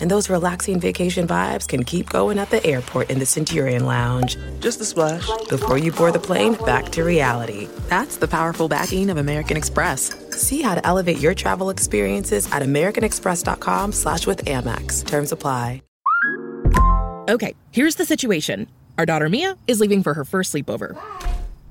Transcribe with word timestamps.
And 0.00 0.10
those 0.10 0.30
relaxing 0.30 0.80
vacation 0.80 1.26
vibes 1.26 1.66
can 1.66 1.84
keep 1.84 2.10
going 2.10 2.38
at 2.38 2.50
the 2.50 2.64
airport 2.64 3.10
in 3.10 3.18
the 3.18 3.26
Centurion 3.26 3.86
Lounge. 3.86 4.36
Just 4.60 4.80
a 4.80 4.84
splash. 4.84 5.28
Before 5.48 5.78
you 5.78 5.92
board 5.92 6.12
the 6.12 6.18
plane, 6.20 6.54
back 6.64 6.90
to 6.90 7.04
reality. 7.04 7.68
That's 7.88 8.16
the 8.16 8.28
powerful 8.28 8.68
backing 8.68 9.10
of 9.10 9.16
American 9.16 9.56
Express. 9.56 10.14
See 10.30 10.62
how 10.62 10.74
to 10.74 10.86
elevate 10.86 11.18
your 11.18 11.34
travel 11.34 11.70
experiences 11.70 12.50
at 12.52 12.62
americanexpress.com 12.62 13.92
slash 13.92 14.26
with 14.26 14.44
Amex. 14.44 15.06
Terms 15.06 15.32
apply. 15.32 15.82
Okay, 17.26 17.54
here's 17.70 17.94
the 17.94 18.04
situation. 18.04 18.66
Our 18.98 19.06
daughter 19.06 19.30
Mia 19.30 19.56
is 19.66 19.80
leaving 19.80 20.02
for 20.02 20.12
her 20.12 20.26
first 20.26 20.52
sleepover. 20.52 20.94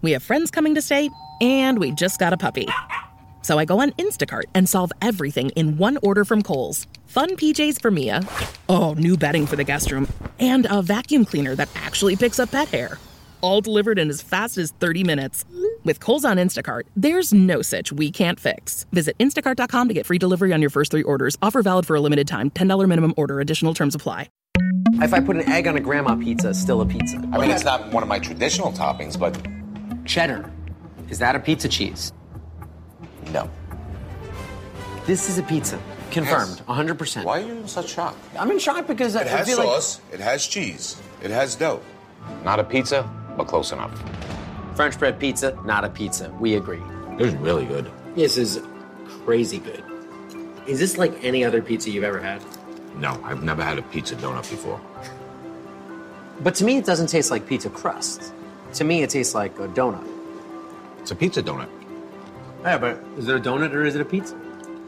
We 0.01 0.13
have 0.13 0.23
friends 0.23 0.49
coming 0.49 0.73
to 0.73 0.81
stay, 0.81 1.11
and 1.41 1.77
we 1.77 1.91
just 1.91 2.19
got 2.19 2.33
a 2.33 2.37
puppy. 2.37 2.67
So 3.43 3.59
I 3.59 3.65
go 3.65 3.79
on 3.79 3.91
Instacart 3.91 4.45
and 4.55 4.67
solve 4.67 4.91
everything 5.01 5.49
in 5.51 5.77
one 5.77 5.99
order 6.01 6.25
from 6.25 6.41
Kohl's. 6.41 6.87
Fun 7.05 7.31
PJs 7.31 7.81
for 7.81 7.91
Mia. 7.91 8.21
Oh, 8.67 8.93
new 8.93 9.15
bedding 9.17 9.45
for 9.45 9.55
the 9.55 9.63
guest 9.63 9.91
room. 9.91 10.07
And 10.39 10.65
a 10.69 10.81
vacuum 10.81 11.25
cleaner 11.25 11.53
that 11.55 11.69
actually 11.75 12.15
picks 12.15 12.39
up 12.39 12.51
pet 12.51 12.69
hair. 12.69 12.97
All 13.41 13.61
delivered 13.61 13.99
in 13.99 14.09
as 14.09 14.21
fast 14.21 14.57
as 14.57 14.71
30 14.71 15.03
minutes. 15.03 15.45
With 15.83 15.99
Kohl's 15.99 16.25
on 16.25 16.37
Instacart, 16.37 16.83
there's 16.95 17.33
no 17.33 17.61
such 17.61 17.91
we 17.91 18.09
can't 18.09 18.39
fix. 18.39 18.85
Visit 18.93 19.17
instacart.com 19.19 19.87
to 19.89 19.93
get 19.93 20.05
free 20.05 20.17
delivery 20.17 20.53
on 20.53 20.61
your 20.61 20.69
first 20.69 20.89
three 20.91 21.03
orders. 21.03 21.37
Offer 21.41 21.61
valid 21.61 21.85
for 21.85 21.95
a 21.97 21.99
limited 21.99 22.27
time. 22.27 22.49
$10 22.49 22.87
minimum 22.87 23.13
order. 23.17 23.39
Additional 23.39 23.73
terms 23.73 23.93
apply. 23.93 24.29
If 24.95 25.13
I 25.13 25.19
put 25.19 25.35
an 25.35 25.49
egg 25.49 25.67
on 25.67 25.75
a 25.75 25.79
grandma 25.79 26.15
pizza, 26.15 26.51
it's 26.51 26.59
still 26.59 26.79
a 26.81 26.85
pizza. 26.85 27.17
I 27.33 27.37
mean, 27.39 27.51
it's 27.51 27.65
not 27.65 27.91
one 27.91 28.03
of 28.03 28.09
my 28.09 28.19
traditional 28.19 28.71
toppings, 28.71 29.19
but 29.19 29.35
Cheddar. 30.05 30.49
Is 31.09 31.19
that 31.19 31.35
a 31.35 31.39
pizza 31.39 31.67
cheese? 31.67 32.13
No. 33.31 33.49
This 35.05 35.29
is 35.29 35.37
a 35.37 35.43
pizza. 35.43 35.79
Confirmed. 36.11 36.61
100%. 36.67 37.23
Why 37.23 37.41
are 37.41 37.45
you 37.45 37.53
in 37.53 37.67
such 37.67 37.89
shock? 37.89 38.15
I'm 38.37 38.51
in 38.51 38.59
shock 38.59 38.87
because 38.87 39.15
I 39.15 39.21
It 39.21 39.27
has 39.27 39.47
feel 39.47 39.57
like 39.57 39.67
sauce, 39.67 40.01
it 40.11 40.19
has 40.19 40.45
cheese, 40.45 41.01
it 41.23 41.31
has 41.31 41.55
dough. 41.55 41.81
Not 42.43 42.59
a 42.59 42.63
pizza, 42.63 43.09
but 43.35 43.45
close 43.47 43.71
enough. 43.71 43.91
French 44.75 44.97
bread 44.97 45.19
pizza, 45.19 45.57
not 45.65 45.83
a 45.83 45.89
pizza. 45.89 46.29
We 46.39 46.55
agree. 46.55 46.81
It 47.17 47.21
was 47.21 47.33
really 47.35 47.65
good. 47.65 47.91
This 48.15 48.37
is 48.37 48.61
crazy 49.25 49.59
good. 49.59 49.83
Is 50.67 50.79
this 50.79 50.97
like 50.97 51.23
any 51.23 51.43
other 51.43 51.61
pizza 51.61 51.89
you've 51.89 52.03
ever 52.03 52.21
had? 52.21 52.41
No, 52.95 53.19
I've 53.23 53.43
never 53.43 53.63
had 53.63 53.77
a 53.77 53.81
pizza 53.81 54.15
donut 54.15 54.49
before. 54.49 54.79
But 56.41 56.55
to 56.55 56.63
me, 56.63 56.77
it 56.77 56.85
doesn't 56.85 57.07
taste 57.07 57.31
like 57.31 57.47
pizza 57.47 57.69
crust. 57.69 58.33
To 58.73 58.83
me, 58.83 59.03
it 59.03 59.09
tastes 59.09 59.35
like 59.35 59.59
a 59.59 59.67
donut. 59.67 60.07
It's 60.99 61.11
a 61.11 61.15
pizza 61.15 61.43
donut. 61.43 61.69
Yeah, 62.63 62.77
but 62.77 62.97
is 63.17 63.27
it 63.27 63.35
a 63.35 63.39
donut 63.39 63.73
or 63.73 63.83
is 63.83 63.95
it 63.95 64.01
a 64.01 64.05
pizza? 64.05 64.35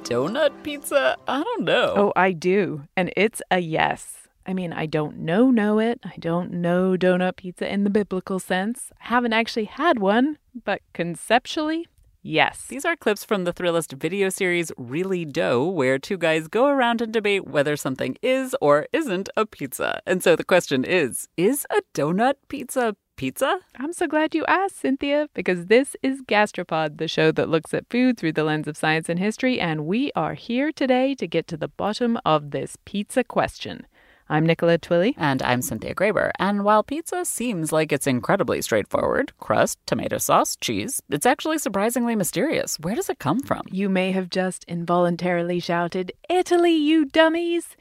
Donut 0.03 0.51
pizza? 0.63 1.17
I 1.27 1.43
don't 1.43 1.65
know. 1.65 1.93
Oh, 1.97 2.13
I 2.15 2.31
do. 2.31 2.83
And 2.95 3.11
it's 3.17 3.41
a 3.51 3.59
yes. 3.59 4.29
I 4.45 4.53
mean, 4.53 4.71
I 4.71 4.85
don't 4.85 5.17
know 5.17 5.51
know 5.51 5.79
it. 5.79 5.99
I 6.05 6.13
don't 6.17 6.53
know 6.53 6.95
donut 6.95 7.35
pizza 7.35 7.71
in 7.71 7.83
the 7.83 7.89
biblical 7.89 8.39
sense. 8.39 8.93
I 9.01 9.07
haven't 9.07 9.33
actually 9.33 9.65
had 9.65 9.99
one, 9.99 10.37
but 10.63 10.81
conceptually, 10.93 11.87
yes. 12.21 12.65
These 12.69 12.85
are 12.85 12.95
clips 12.95 13.25
from 13.25 13.43
the 13.43 13.51
Thrillist 13.51 13.91
video 13.93 14.29
series 14.29 14.71
Really 14.77 15.25
Dough, 15.25 15.65
where 15.65 15.99
two 15.99 16.17
guys 16.17 16.47
go 16.47 16.67
around 16.67 17.01
and 17.01 17.11
debate 17.11 17.45
whether 17.45 17.75
something 17.75 18.15
is 18.21 18.55
or 18.61 18.87
isn't 18.93 19.27
a 19.35 19.45
pizza. 19.45 19.99
And 20.05 20.23
so 20.23 20.37
the 20.37 20.45
question 20.45 20.85
is 20.85 21.27
Is 21.35 21.67
a 21.69 21.81
donut 21.93 22.35
pizza 22.47 22.95
pizza? 23.15 23.59
I'm 23.77 23.93
so 23.93 24.07
glad 24.07 24.35
you 24.35 24.45
asked, 24.45 24.79
Cynthia, 24.79 25.29
because 25.33 25.67
this 25.67 25.95
is 26.03 26.21
Gastropod, 26.21 26.97
the 26.97 27.07
show 27.07 27.31
that 27.31 27.49
looks 27.49 27.73
at 27.73 27.89
food 27.89 28.17
through 28.17 28.33
the 28.33 28.43
lens 28.43 28.67
of 28.67 28.77
science 28.77 29.09
and 29.09 29.19
history, 29.19 29.59
and 29.59 29.85
we 29.85 30.11
are 30.15 30.33
here 30.33 30.71
today 30.71 31.15
to 31.15 31.27
get 31.27 31.47
to 31.47 31.57
the 31.57 31.67
bottom 31.67 32.19
of 32.25 32.51
this 32.51 32.77
pizza 32.85 33.23
question. 33.23 33.87
I'm 34.27 34.45
Nicola 34.45 34.79
Twilley. 34.79 35.13
And 35.17 35.43
I'm 35.43 35.61
Cynthia 35.61 35.93
Graber. 35.93 36.31
And 36.39 36.63
while 36.63 36.81
pizza 36.81 37.25
seems 37.25 37.71
like 37.71 37.91
it's 37.91 38.07
incredibly 38.07 38.59
straightforward 38.61 39.37
crust, 39.39 39.77
tomato 39.85 40.17
sauce, 40.17 40.55
cheese 40.55 40.99
it's 41.09 41.27
actually 41.27 41.59
surprisingly 41.59 42.15
mysterious. 42.15 42.79
Where 42.79 42.95
does 42.95 43.09
it 43.09 43.19
come 43.19 43.39
from? 43.39 43.61
You 43.71 43.87
may 43.87 44.11
have 44.13 44.31
just 44.31 44.63
involuntarily 44.67 45.59
shouted, 45.59 46.11
Italy, 46.27 46.73
you 46.73 47.05
dummies! 47.05 47.77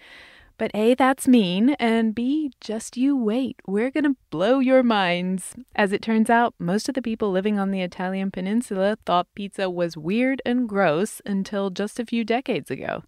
But 0.57 0.71
A, 0.75 0.95
that's 0.95 1.27
mean, 1.27 1.71
and 1.81 2.15
B, 2.15 2.53
just 2.61 2.97
you 2.97 3.17
wait. 3.17 3.57
We're 3.67 3.91
gonna 3.91 4.17
blow 4.31 4.61
your 4.61 4.83
minds. 4.83 5.55
As 5.75 5.93
it 5.93 6.01
turns 6.01 6.31
out, 6.31 6.55
most 6.59 6.89
of 6.89 6.95
the 6.95 7.03
people 7.03 7.31
living 7.31 7.59
on 7.59 7.71
the 7.71 7.81
Italian 7.83 8.31
peninsula 8.31 8.97
thought 9.05 9.27
pizza 9.35 9.69
was 9.69 9.97
weird 9.97 10.41
and 10.47 10.69
gross 10.69 11.21
until 11.27 11.71
just 11.71 11.99
a 11.99 12.07
few 12.07 12.25
decades 12.25 12.71
ago. 12.71 13.03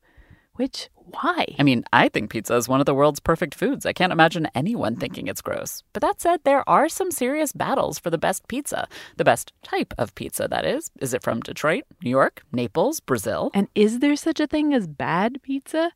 Which, 0.54 0.88
why? 0.94 1.46
I 1.58 1.62
mean, 1.62 1.84
I 1.92 2.08
think 2.08 2.30
pizza 2.30 2.56
is 2.56 2.68
one 2.68 2.80
of 2.80 2.86
the 2.86 2.94
world's 2.94 3.20
perfect 3.20 3.54
foods. 3.54 3.86
I 3.86 3.92
can't 3.92 4.12
imagine 4.12 4.48
anyone 4.54 4.96
thinking 4.96 5.28
it's 5.28 5.42
gross. 5.42 5.82
But 5.92 6.00
that 6.00 6.20
said, 6.20 6.40
there 6.44 6.68
are 6.68 6.88
some 6.88 7.10
serious 7.10 7.52
battles 7.52 7.98
for 7.98 8.10
the 8.10 8.18
best 8.18 8.48
pizza. 8.48 8.88
The 9.18 9.24
best 9.24 9.52
type 9.62 9.94
of 9.98 10.14
pizza, 10.14 10.48
that 10.48 10.64
is. 10.64 10.90
Is 10.98 11.12
it 11.14 11.22
from 11.22 11.40
Detroit, 11.40 11.84
New 12.02 12.10
York, 12.10 12.42
Naples, 12.52 13.00
Brazil? 13.00 13.50
And 13.54 13.68
is 13.74 14.00
there 14.00 14.16
such 14.16 14.40
a 14.40 14.46
thing 14.46 14.72
as 14.72 14.86
bad 14.86 15.42
pizza? 15.42 15.92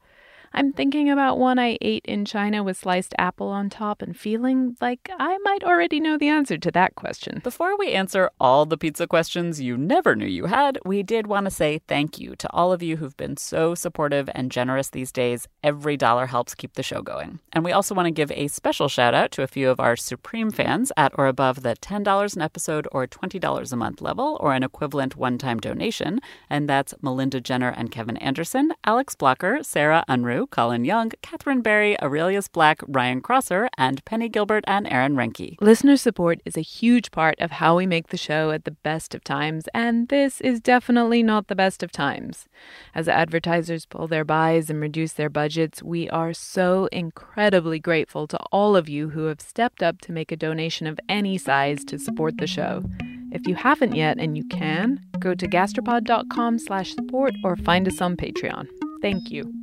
I'm 0.53 0.73
thinking 0.73 1.09
about 1.09 1.39
one 1.39 1.61
I 1.61 1.79
ate 1.81 2.05
in 2.05 2.25
China 2.25 2.65
with 2.65 2.77
sliced 2.77 3.15
apple 3.19 3.49
on 3.49 3.71
top 3.71 4.03
and 4.03 4.17
feeling 4.17 4.77
like 4.81 5.09
I 5.19 5.39
might 5.45 5.63
already 5.63 6.01
know 6.01 6.19
the 6.19 6.29
answer 6.29 6.59
to 6.59 6.71
that 6.73 6.97
question. 6.97 7.41
Before 7.45 7.79
we 7.79 7.93
answer 7.93 8.31
all 8.41 8.67
the 8.67 8.77
pizza 8.77 9.07
questions 9.07 9.61
you 9.61 9.77
never 9.77 10.17
knew 10.17 10.27
you 10.27 10.47
had, 10.47 10.79
we 10.85 11.05
did 11.05 11.29
want 11.29 11.47
to 11.47 11.53
say 11.53 11.81
thank 11.87 12.19
you 12.19 12.35
to 12.37 12.51
all 12.53 12.73
of 12.73 12.83
you 12.83 12.97
who've 12.97 13.17
been 13.17 13.37
so 13.37 13.77
supportive 13.77 14.29
and 14.35 14.51
generous 14.51 14.91
these 14.91 15.13
days. 15.13 15.47
Every 15.63 15.97
dollar 15.97 16.27
helps 16.27 16.57
keep 16.57 16.75
the 16.75 16.83
show 16.83 17.01
going. 17.01 17.39
And 17.53 17.65
we 17.65 17.73
also 17.73 17.95
want 17.95 18.07
to 18.07 18.11
give 18.11 18.33
a 18.33 18.49
special 18.49 18.89
shout 18.89 19.15
out 19.15 19.31
to 19.33 19.43
a 19.43 19.47
few 19.47 19.71
of 19.71 19.79
our 19.79 19.95
Supreme 19.95 20.51
fans 20.51 20.91
at 20.97 21.13
or 21.17 21.29
above 21.29 21.63
the 21.63 21.77
$10 21.77 22.35
an 22.35 22.43
episode 22.43 22.89
or 22.91 23.07
$20 23.07 23.73
a 23.73 23.77
month 23.77 24.01
level, 24.01 24.37
or 24.41 24.53
an 24.55 24.65
equivalent 24.65 25.17
one 25.17 25.39
time 25.39 25.61
donation. 25.61 26.21
And 26.49 26.69
that's 26.69 26.95
Melinda 27.01 27.41
Jenner 27.41 27.71
and 27.71 27.93
Kevin 27.93 28.17
Anderson, 28.17 28.73
Alex 28.85 29.15
Blocker, 29.15 29.61
Sarah 29.63 30.05
Unruh, 30.09 30.40
Colin 30.47 30.85
Young, 30.85 31.11
Catherine 31.23 31.61
Berry, 31.61 32.01
Aurelius 32.01 32.49
Black, 32.49 32.81
Ryan 32.87 33.21
Crosser, 33.21 33.69
and 33.77 34.05
Penny 34.05 34.29
Gilbert 34.29 34.65
and 34.67 34.87
Aaron 34.91 35.15
Renke. 35.15 35.57
Listener 35.61 35.97
support 35.97 36.41
is 36.45 36.57
a 36.57 36.63
huge 36.63 37.11
part 37.11 37.41
of 37.41 37.53
how 37.53 37.77
we 37.77 37.87
make 37.87 38.09
the 38.09 38.17
show 38.17 38.51
at 38.51 38.65
the 38.65 38.71
best 38.71 39.15
of 39.15 39.25
times, 39.25 39.69
and 39.75 40.09
this 40.09 40.41
is 40.41 40.61
definitely 40.61 41.23
not 41.23 41.49
the 41.49 41.55
best 41.55 41.83
of 41.83 41.93
times. 41.93 42.47
As 42.95 43.09
advertisers 43.09 43.87
pull 43.87 44.07
their 44.07 44.25
buys 44.25 44.71
and 44.71 44.81
reduce 44.81 45.13
their 45.13 45.31
budgets, 45.31 45.83
we 45.83 46.09
are 46.11 46.33
so 46.33 46.89
incredibly 46.93 47.79
grateful 47.79 48.27
to 48.27 48.39
all 48.53 48.77
of 48.77 48.89
you 48.89 49.11
who 49.11 49.25
have 49.25 49.41
stepped 49.41 49.83
up 49.83 50.01
to 50.03 50.13
make 50.13 50.33
a 50.33 50.37
donation 50.37 50.87
of 50.87 51.01
any 51.09 51.39
size 51.39 51.85
to 51.85 51.99
support 51.99 52.39
the 52.39 52.47
show. 52.47 52.83
If 53.33 53.47
you 53.47 53.55
haven't 53.55 53.95
yet 53.95 54.19
and 54.19 54.37
you 54.37 54.45
can, 54.49 55.01
go 55.21 55.35
to 55.35 55.47
gastropod.com 55.47 56.59
slash 56.59 56.95
support 56.95 57.35
or 57.45 57.57
find 57.57 57.87
us 57.87 58.01
on 58.01 58.17
Patreon. 58.17 58.67
Thank 59.03 59.31
you. 59.31 59.60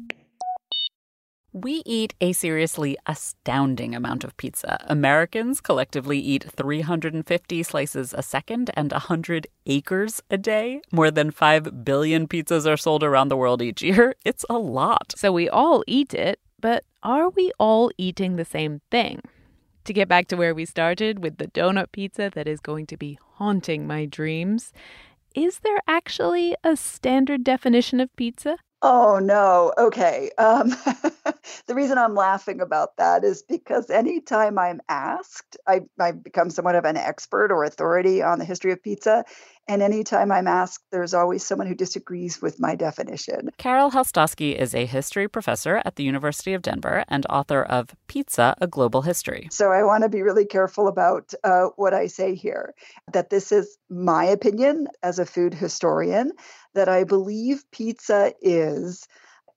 We 1.53 1.81
eat 1.85 2.13
a 2.19 2.33
seriously 2.33 2.97
astounding 3.05 3.95
amount 3.95 4.23
of 4.23 4.35
pizza. 4.35 4.83
Americans 4.87 5.61
collectively 5.61 6.19
eat 6.19 6.43
350 6.43 7.63
slices 7.63 8.13
a 8.13 8.21
second 8.21 8.69
and 8.75 8.91
100 8.91 9.47
acres 9.65 10.21
a 10.29 10.37
day. 10.37 10.81
More 10.91 11.09
than 11.09 11.31
5 11.31 11.85
billion 11.85 12.27
pizzas 12.27 12.71
are 12.71 12.77
sold 12.77 13.01
around 13.01 13.29
the 13.29 13.37
world 13.37 13.61
each 13.61 13.81
year. 13.81 14.13
It's 14.25 14.45
a 14.49 14.57
lot. 14.57 15.13
So 15.15 15.31
we 15.31 15.47
all 15.47 15.83
eat 15.87 16.13
it, 16.13 16.39
but 16.59 16.83
are 17.01 17.29
we 17.29 17.51
all 17.57 17.91
eating 17.97 18.35
the 18.35 18.45
same 18.45 18.81
thing? 18.91 19.21
To 19.85 19.93
get 19.93 20.09
back 20.09 20.27
to 20.27 20.35
where 20.35 20.53
we 20.53 20.65
started 20.65 21.23
with 21.23 21.37
the 21.37 21.47
donut 21.47 21.93
pizza 21.93 22.29
that 22.35 22.47
is 22.47 22.59
going 22.59 22.87
to 22.87 22.97
be 22.97 23.17
haunting 23.35 23.87
my 23.87 24.05
dreams, 24.05 24.73
is 25.33 25.59
there 25.59 25.79
actually 25.87 26.55
a 26.63 26.75
standard 26.75 27.45
definition 27.45 28.01
of 28.01 28.13
pizza? 28.17 28.57
Oh 28.81 29.17
no. 29.19 29.73
Okay. 29.77 30.29
Um, 30.37 30.69
the 31.67 31.73
reason 31.75 31.97
I'm 31.97 32.13
laughing 32.13 32.61
about 32.61 32.95
that 32.97 33.23
is 33.23 33.41
because 33.41 33.89
anytime 33.89 34.59
I'm 34.59 34.81
asked, 34.87 35.57
I, 35.67 35.81
I 35.99 36.11
become 36.11 36.51
somewhat 36.51 36.75
of 36.75 36.85
an 36.85 36.95
expert 36.95 37.51
or 37.51 37.63
authority 37.63 38.21
on 38.21 38.37
the 38.37 38.45
history 38.45 38.71
of 38.71 38.83
pizza. 38.83 39.25
And 39.67 39.81
anytime 39.81 40.31
I'm 40.31 40.47
asked, 40.47 40.83
there's 40.91 41.13
always 41.13 41.45
someone 41.45 41.67
who 41.67 41.75
disagrees 41.75 42.41
with 42.41 42.59
my 42.59 42.75
definition. 42.75 43.49
Carol 43.57 43.91
Helstosky 43.91 44.55
is 44.55 44.73
a 44.73 44.85
history 44.85 45.27
professor 45.27 45.81
at 45.83 45.97
the 45.97 46.03
University 46.03 46.53
of 46.53 46.61
Denver 46.61 47.03
and 47.09 47.25
author 47.29 47.63
of 47.63 47.95
Pizza, 48.07 48.55
A 48.61 48.67
Global 48.67 49.01
History. 49.01 49.49
So 49.51 49.71
I 49.71 49.83
want 49.83 50.03
to 50.03 50.09
be 50.09 50.21
really 50.21 50.45
careful 50.45 50.87
about 50.87 51.33
uh, 51.43 51.67
what 51.75 51.93
I 51.93 52.07
say 52.07 52.33
here, 52.35 52.73
that 53.11 53.29
this 53.29 53.51
is 53.51 53.77
my 53.89 54.23
opinion 54.23 54.87
as 55.03 55.19
a 55.19 55.25
food 55.25 55.53
historian, 55.53 56.31
that 56.73 56.87
I 56.87 57.03
believe 57.03 57.63
pizza 57.71 58.33
is 58.41 59.05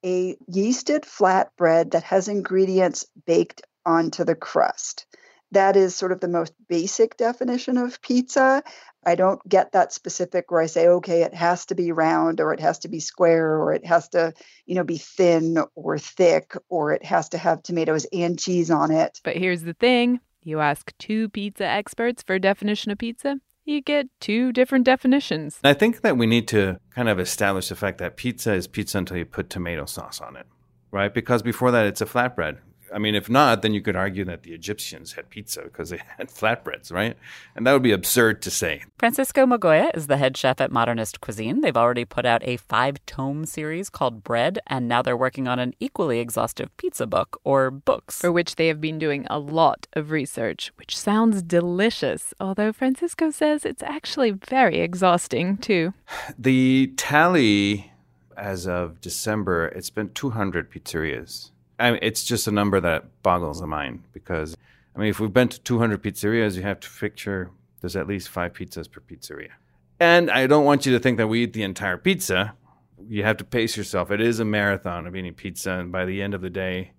a 0.04 0.36
yeasted 0.50 1.04
flatbread 1.04 1.92
that 1.92 2.02
has 2.02 2.26
ingredients 2.26 3.06
baked 3.26 3.62
onto 3.86 4.24
the 4.24 4.34
crust. 4.34 5.06
That 5.52 5.76
is 5.76 5.96
sort 5.96 6.12
of 6.12 6.20
the 6.20 6.28
most 6.28 6.52
basic 6.68 7.16
definition 7.16 7.76
of 7.76 8.00
pizza. 8.02 8.62
I 9.04 9.14
don't 9.14 9.46
get 9.48 9.72
that 9.72 9.92
specific 9.92 10.50
where 10.50 10.60
I 10.60 10.66
say, 10.66 10.86
okay, 10.86 11.22
it 11.22 11.34
has 11.34 11.66
to 11.66 11.74
be 11.74 11.90
round 11.90 12.40
or 12.40 12.52
it 12.52 12.60
has 12.60 12.80
to 12.80 12.88
be 12.88 13.00
square 13.00 13.56
or 13.56 13.72
it 13.72 13.86
has 13.86 14.08
to, 14.10 14.34
you 14.66 14.74
know, 14.74 14.84
be 14.84 14.98
thin 14.98 15.58
or 15.74 15.98
thick 15.98 16.54
or 16.68 16.92
it 16.92 17.04
has 17.04 17.30
to 17.30 17.38
have 17.38 17.62
tomatoes 17.62 18.06
and 18.12 18.38
cheese 18.38 18.70
on 18.70 18.90
it. 18.90 19.20
But 19.24 19.36
here's 19.36 19.62
the 19.62 19.74
thing 19.74 20.20
you 20.42 20.60
ask 20.60 20.92
two 20.98 21.28
pizza 21.30 21.64
experts 21.64 22.22
for 22.22 22.34
a 22.34 22.40
definition 22.40 22.90
of 22.90 22.98
pizza, 22.98 23.36
you 23.64 23.80
get 23.80 24.06
two 24.20 24.52
different 24.52 24.84
definitions. 24.84 25.60
I 25.62 25.74
think 25.74 26.00
that 26.02 26.16
we 26.16 26.26
need 26.26 26.48
to 26.48 26.78
kind 26.94 27.08
of 27.08 27.18
establish 27.20 27.68
the 27.68 27.76
fact 27.76 27.98
that 27.98 28.16
pizza 28.16 28.52
is 28.54 28.66
pizza 28.66 28.98
until 28.98 29.16
you 29.16 29.24
put 29.24 29.50
tomato 29.50 29.84
sauce 29.84 30.20
on 30.20 30.36
it, 30.36 30.46
right? 30.90 31.12
Because 31.12 31.42
before 31.42 31.70
that, 31.70 31.86
it's 31.86 32.00
a 32.00 32.06
flatbread. 32.06 32.58
I 32.92 32.98
mean, 32.98 33.14
if 33.14 33.28
not, 33.28 33.62
then 33.62 33.72
you 33.72 33.80
could 33.80 33.96
argue 33.96 34.24
that 34.24 34.42
the 34.42 34.52
Egyptians 34.52 35.12
had 35.12 35.30
pizza 35.30 35.62
because 35.62 35.90
they 35.90 36.00
had 36.18 36.28
flatbreads, 36.28 36.92
right? 36.92 37.16
And 37.54 37.66
that 37.66 37.72
would 37.72 37.82
be 37.82 37.92
absurd 37.92 38.42
to 38.42 38.50
say. 38.50 38.82
Francisco 38.98 39.46
Migoya 39.46 39.94
is 39.96 40.06
the 40.06 40.16
head 40.16 40.36
chef 40.36 40.60
at 40.60 40.72
Modernist 40.72 41.20
Cuisine. 41.20 41.60
They've 41.60 41.76
already 41.76 42.04
put 42.04 42.26
out 42.26 42.42
a 42.44 42.56
five 42.56 43.04
tome 43.06 43.46
series 43.46 43.90
called 43.90 44.24
Bread, 44.24 44.58
and 44.66 44.88
now 44.88 45.02
they're 45.02 45.16
working 45.16 45.48
on 45.48 45.58
an 45.58 45.74
equally 45.80 46.20
exhaustive 46.20 46.76
pizza 46.76 47.06
book 47.06 47.40
or 47.44 47.70
books. 47.70 48.20
For 48.20 48.32
which 48.32 48.56
they 48.56 48.68
have 48.68 48.80
been 48.80 48.98
doing 48.98 49.26
a 49.30 49.38
lot 49.38 49.86
of 49.92 50.10
research, 50.10 50.72
which 50.76 50.98
sounds 50.98 51.42
delicious, 51.42 52.34
although 52.40 52.72
Francisco 52.72 53.30
says 53.30 53.64
it's 53.64 53.82
actually 53.82 54.30
very 54.30 54.80
exhausting 54.80 55.56
too. 55.56 55.94
The 56.38 56.92
tally 56.96 57.92
as 58.36 58.66
of 58.66 59.00
December, 59.00 59.66
it's 59.66 59.90
been 59.90 60.10
200 60.10 60.70
pizzerias. 60.70 61.50
I 61.80 61.92
mean, 61.92 62.00
it's 62.02 62.24
just 62.24 62.46
a 62.46 62.52
number 62.52 62.80
that 62.80 63.22
boggles 63.22 63.60
the 63.60 63.66
mind 63.66 64.04
because, 64.12 64.56
I 64.94 64.98
mean, 64.98 65.08
if 65.08 65.18
we've 65.18 65.32
been 65.32 65.48
to 65.48 65.60
200 65.60 66.02
pizzerias, 66.02 66.54
you 66.56 66.62
have 66.62 66.80
to 66.80 66.90
picture 66.90 67.50
there's 67.80 67.96
at 67.96 68.06
least 68.06 68.28
five 68.28 68.52
pizzas 68.52 68.90
per 68.90 69.00
pizzeria. 69.00 69.50
And 69.98 70.30
I 70.30 70.46
don't 70.46 70.64
want 70.64 70.86
you 70.86 70.92
to 70.92 70.98
think 70.98 71.18
that 71.18 71.28
we 71.28 71.44
eat 71.44 71.52
the 71.52 71.62
entire 71.62 71.96
pizza. 71.96 72.54
You 73.08 73.22
have 73.22 73.38
to 73.38 73.44
pace 73.44 73.76
yourself. 73.76 74.10
It 74.10 74.20
is 74.20 74.40
a 74.40 74.44
marathon 74.44 75.06
of 75.06 75.16
eating 75.16 75.34
pizza, 75.34 75.72
and 75.72 75.90
by 75.90 76.04
the 76.04 76.22
end 76.22 76.34
of 76.34 76.42
the 76.42 76.50
day, 76.50 76.92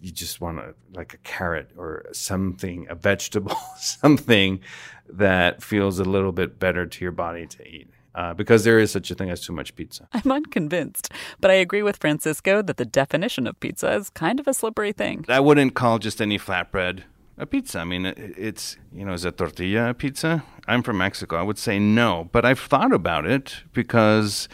you 0.00 0.10
just 0.10 0.40
want 0.40 0.58
to 0.58 0.74
like 0.94 1.14
a 1.14 1.18
carrot 1.18 1.70
or 1.76 2.04
something, 2.12 2.86
a 2.90 2.94
vegetable, 2.94 3.56
something 3.78 4.60
that 5.08 5.62
feels 5.62 5.98
a 5.98 6.04
little 6.04 6.32
bit 6.32 6.58
better 6.58 6.86
to 6.86 7.04
your 7.04 7.12
body 7.12 7.46
to 7.46 7.66
eat 7.66 7.88
uh, 8.16 8.32
because 8.34 8.64
there 8.64 8.78
is 8.78 8.90
such 8.90 9.10
a 9.10 9.14
thing 9.14 9.30
as 9.30 9.40
too 9.40 9.52
much 9.52 9.76
pizza. 9.76 10.08
I'm 10.12 10.32
unconvinced, 10.32 11.12
but 11.38 11.50
I 11.50 11.54
agree 11.54 11.82
with 11.82 11.98
Francisco 11.98 12.62
that 12.62 12.78
the 12.78 12.84
definition 12.84 13.46
of 13.46 13.60
pizza 13.60 13.92
is 13.92 14.10
kind 14.10 14.40
of 14.40 14.48
a 14.48 14.54
slippery 14.54 14.92
thing. 14.92 15.24
I 15.28 15.40
wouldn't 15.40 15.74
call 15.74 15.98
just 15.98 16.20
any 16.20 16.38
flatbread 16.38 17.02
a 17.38 17.44
pizza. 17.44 17.80
I 17.80 17.84
mean, 17.84 18.06
it's, 18.16 18.78
you 18.92 19.04
know, 19.04 19.12
is 19.12 19.26
a 19.26 19.30
tortilla 19.32 19.90
a 19.90 19.94
pizza? 19.94 20.42
I'm 20.66 20.82
from 20.82 20.98
Mexico. 20.98 21.36
I 21.36 21.42
would 21.42 21.58
say 21.58 21.78
no, 21.78 22.30
but 22.32 22.46
I've 22.46 22.58
thought 22.58 22.92
about 22.92 23.26
it 23.26 23.58
because 23.74 24.48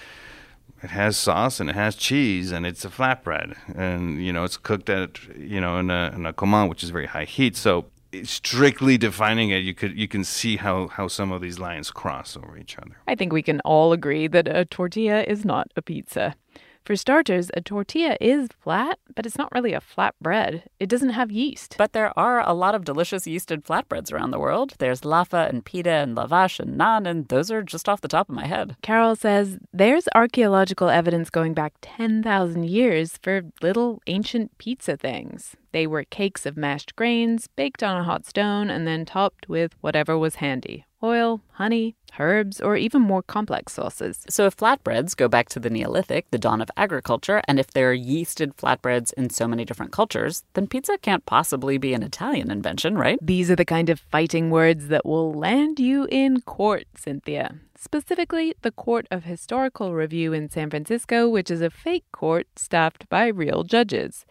it 0.82 0.90
has 0.90 1.16
sauce 1.16 1.60
and 1.60 1.70
it 1.70 1.76
has 1.76 1.94
cheese 1.94 2.50
and 2.50 2.66
it's 2.66 2.84
a 2.84 2.88
flatbread 2.88 3.56
and, 3.76 4.20
you 4.20 4.32
know, 4.32 4.42
it's 4.42 4.56
cooked 4.56 4.90
at, 4.90 5.24
you 5.36 5.60
know, 5.60 5.78
in 5.78 5.90
a, 5.90 6.10
in 6.12 6.26
a 6.26 6.32
comal, 6.32 6.68
which 6.68 6.82
is 6.82 6.90
very 6.90 7.06
high 7.06 7.24
heat. 7.24 7.56
So 7.56 7.86
strictly 8.24 8.98
defining 8.98 9.50
it, 9.50 9.58
you 9.58 9.74
could 9.74 9.96
you 9.96 10.08
can 10.08 10.24
see 10.24 10.56
how 10.56 10.88
how 10.88 11.08
some 11.08 11.32
of 11.32 11.40
these 11.40 11.58
lines 11.58 11.90
cross 11.90 12.36
over 12.36 12.56
each 12.56 12.76
other. 12.78 12.96
I 13.06 13.14
think 13.14 13.32
we 13.32 13.42
can 13.42 13.60
all 13.60 13.92
agree 13.92 14.26
that 14.28 14.48
a 14.48 14.64
tortilla 14.64 15.22
is 15.22 15.44
not 15.44 15.68
a 15.76 15.82
pizza. 15.82 16.34
For 16.84 16.96
starters, 16.96 17.50
a 17.54 17.60
tortilla 17.60 18.16
is 18.20 18.48
flat, 18.58 18.98
but 19.14 19.24
it's 19.24 19.38
not 19.38 19.52
really 19.52 19.72
a 19.72 19.80
flat 19.80 20.16
bread. 20.20 20.64
It 20.80 20.88
doesn't 20.88 21.10
have 21.10 21.30
yeast. 21.30 21.76
But 21.78 21.92
there 21.92 22.16
are 22.18 22.40
a 22.40 22.54
lot 22.54 22.74
of 22.74 22.84
delicious 22.84 23.24
yeasted 23.24 23.62
flatbreads 23.62 24.12
around 24.12 24.32
the 24.32 24.40
world. 24.40 24.74
There's 24.78 25.02
laffa 25.02 25.48
and 25.48 25.64
pita 25.64 25.90
and 25.90 26.16
lavash 26.16 26.58
and 26.58 26.78
naan, 26.78 27.08
and 27.08 27.28
those 27.28 27.52
are 27.52 27.62
just 27.62 27.88
off 27.88 28.00
the 28.00 28.08
top 28.08 28.28
of 28.28 28.34
my 28.34 28.46
head. 28.46 28.76
Carol 28.82 29.14
says 29.14 29.58
there's 29.72 30.08
archaeological 30.14 30.88
evidence 30.88 31.30
going 31.30 31.54
back 31.54 31.74
10,000 31.82 32.64
years 32.64 33.16
for 33.22 33.42
little 33.62 34.02
ancient 34.08 34.58
pizza 34.58 34.96
things. 34.96 35.56
They 35.70 35.86
were 35.86 36.04
cakes 36.04 36.46
of 36.46 36.56
mashed 36.56 36.96
grains, 36.96 37.46
baked 37.46 37.84
on 37.84 37.96
a 37.96 38.04
hot 38.04 38.26
stone, 38.26 38.70
and 38.70 38.88
then 38.88 39.04
topped 39.04 39.48
with 39.48 39.74
whatever 39.80 40.18
was 40.18 40.36
handy 40.36 40.84
oil, 41.02 41.40
honey, 41.52 41.96
herbs, 42.18 42.60
or 42.60 42.76
even 42.76 43.02
more 43.02 43.22
complex 43.22 43.74
sauces. 43.74 44.24
So, 44.28 44.46
if 44.46 44.56
flatbreads 44.56 45.16
go 45.16 45.28
back 45.28 45.48
to 45.50 45.60
the 45.60 45.70
Neolithic, 45.70 46.30
the 46.30 46.38
dawn 46.38 46.60
of 46.60 46.70
agriculture, 46.76 47.42
and 47.48 47.58
if 47.58 47.68
there 47.68 47.90
are 47.90 47.96
yeasted 47.96 48.54
flatbreads 48.56 49.12
in 49.14 49.30
so 49.30 49.46
many 49.48 49.64
different 49.64 49.92
cultures, 49.92 50.44
then 50.54 50.66
pizza 50.66 50.98
can't 50.98 51.26
possibly 51.26 51.78
be 51.78 51.94
an 51.94 52.02
Italian 52.02 52.50
invention, 52.50 52.96
right? 52.96 53.18
These 53.20 53.50
are 53.50 53.56
the 53.56 53.64
kind 53.64 53.88
of 53.88 54.00
fighting 54.00 54.50
words 54.50 54.88
that 54.88 55.06
will 55.06 55.32
land 55.32 55.80
you 55.80 56.06
in 56.10 56.40
court, 56.42 56.84
Cynthia. 56.96 57.56
Specifically, 57.84 58.54
the 58.62 58.70
Court 58.70 59.08
of 59.10 59.24
Historical 59.24 59.92
Review 59.92 60.32
in 60.32 60.48
San 60.48 60.70
Francisco, 60.70 61.28
which 61.28 61.50
is 61.50 61.60
a 61.60 61.68
fake 61.68 62.04
court 62.12 62.46
staffed 62.54 63.08
by 63.08 63.26
real 63.26 63.64
judges. 63.64 64.24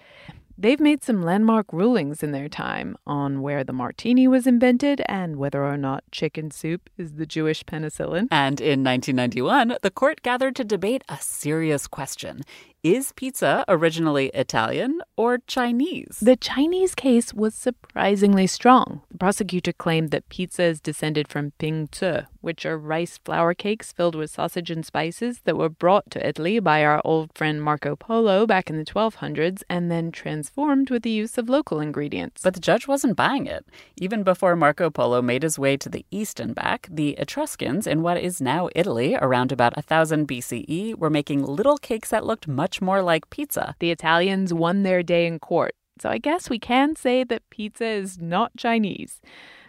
They've 0.57 0.79
made 0.79 1.03
some 1.03 1.21
landmark 1.21 1.71
rulings 1.71 2.23
in 2.23 2.31
their 2.31 2.49
time 2.49 2.97
on 3.07 3.41
where 3.41 3.63
the 3.63 3.73
martini 3.73 4.27
was 4.27 4.45
invented 4.45 5.01
and 5.07 5.35
whether 5.37 5.63
or 5.63 5.77
not 5.77 6.03
chicken 6.11 6.51
soup 6.51 6.89
is 6.97 7.13
the 7.13 7.25
Jewish 7.25 7.63
penicillin. 7.63 8.27
And 8.31 8.59
in 8.61 8.83
1991, 8.83 9.77
the 9.81 9.91
court 9.91 10.21
gathered 10.21 10.55
to 10.57 10.63
debate 10.63 11.03
a 11.09 11.17
serious 11.17 11.87
question 11.87 12.41
is 12.83 13.11
pizza 13.11 13.63
originally 13.67 14.31
Italian 14.33 15.01
or 15.15 15.37
Chinese? 15.45 16.17
The 16.19 16.35
Chinese 16.35 16.95
case 16.95 17.31
was 17.31 17.53
surprisingly 17.53 18.47
strong. 18.47 19.01
The 19.11 19.19
prosecutor 19.19 19.71
claimed 19.71 20.09
that 20.11 20.29
pizza 20.29 20.63
is 20.63 20.81
descended 20.81 21.27
from 21.27 21.51
ping 21.59 21.89
zi, 21.93 22.21
which 22.41 22.65
are 22.65 22.79
rice 22.79 23.19
flour 23.23 23.53
cakes 23.53 23.91
filled 23.91 24.15
with 24.15 24.31
sausage 24.31 24.71
and 24.71 24.83
spices 24.83 25.41
that 25.43 25.57
were 25.57 25.69
brought 25.69 26.09
to 26.11 26.27
Italy 26.27 26.59
by 26.59 26.83
our 26.83 27.01
old 27.05 27.29
friend 27.35 27.61
Marco 27.61 27.95
Polo 27.95 28.47
back 28.47 28.67
in 28.69 28.77
the 28.77 28.85
1200s 28.85 29.61
and 29.69 29.91
then 29.91 30.11
transformed 30.11 30.89
with 30.89 31.03
the 31.03 31.11
use 31.11 31.37
of 31.37 31.49
local 31.49 31.79
ingredients. 31.79 32.41
But 32.41 32.55
the 32.55 32.59
judge 32.59 32.87
wasn't 32.87 33.15
buying 33.15 33.45
it. 33.45 33.63
Even 33.97 34.23
before 34.23 34.55
Marco 34.55 34.89
Polo 34.89 35.21
made 35.21 35.43
his 35.43 35.59
way 35.59 35.77
to 35.77 35.89
the 35.89 36.05
east 36.09 36.39
and 36.39 36.55
back, 36.55 36.87
the 36.89 37.11
Etruscans 37.19 37.85
in 37.85 38.01
what 38.01 38.17
is 38.17 38.41
now 38.41 38.69
Italy, 38.75 39.15
around 39.15 39.51
about 39.51 39.75
1000 39.75 40.27
BCE, 40.27 40.95
were 40.95 41.11
making 41.11 41.45
little 41.45 41.77
cakes 41.77 42.09
that 42.09 42.25
looked 42.25 42.47
much 42.47 42.70
much 42.71 42.81
more 42.81 43.01
like 43.01 43.29
pizza. 43.29 43.75
The 43.79 43.91
Italians 43.91 44.53
won 44.53 44.83
their 44.83 45.03
day 45.03 45.27
in 45.27 45.39
court, 45.39 45.75
so 45.99 46.09
I 46.09 46.19
guess 46.19 46.49
we 46.49 46.57
can 46.57 46.95
say 46.95 47.25
that 47.25 47.49
pizza 47.49 47.85
is 47.85 48.17
not 48.17 48.55
Chinese. 48.55 49.19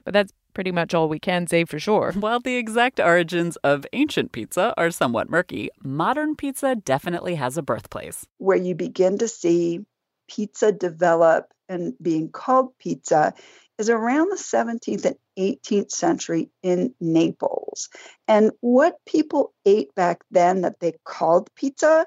But 0.04 0.14
that's 0.14 0.32
pretty 0.54 0.71
much 0.71 0.94
all 0.94 1.09
we 1.09 1.18
can 1.18 1.49
say 1.49 1.64
for 1.64 1.80
sure. 1.80 2.12
While 2.21 2.38
the 2.38 2.54
exact 2.56 3.00
origins 3.00 3.56
of 3.64 3.85
ancient 3.92 4.30
pizza 4.30 4.73
are 4.76 4.92
somewhat 4.92 5.28
murky, 5.28 5.68
modern 5.82 6.37
pizza 6.37 6.76
definitely 6.76 7.35
has 7.35 7.59
a 7.59 7.62
birthplace. 7.62 8.25
Where 8.38 8.56
you 8.56 8.76
begin 8.76 9.18
to 9.18 9.26
see 9.26 9.80
pizza 10.28 10.71
develop 10.71 11.52
and 11.68 11.94
being 12.00 12.30
called 12.30 12.78
pizza 12.78 13.35
is 13.78 13.90
around 13.90 14.30
the 14.30 14.37
17th 14.37 15.04
and 15.06 15.16
18th 15.37 15.90
century 15.90 16.50
in 16.62 16.94
Naples. 17.00 17.88
And 18.28 18.52
what 18.61 18.99
people 19.06 19.52
ate 19.66 19.92
back 19.97 20.23
then 20.30 20.61
that 20.61 20.78
they 20.78 20.92
called 21.04 21.50
pizza 21.56 22.06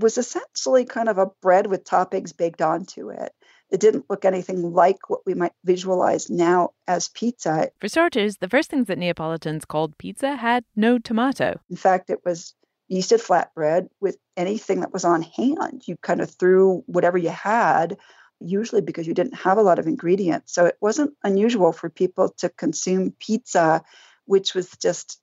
was 0.00 0.18
essentially 0.18 0.84
kind 0.84 1.08
of 1.08 1.18
a 1.18 1.26
bread 1.42 1.66
with 1.66 1.84
toppings 1.84 2.36
baked 2.36 2.62
onto 2.62 3.10
it. 3.10 3.32
It 3.70 3.80
didn't 3.80 4.06
look 4.10 4.24
anything 4.24 4.72
like 4.72 5.08
what 5.08 5.20
we 5.24 5.34
might 5.34 5.52
visualize 5.64 6.28
now 6.28 6.70
as 6.88 7.08
pizza. 7.08 7.70
For 7.80 7.88
starters, 7.88 8.38
the 8.38 8.48
first 8.48 8.68
things 8.68 8.86
that 8.88 8.98
Neapolitans 8.98 9.64
called 9.64 9.96
pizza 9.96 10.34
had 10.34 10.64
no 10.74 10.98
tomato. 10.98 11.60
In 11.70 11.76
fact, 11.76 12.10
it 12.10 12.18
was 12.24 12.54
yeasted 12.90 13.24
flatbread 13.24 13.88
with 14.00 14.16
anything 14.36 14.80
that 14.80 14.92
was 14.92 15.04
on 15.04 15.22
hand. 15.22 15.82
You 15.86 15.96
kind 16.02 16.20
of 16.20 16.30
threw 16.30 16.82
whatever 16.86 17.16
you 17.16 17.30
had, 17.30 17.96
usually 18.40 18.80
because 18.80 19.06
you 19.06 19.14
didn't 19.14 19.36
have 19.36 19.58
a 19.58 19.62
lot 19.62 19.78
of 19.78 19.86
ingredients. 19.86 20.52
So 20.52 20.66
it 20.66 20.76
wasn't 20.80 21.14
unusual 21.22 21.72
for 21.72 21.88
people 21.88 22.30
to 22.38 22.48
consume 22.48 23.14
pizza, 23.20 23.84
which 24.24 24.54
was 24.54 24.68
just 24.82 25.20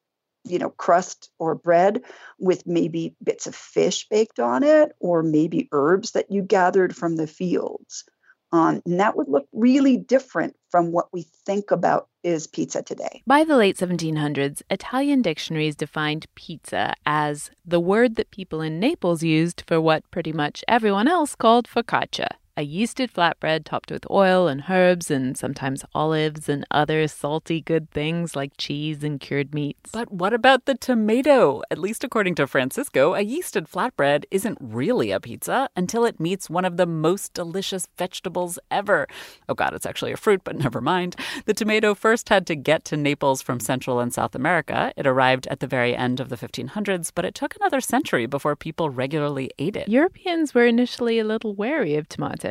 you 0.49 0.59
know, 0.59 0.69
crust 0.69 1.29
or 1.39 1.55
bread 1.55 2.01
with 2.39 2.65
maybe 2.65 3.15
bits 3.23 3.47
of 3.47 3.55
fish 3.55 4.07
baked 4.09 4.39
on 4.39 4.63
it 4.63 4.91
or 4.99 5.23
maybe 5.23 5.67
herbs 5.71 6.11
that 6.11 6.31
you 6.31 6.41
gathered 6.41 6.95
from 6.95 7.15
the 7.15 7.27
fields. 7.27 8.03
Um, 8.51 8.81
and 8.85 8.99
that 9.01 9.17
would 9.17 9.27
look 9.27 9.47
really 9.51 9.97
different 9.97 10.55
from 10.71 10.93
what 10.93 11.11
we 11.11 11.23
think 11.45 11.71
about 11.71 12.07
is 12.23 12.47
pizza 12.47 12.81
today. 12.81 13.21
By 13.27 13.43
the 13.43 13.57
late 13.57 13.77
1700s, 13.77 14.61
Italian 14.69 15.21
dictionaries 15.21 15.75
defined 15.75 16.27
pizza 16.35 16.93
as 17.05 17.51
the 17.65 17.79
word 17.79 18.15
that 18.15 18.31
people 18.31 18.61
in 18.61 18.79
Naples 18.79 19.21
used 19.21 19.63
for 19.67 19.81
what 19.81 20.09
pretty 20.11 20.31
much 20.31 20.63
everyone 20.67 21.09
else 21.09 21.35
called 21.35 21.67
focaccia 21.67 22.29
a 22.57 22.67
yeasted 22.67 23.11
flatbread 23.11 23.63
topped 23.65 23.91
with 23.91 24.09
oil 24.09 24.47
and 24.47 24.63
herbs 24.67 25.11
and 25.11 25.37
sometimes 25.37 25.85
olives 25.93 26.49
and 26.49 26.65
other 26.71 27.07
salty 27.07 27.61
good 27.61 27.91
things 27.91 28.35
like 28.35 28.51
cheese 28.57 29.03
and 29.03 29.19
cured 29.19 29.53
meats. 29.53 29.91
But 29.93 30.11
what 30.11 30.33
about 30.33 30.65
the 30.65 30.73
tomato? 30.73 31.61
At 31.69 31.77
least 31.77 32.03
according 32.03 32.33
to 32.35 32.47
Francisco, 32.47 33.13
a 33.13 33.23
yeasted 33.23 33.69
flatbread 33.69 34.25
isn't 34.31 34.57
really 34.59 35.11
a 35.11 35.19
pizza 35.19 35.69
until 35.75 36.03
it 36.03 36.19
meets 36.19 36.49
one 36.49 36.65
of 36.65 36.77
the 36.77 36.87
most 36.87 37.35
delicious 37.35 37.87
vegetables 37.95 38.57
ever. 38.71 39.07
Oh 39.47 39.53
god, 39.53 39.75
it's 39.75 39.85
actually 39.85 40.11
a 40.11 40.17
fruit, 40.17 40.41
but 40.43 40.55
never 40.67 40.81
mind. 40.81 41.15
The 41.45 41.53
tomato 41.53 41.93
first 41.93 42.29
had 42.29 42.47
to 42.47 42.55
get 42.55 42.85
to 42.85 42.97
Naples 42.97 43.43
from 43.43 43.59
Central 43.59 43.99
and 43.99 44.11
South 44.11 44.33
America. 44.33 44.91
It 44.97 45.05
arrived 45.05 45.45
at 45.47 45.59
the 45.59 45.67
very 45.67 45.95
end 45.95 46.19
of 46.19 46.29
the 46.29 46.37
1500s, 46.37 47.11
but 47.13 47.23
it 47.23 47.35
took 47.35 47.55
another 47.55 47.81
century 47.81 48.25
before 48.25 48.55
people 48.55 48.89
regularly 48.89 49.51
ate 49.59 49.75
it. 49.75 49.87
Europeans 49.87 50.55
were 50.55 50.65
initially 50.65 51.19
a 51.19 51.23
little 51.23 51.53
wary 51.53 51.95
of 51.95 52.09
tomatoes 52.09 52.46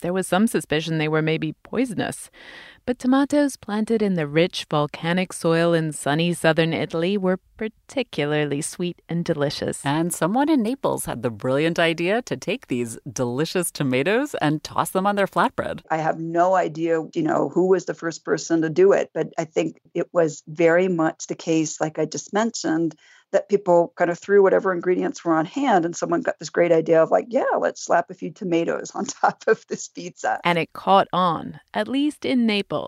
There 0.00 0.12
was 0.12 0.26
some 0.26 0.46
suspicion 0.46 0.98
they 0.98 1.08
were 1.08 1.22
maybe 1.22 1.54
poisonous. 1.62 2.30
But 2.90 2.98
tomatoes 2.98 3.54
planted 3.54 4.02
in 4.02 4.14
the 4.14 4.26
rich 4.26 4.66
volcanic 4.68 5.32
soil 5.32 5.74
in 5.74 5.92
sunny 5.92 6.32
southern 6.32 6.72
Italy 6.72 7.16
were 7.16 7.38
particularly 7.56 8.62
sweet 8.62 9.00
and 9.08 9.24
delicious. 9.24 9.86
And 9.86 10.12
someone 10.12 10.48
in 10.48 10.62
Naples 10.62 11.04
had 11.04 11.22
the 11.22 11.30
brilliant 11.30 11.78
idea 11.78 12.20
to 12.22 12.36
take 12.36 12.66
these 12.66 12.98
delicious 13.12 13.70
tomatoes 13.70 14.34
and 14.40 14.64
toss 14.64 14.90
them 14.90 15.06
on 15.06 15.14
their 15.14 15.28
flatbread. 15.28 15.82
I 15.88 15.98
have 15.98 16.18
no 16.18 16.56
idea, 16.56 17.00
you 17.14 17.22
know, 17.22 17.48
who 17.48 17.68
was 17.68 17.84
the 17.84 17.94
first 17.94 18.24
person 18.24 18.62
to 18.62 18.68
do 18.68 18.90
it, 18.90 19.10
but 19.14 19.28
I 19.38 19.44
think 19.44 19.80
it 19.94 20.08
was 20.12 20.42
very 20.48 20.88
much 20.88 21.28
the 21.28 21.36
case, 21.36 21.80
like 21.80 21.98
I 21.98 22.06
just 22.06 22.32
mentioned, 22.32 22.96
that 23.32 23.48
people 23.48 23.92
kind 23.96 24.10
of 24.10 24.18
threw 24.18 24.42
whatever 24.42 24.72
ingredients 24.72 25.24
were 25.24 25.34
on 25.34 25.44
hand 25.44 25.84
and 25.84 25.94
someone 25.94 26.20
got 26.20 26.38
this 26.38 26.50
great 26.50 26.72
idea 26.72 27.02
of 27.02 27.10
like 27.10 27.26
yeah 27.28 27.56
let's 27.58 27.84
slap 27.84 28.10
a 28.10 28.14
few 28.14 28.30
tomatoes 28.32 28.90
on 28.94 29.04
top 29.04 29.44
of 29.46 29.64
this 29.68 29.88
pizza 29.88 30.40
and 30.44 30.58
it 30.58 30.72
caught 30.72 31.08
on 31.12 31.60
at 31.74 31.86
least 31.88 32.24
in 32.24 32.46
naples 32.46 32.79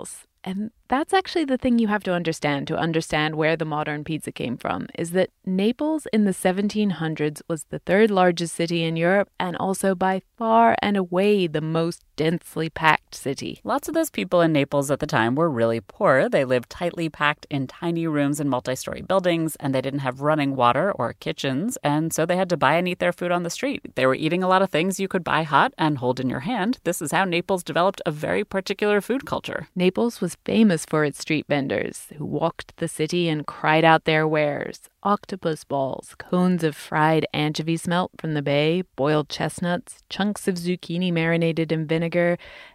and 0.44 0.70
that's 0.88 1.14
actually 1.14 1.44
the 1.44 1.56
thing 1.56 1.78
you 1.78 1.88
have 1.88 2.02
to 2.04 2.12
understand 2.12 2.66
to 2.66 2.76
understand 2.76 3.36
where 3.36 3.56
the 3.56 3.64
modern 3.64 4.02
pizza 4.02 4.32
came 4.32 4.56
from 4.56 4.88
is 4.98 5.12
that 5.12 5.30
Naples 5.44 6.06
in 6.12 6.24
the 6.24 6.32
1700s 6.32 7.42
was 7.48 7.64
the 7.64 7.78
third 7.78 8.10
largest 8.10 8.54
city 8.54 8.82
in 8.82 8.96
Europe 8.96 9.28
and 9.38 9.56
also 9.56 9.94
by 9.94 10.22
far 10.36 10.76
and 10.82 10.96
away 10.96 11.46
the 11.46 11.60
most 11.60 12.02
densely 12.16 12.70
packed 12.70 13.14
city. 13.14 13.60
Lots 13.64 13.88
of 13.88 13.94
those 13.94 14.10
people 14.10 14.40
in 14.40 14.52
Naples 14.52 14.90
at 14.90 15.00
the 15.00 15.06
time 15.06 15.34
were 15.34 15.50
really 15.50 15.80
poor. 15.80 16.28
They 16.28 16.44
lived 16.44 16.70
tightly 16.70 17.08
packed 17.08 17.46
in 17.50 17.66
tiny 17.66 18.06
rooms 18.06 18.40
in 18.40 18.48
multi-story 18.48 19.02
buildings 19.02 19.56
and 19.60 19.74
they 19.74 19.80
didn't 19.80 20.00
have 20.00 20.20
running 20.20 20.56
water 20.56 20.92
or 20.92 21.14
kitchens 21.14 21.78
and 21.82 22.12
so 22.12 22.26
they 22.26 22.36
had 22.36 22.48
to 22.50 22.56
buy 22.56 22.74
and 22.74 22.88
eat 22.88 22.98
their 22.98 23.12
food 23.12 23.32
on 23.32 23.42
the 23.42 23.50
street. 23.50 23.82
They 23.94 24.06
were 24.06 24.14
eating 24.14 24.42
a 24.42 24.48
lot 24.48 24.62
of 24.62 24.70
things 24.70 25.00
you 25.00 25.08
could 25.08 25.24
buy 25.24 25.42
hot 25.42 25.72
and 25.78 25.98
hold 25.98 26.20
in 26.20 26.28
your 26.28 26.40
hand. 26.40 26.78
This 26.84 27.02
is 27.02 27.12
how 27.12 27.24
Naples 27.24 27.62
developed 27.62 28.02
a 28.06 28.10
very 28.10 28.44
particular 28.44 29.00
food 29.00 29.26
culture. 29.26 29.68
Naples 29.74 30.20
was 30.20 30.36
famous 30.44 30.84
for 30.84 31.04
its 31.04 31.18
street 31.18 31.46
vendors 31.48 32.06
who 32.16 32.24
walked 32.24 32.76
the 32.76 32.88
city 32.88 33.28
and 33.28 33.46
cried 33.46 33.84
out 33.84 34.04
their 34.04 34.26
wares 34.26 34.88
octopus 35.02 35.64
balls, 35.64 36.14
cones 36.18 36.62
of 36.62 36.76
fried 36.76 37.26
anchovy 37.34 37.76
smelt 37.76 38.12
from 38.18 38.34
the 38.34 38.42
bay, 38.42 38.82
boiled 38.96 39.28
chestnuts, 39.28 40.02
chunks 40.08 40.46
of 40.46 40.54
zucchini 40.54 41.12
marinated 41.12 41.72
in 41.72 41.86
vinegar, 41.86 42.01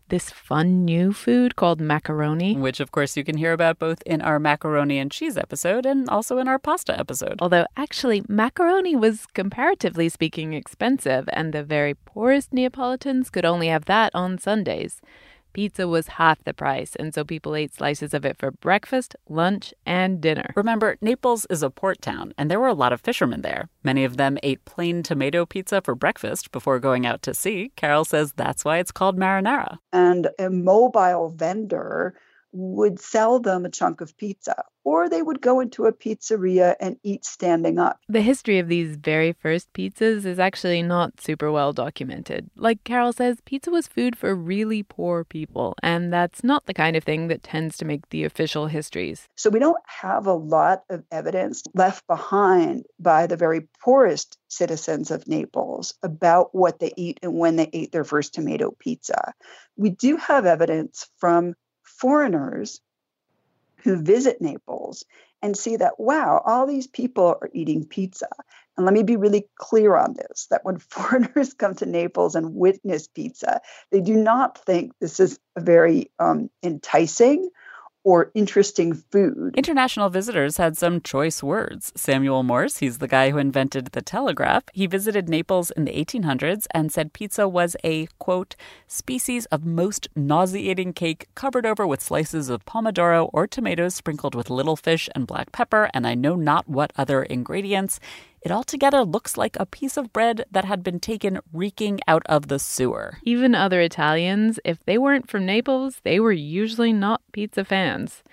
this 0.10 0.30
fun 0.32 0.86
new 0.86 1.12
food 1.12 1.56
called 1.56 1.82
macaroni. 1.82 2.56
Which, 2.56 2.80
of 2.80 2.92
course, 2.92 3.18
you 3.18 3.24
can 3.24 3.38
hear 3.38 3.54
about 3.54 3.80
both 3.80 4.02
in 4.06 4.22
our 4.22 4.40
macaroni 4.40 4.98
and 5.00 5.12
cheese 5.12 5.38
episode 5.38 5.86
and 5.86 6.10
also 6.10 6.38
in 6.38 6.48
our 6.48 6.60
pasta 6.60 6.98
episode. 6.98 7.40
Although, 7.42 7.66
actually, 7.76 8.24
macaroni 8.28 8.96
was 8.96 9.26
comparatively 9.34 10.10
speaking 10.10 10.54
expensive, 10.54 11.28
and 11.34 11.54
the 11.54 11.64
very 11.64 11.94
poorest 11.94 12.54
Neapolitans 12.54 13.30
could 13.30 13.46
only 13.46 13.68
have 13.68 13.86
that 13.86 14.12
on 14.16 14.38
Sundays. 14.38 15.02
Pizza 15.58 15.88
was 15.88 16.06
half 16.06 16.44
the 16.44 16.54
price, 16.54 16.96
and 16.98 17.16
so 17.16 17.24
people 17.24 17.56
ate 17.56 17.74
slices 17.74 18.14
of 18.14 18.24
it 18.24 18.38
for 18.38 18.52
breakfast, 18.52 19.16
lunch, 19.28 19.74
and 19.88 20.22
dinner. 20.22 20.54
Remember, 20.56 20.98
Naples 21.02 21.48
is 21.50 21.64
a 21.64 21.72
port 21.72 22.00
town, 22.00 22.32
and 22.38 22.52
there 22.52 22.60
were 22.60 22.68
a 22.68 22.76
lot 22.76 22.94
of 22.94 23.02
fishermen 23.02 23.42
there. 23.42 23.68
Many 23.84 24.04
of 24.04 24.18
them 24.18 24.38
ate 24.44 24.64
plain 24.66 25.02
tomato 25.02 25.48
pizza 25.48 25.82
for 25.82 25.96
breakfast 25.96 26.52
before 26.52 26.78
going 26.80 27.08
out 27.08 27.24
to 27.24 27.34
sea. 27.34 27.72
Carol 27.76 28.06
says 28.06 28.34
that's 28.34 28.64
why 28.64 28.78
it's 28.78 28.92
called 28.92 29.18
marinara. 29.18 29.80
And 29.92 30.28
a 30.38 30.52
mobile 30.52 31.30
vendor 31.30 32.14
would 32.52 33.00
sell 33.00 33.40
them 33.40 33.66
a 33.66 33.70
chunk 33.70 34.02
of 34.02 34.16
pizza, 34.18 34.64
or 34.84 35.10
they 35.10 35.22
would 35.22 35.42
go 35.42 35.60
into 35.60 35.86
a 35.86 35.94
pizzeria 35.94 36.76
and 36.80 36.98
eat 37.04 37.26
standing 37.26 37.78
up. 37.78 38.00
The 38.08 38.22
history 38.22 38.60
of 38.60 38.68
these 38.68 38.96
very 38.96 39.34
first 39.34 39.72
pizzas 39.74 40.26
is 40.26 40.40
actually 40.40 40.82
not 40.82 41.22
super 41.22 41.52
well 41.52 41.74
documented. 41.74 42.50
Like 42.56 42.84
Carol 42.84 43.14
says, 43.14 43.38
pizza 43.46 43.70
was 43.70 43.88
food 43.88 44.16
for 44.16 44.34
really 44.36 44.84
poor 44.84 45.24
people, 45.24 45.76
and 45.84 46.12
that's 46.12 46.44
not 46.44 46.66
the 46.66 46.74
kind 46.74 46.96
of 46.96 47.04
thing 47.04 47.28
that 47.28 47.44
tends 47.44 47.78
to 47.78 47.86
make 47.86 48.10
the 48.10 48.24
official 48.24 48.68
histories. 48.68 49.28
So 49.36 49.50
we 49.50 49.60
don't 49.60 49.78
have 49.86 50.26
a 50.26 50.34
lot 50.34 50.84
of 50.90 51.04
evidence 51.12 51.64
left 51.74 52.06
behind 52.08 52.86
by 53.00 53.28
the 53.28 53.38
very 53.38 53.68
poorest 53.84 54.38
citizens 54.48 55.12
of 55.12 55.28
Naples 55.28 55.94
about 56.02 56.56
what 56.56 56.80
they 56.80 56.94
eat 56.96 57.20
and 57.22 57.38
when 57.38 57.56
they 57.58 57.70
ate 57.74 57.92
their 57.92 58.04
first 58.04 58.34
tomato 58.34 58.72
pizza. 58.80 59.34
We 59.76 59.90
do 59.92 60.18
have 60.18 60.46
evidence 60.46 61.08
from 61.18 61.54
foreigners 61.88 62.82
who 63.84 64.02
visit 64.02 64.42
Naples 64.42 65.04
and 65.42 65.56
see 65.56 65.76
that, 65.78 66.00
wow, 66.00 66.42
all 66.46 66.66
these 66.66 66.88
people 66.88 67.38
are 67.42 67.50
eating 67.54 67.86
pizza. 67.86 68.28
And 68.76 68.86
let 68.86 68.94
me 68.94 69.04
be 69.04 69.16
really 69.16 69.48
clear 69.56 69.96
on 69.96 70.14
this 70.14 70.48
that 70.50 70.66
when 70.66 70.78
foreigners 70.90 71.54
come 71.54 71.76
to 71.76 71.86
Naples 71.86 72.36
and 72.36 72.56
witness 72.56 73.08
pizza, 73.08 73.62
they 73.92 74.02
do 74.02 74.16
not 74.16 74.58
think 74.66 74.94
this 75.00 75.20
is 75.20 75.40
a 75.56 75.62
very 75.62 76.12
um, 76.20 76.50
enticing 76.64 77.50
or 78.08 78.32
interesting 78.34 78.94
food. 78.94 79.54
International 79.58 80.08
visitors 80.08 80.56
had 80.56 80.78
some 80.78 81.02
choice 81.02 81.44
words. 81.44 81.92
Samuel 81.94 82.42
Morse, 82.42 82.78
he's 82.78 83.00
the 83.00 83.08
guy 83.08 83.32
who 83.32 83.38
invented 83.38 83.88
the 83.88 84.02
telegraph, 84.02 84.64
he 84.72 84.88
visited 84.88 85.28
Naples 85.28 85.72
in 85.72 85.84
the 85.84 85.92
1800s 85.92 86.68
and 86.72 86.90
said 86.90 87.12
pizza 87.12 87.50
was 87.50 87.76
a, 87.84 88.08
quote, 88.18 88.56
species 88.88 89.46
of 89.48 89.66
most 89.66 90.08
nauseating 90.16 90.94
cake 90.94 91.28
covered 91.36 91.66
over 91.66 91.86
with 91.86 92.02
slices 92.02 92.50
of 92.50 92.64
pomodoro 92.64 93.30
or 93.34 93.46
tomatoes 93.46 93.96
sprinkled 93.96 94.36
with 94.36 94.50
little 94.50 94.78
fish 94.78 95.10
and 95.14 95.28
black 95.28 95.52
pepper, 95.52 95.90
and 95.94 96.08
I 96.08 96.16
know 96.16 96.38
not 96.38 96.70
what 96.70 96.94
other 96.96 97.24
ingredients. 97.24 98.00
It 98.42 98.52
altogether 98.52 99.04
looks 99.04 99.38
like 99.38 99.58
a 99.60 99.66
piece 99.66 99.98
of 99.98 100.14
bread 100.14 100.46
that 100.52 100.66
had 100.66 100.84
been 100.84 101.00
taken 101.00 101.40
reeking 101.52 102.00
out 102.08 102.24
of 102.28 102.48
the 102.48 102.60
sewer. 102.60 103.18
Even 103.24 103.56
other 103.56 103.82
Italians, 103.82 104.60
if 104.64 104.84
they 104.86 104.98
weren't 104.98 105.30
from 105.30 105.46
Naples, 105.46 106.02
they 106.04 106.20
were 106.20 106.32
usually 106.32 106.94
not 106.94 107.22
pizza 107.32 107.66
fans. 107.66 108.24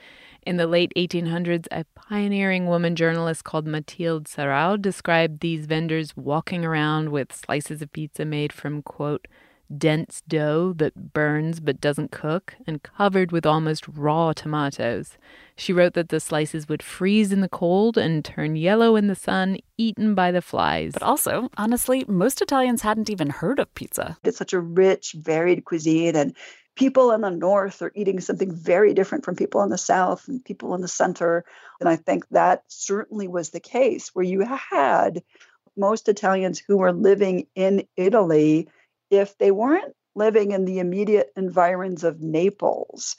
In 0.46 0.58
the 0.58 0.66
late 0.66 0.92
1800s, 0.94 1.66
a 1.72 1.84
pioneering 1.94 2.66
woman 2.66 2.96
journalist 2.96 3.44
called 3.44 3.66
Matilde 3.66 4.26
Serao 4.26 4.80
described 4.80 5.40
these 5.40 5.64
vendors 5.64 6.14
walking 6.16 6.64
around 6.66 7.08
with 7.08 7.32
slices 7.32 7.80
of 7.80 7.92
pizza 7.92 8.26
made 8.26 8.52
from, 8.52 8.82
quote, 8.82 9.26
dense 9.78 10.22
dough 10.26 10.72
that 10.76 11.12
burns 11.12 11.60
but 11.60 11.80
doesn't 11.80 12.10
cook, 12.10 12.54
and 12.66 12.82
covered 12.82 13.32
with 13.32 13.46
almost 13.46 13.86
raw 13.88 14.32
tomatoes. 14.32 15.16
She 15.56 15.72
wrote 15.72 15.94
that 15.94 16.08
the 16.08 16.20
slices 16.20 16.68
would 16.68 16.82
freeze 16.82 17.32
in 17.32 17.40
the 17.40 17.48
cold 17.48 17.96
and 17.96 18.24
turn 18.24 18.56
yellow 18.56 18.96
in 18.96 19.06
the 19.06 19.14
sun, 19.14 19.58
eaten 19.78 20.14
by 20.14 20.30
the 20.30 20.42
flies. 20.42 20.92
But 20.92 21.02
also, 21.02 21.48
honestly, 21.56 22.04
most 22.08 22.42
Italians 22.42 22.82
hadn't 22.82 23.10
even 23.10 23.30
heard 23.30 23.58
of 23.58 23.74
pizza. 23.74 24.16
It's 24.24 24.38
such 24.38 24.52
a 24.52 24.60
rich, 24.60 25.14
varied 25.16 25.64
cuisine, 25.64 26.16
and 26.16 26.36
people 26.76 27.12
in 27.12 27.20
the 27.20 27.30
north 27.30 27.82
are 27.82 27.92
eating 27.94 28.20
something 28.20 28.52
very 28.52 28.94
different 28.94 29.24
from 29.24 29.36
people 29.36 29.62
in 29.62 29.70
the 29.70 29.78
south 29.78 30.26
and 30.28 30.44
people 30.44 30.74
in 30.74 30.80
the 30.80 30.88
center. 30.88 31.44
And 31.80 31.88
I 31.88 31.96
think 31.96 32.26
that 32.30 32.64
certainly 32.68 33.28
was 33.28 33.50
the 33.50 33.60
case 33.60 34.10
where 34.12 34.24
you 34.24 34.40
had 34.40 35.22
most 35.76 36.08
Italians 36.08 36.58
who 36.58 36.76
were 36.76 36.92
living 36.92 37.46
in 37.54 37.86
Italy 37.96 38.68
if 39.16 39.36
they 39.38 39.50
weren't 39.50 39.94
living 40.14 40.52
in 40.52 40.64
the 40.64 40.78
immediate 40.78 41.30
environs 41.36 42.04
of 42.04 42.20
Naples, 42.20 43.16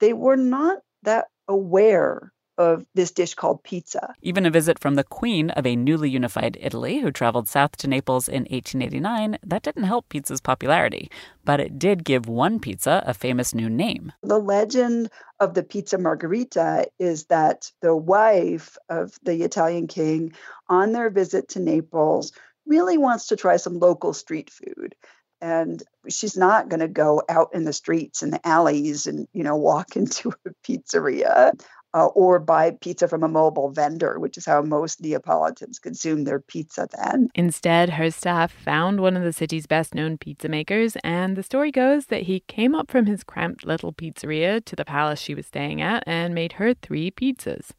they 0.00 0.12
were 0.12 0.36
not 0.36 0.78
that 1.02 1.26
aware 1.48 2.32
of 2.58 2.84
this 2.94 3.10
dish 3.10 3.34
called 3.34 3.62
pizza. 3.62 4.14
Even 4.20 4.44
a 4.44 4.50
visit 4.50 4.78
from 4.78 4.94
the 4.94 5.04
queen 5.04 5.50
of 5.50 5.66
a 5.66 5.74
newly 5.74 6.10
unified 6.10 6.58
Italy 6.60 7.00
who 7.00 7.10
traveled 7.10 7.48
south 7.48 7.76
to 7.78 7.88
Naples 7.88 8.28
in 8.28 8.42
1889, 8.42 9.38
that 9.44 9.62
didn't 9.62 9.84
help 9.84 10.08
pizza's 10.08 10.40
popularity, 10.40 11.10
but 11.44 11.60
it 11.60 11.78
did 11.78 12.04
give 12.04 12.28
one 12.28 12.60
pizza 12.60 13.02
a 13.06 13.14
famous 13.14 13.54
new 13.54 13.70
name. 13.70 14.12
The 14.22 14.38
legend 14.38 15.10
of 15.40 15.54
the 15.54 15.62
pizza 15.62 15.98
margherita 15.98 16.86
is 16.98 17.24
that 17.26 17.70
the 17.80 17.96
wife 17.96 18.76
of 18.88 19.18
the 19.22 19.42
Italian 19.42 19.86
king 19.86 20.34
on 20.68 20.92
their 20.92 21.10
visit 21.10 21.48
to 21.50 21.60
Naples 21.60 22.32
really 22.66 22.98
wants 22.98 23.28
to 23.28 23.36
try 23.36 23.56
some 23.56 23.78
local 23.78 24.12
street 24.12 24.50
food 24.50 24.94
and 25.42 25.82
she's 26.08 26.36
not 26.36 26.68
going 26.70 26.80
to 26.80 26.88
go 26.88 27.22
out 27.28 27.50
in 27.52 27.64
the 27.64 27.72
streets 27.72 28.22
and 28.22 28.32
the 28.32 28.46
alleys 28.46 29.06
and 29.06 29.28
you 29.34 29.42
know 29.42 29.56
walk 29.56 29.96
into 29.96 30.32
a 30.46 30.50
pizzeria 30.66 31.52
uh, 31.94 32.06
or 32.06 32.38
buy 32.38 32.70
pizza 32.80 33.06
from 33.06 33.22
a 33.22 33.28
mobile 33.28 33.70
vendor, 33.70 34.18
which 34.18 34.38
is 34.38 34.46
how 34.46 34.62
most 34.62 35.02
Neapolitans 35.02 35.78
consume 35.78 36.24
their 36.24 36.40
pizza 36.40 36.88
then. 36.96 37.28
Instead, 37.34 37.90
her 37.90 38.10
staff 38.10 38.50
found 38.50 39.00
one 39.00 39.14
of 39.16 39.22
the 39.22 39.32
city's 39.32 39.66
best 39.66 39.94
known 39.94 40.16
pizza 40.16 40.48
makers, 40.48 40.96
and 41.04 41.36
the 41.36 41.42
story 41.42 41.70
goes 41.70 42.06
that 42.06 42.22
he 42.22 42.40
came 42.40 42.74
up 42.74 42.90
from 42.90 43.06
his 43.06 43.22
cramped 43.22 43.66
little 43.66 43.92
pizzeria 43.92 44.64
to 44.64 44.74
the 44.74 44.86
palace 44.86 45.20
she 45.20 45.34
was 45.34 45.46
staying 45.46 45.82
at 45.82 46.02
and 46.06 46.34
made 46.34 46.52
her 46.54 46.72
three 46.72 47.10
pizzas 47.10 47.72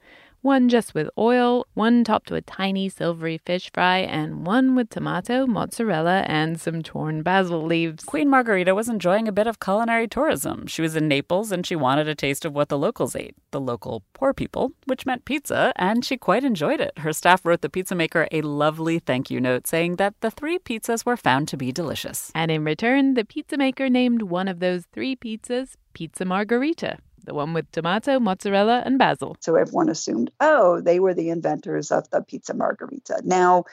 one 0.43 0.67
just 0.67 0.93
with 0.93 1.09
oil, 1.17 1.65
one 1.73 2.03
topped 2.03 2.29
with 2.29 2.45
tiny 2.45 2.89
silvery 2.89 3.39
fish 3.39 3.71
fry, 3.73 3.99
and 3.99 4.45
one 4.45 4.75
with 4.75 4.89
tomato, 4.89 5.47
mozzarella, 5.47 6.23
and 6.27 6.59
some 6.59 6.83
torn 6.83 7.23
basil 7.23 7.63
leaves. 7.63 8.03
Queen 8.03 8.29
Margherita 8.29 8.75
was 8.75 8.89
enjoying 8.89 9.27
a 9.27 9.31
bit 9.31 9.47
of 9.47 9.59
culinary 9.59 10.07
tourism. 10.07 10.67
She 10.67 10.81
was 10.81 10.95
in 10.95 11.07
Naples 11.07 11.51
and 11.51 11.65
she 11.65 11.75
wanted 11.75 12.07
a 12.09 12.15
taste 12.15 12.43
of 12.43 12.53
what 12.53 12.67
the 12.67 12.77
locals 12.77 13.15
ate, 13.15 13.35
the 13.51 13.61
local 13.61 14.03
poor 14.13 14.33
people, 14.33 14.73
which 14.85 15.05
meant 15.05 15.25
pizza, 15.25 15.71
and 15.77 16.03
she 16.03 16.17
quite 16.17 16.43
enjoyed 16.43 16.81
it. 16.81 16.99
Her 16.99 17.13
staff 17.13 17.45
wrote 17.45 17.61
the 17.61 17.69
pizza 17.69 17.95
maker 17.95 18.27
a 18.31 18.41
lovely 18.41 18.99
thank 18.99 19.31
you 19.31 19.39
note 19.39 19.65
saying 19.65 19.95
that 19.95 20.19
the 20.19 20.29
three 20.29 20.59
pizzas 20.59 21.05
were 21.05 21.17
found 21.17 21.47
to 21.47 21.57
be 21.57 21.71
delicious. 21.71 22.31
And 22.35 22.51
in 22.51 22.65
return, 22.65 23.13
the 23.13 23.25
pizza 23.25 23.57
maker 23.57 23.89
named 23.89 24.23
one 24.23 24.49
of 24.49 24.59
those 24.59 24.85
three 24.91 25.15
pizzas 25.15 25.77
Pizza 25.93 26.25
Margherita 26.25 26.97
the 27.23 27.33
one 27.33 27.53
with 27.53 27.71
tomato, 27.71 28.19
mozzarella, 28.19 28.83
and 28.85 28.97
basil. 28.97 29.37
So 29.39 29.55
everyone 29.55 29.89
assumed, 29.89 30.31
oh, 30.39 30.81
they 30.81 30.99
were 30.99 31.13
the 31.13 31.29
inventors 31.29 31.91
of 31.91 32.09
the 32.09 32.21
pizza 32.21 32.53
margherita. 32.53 33.21
Now, 33.23 33.65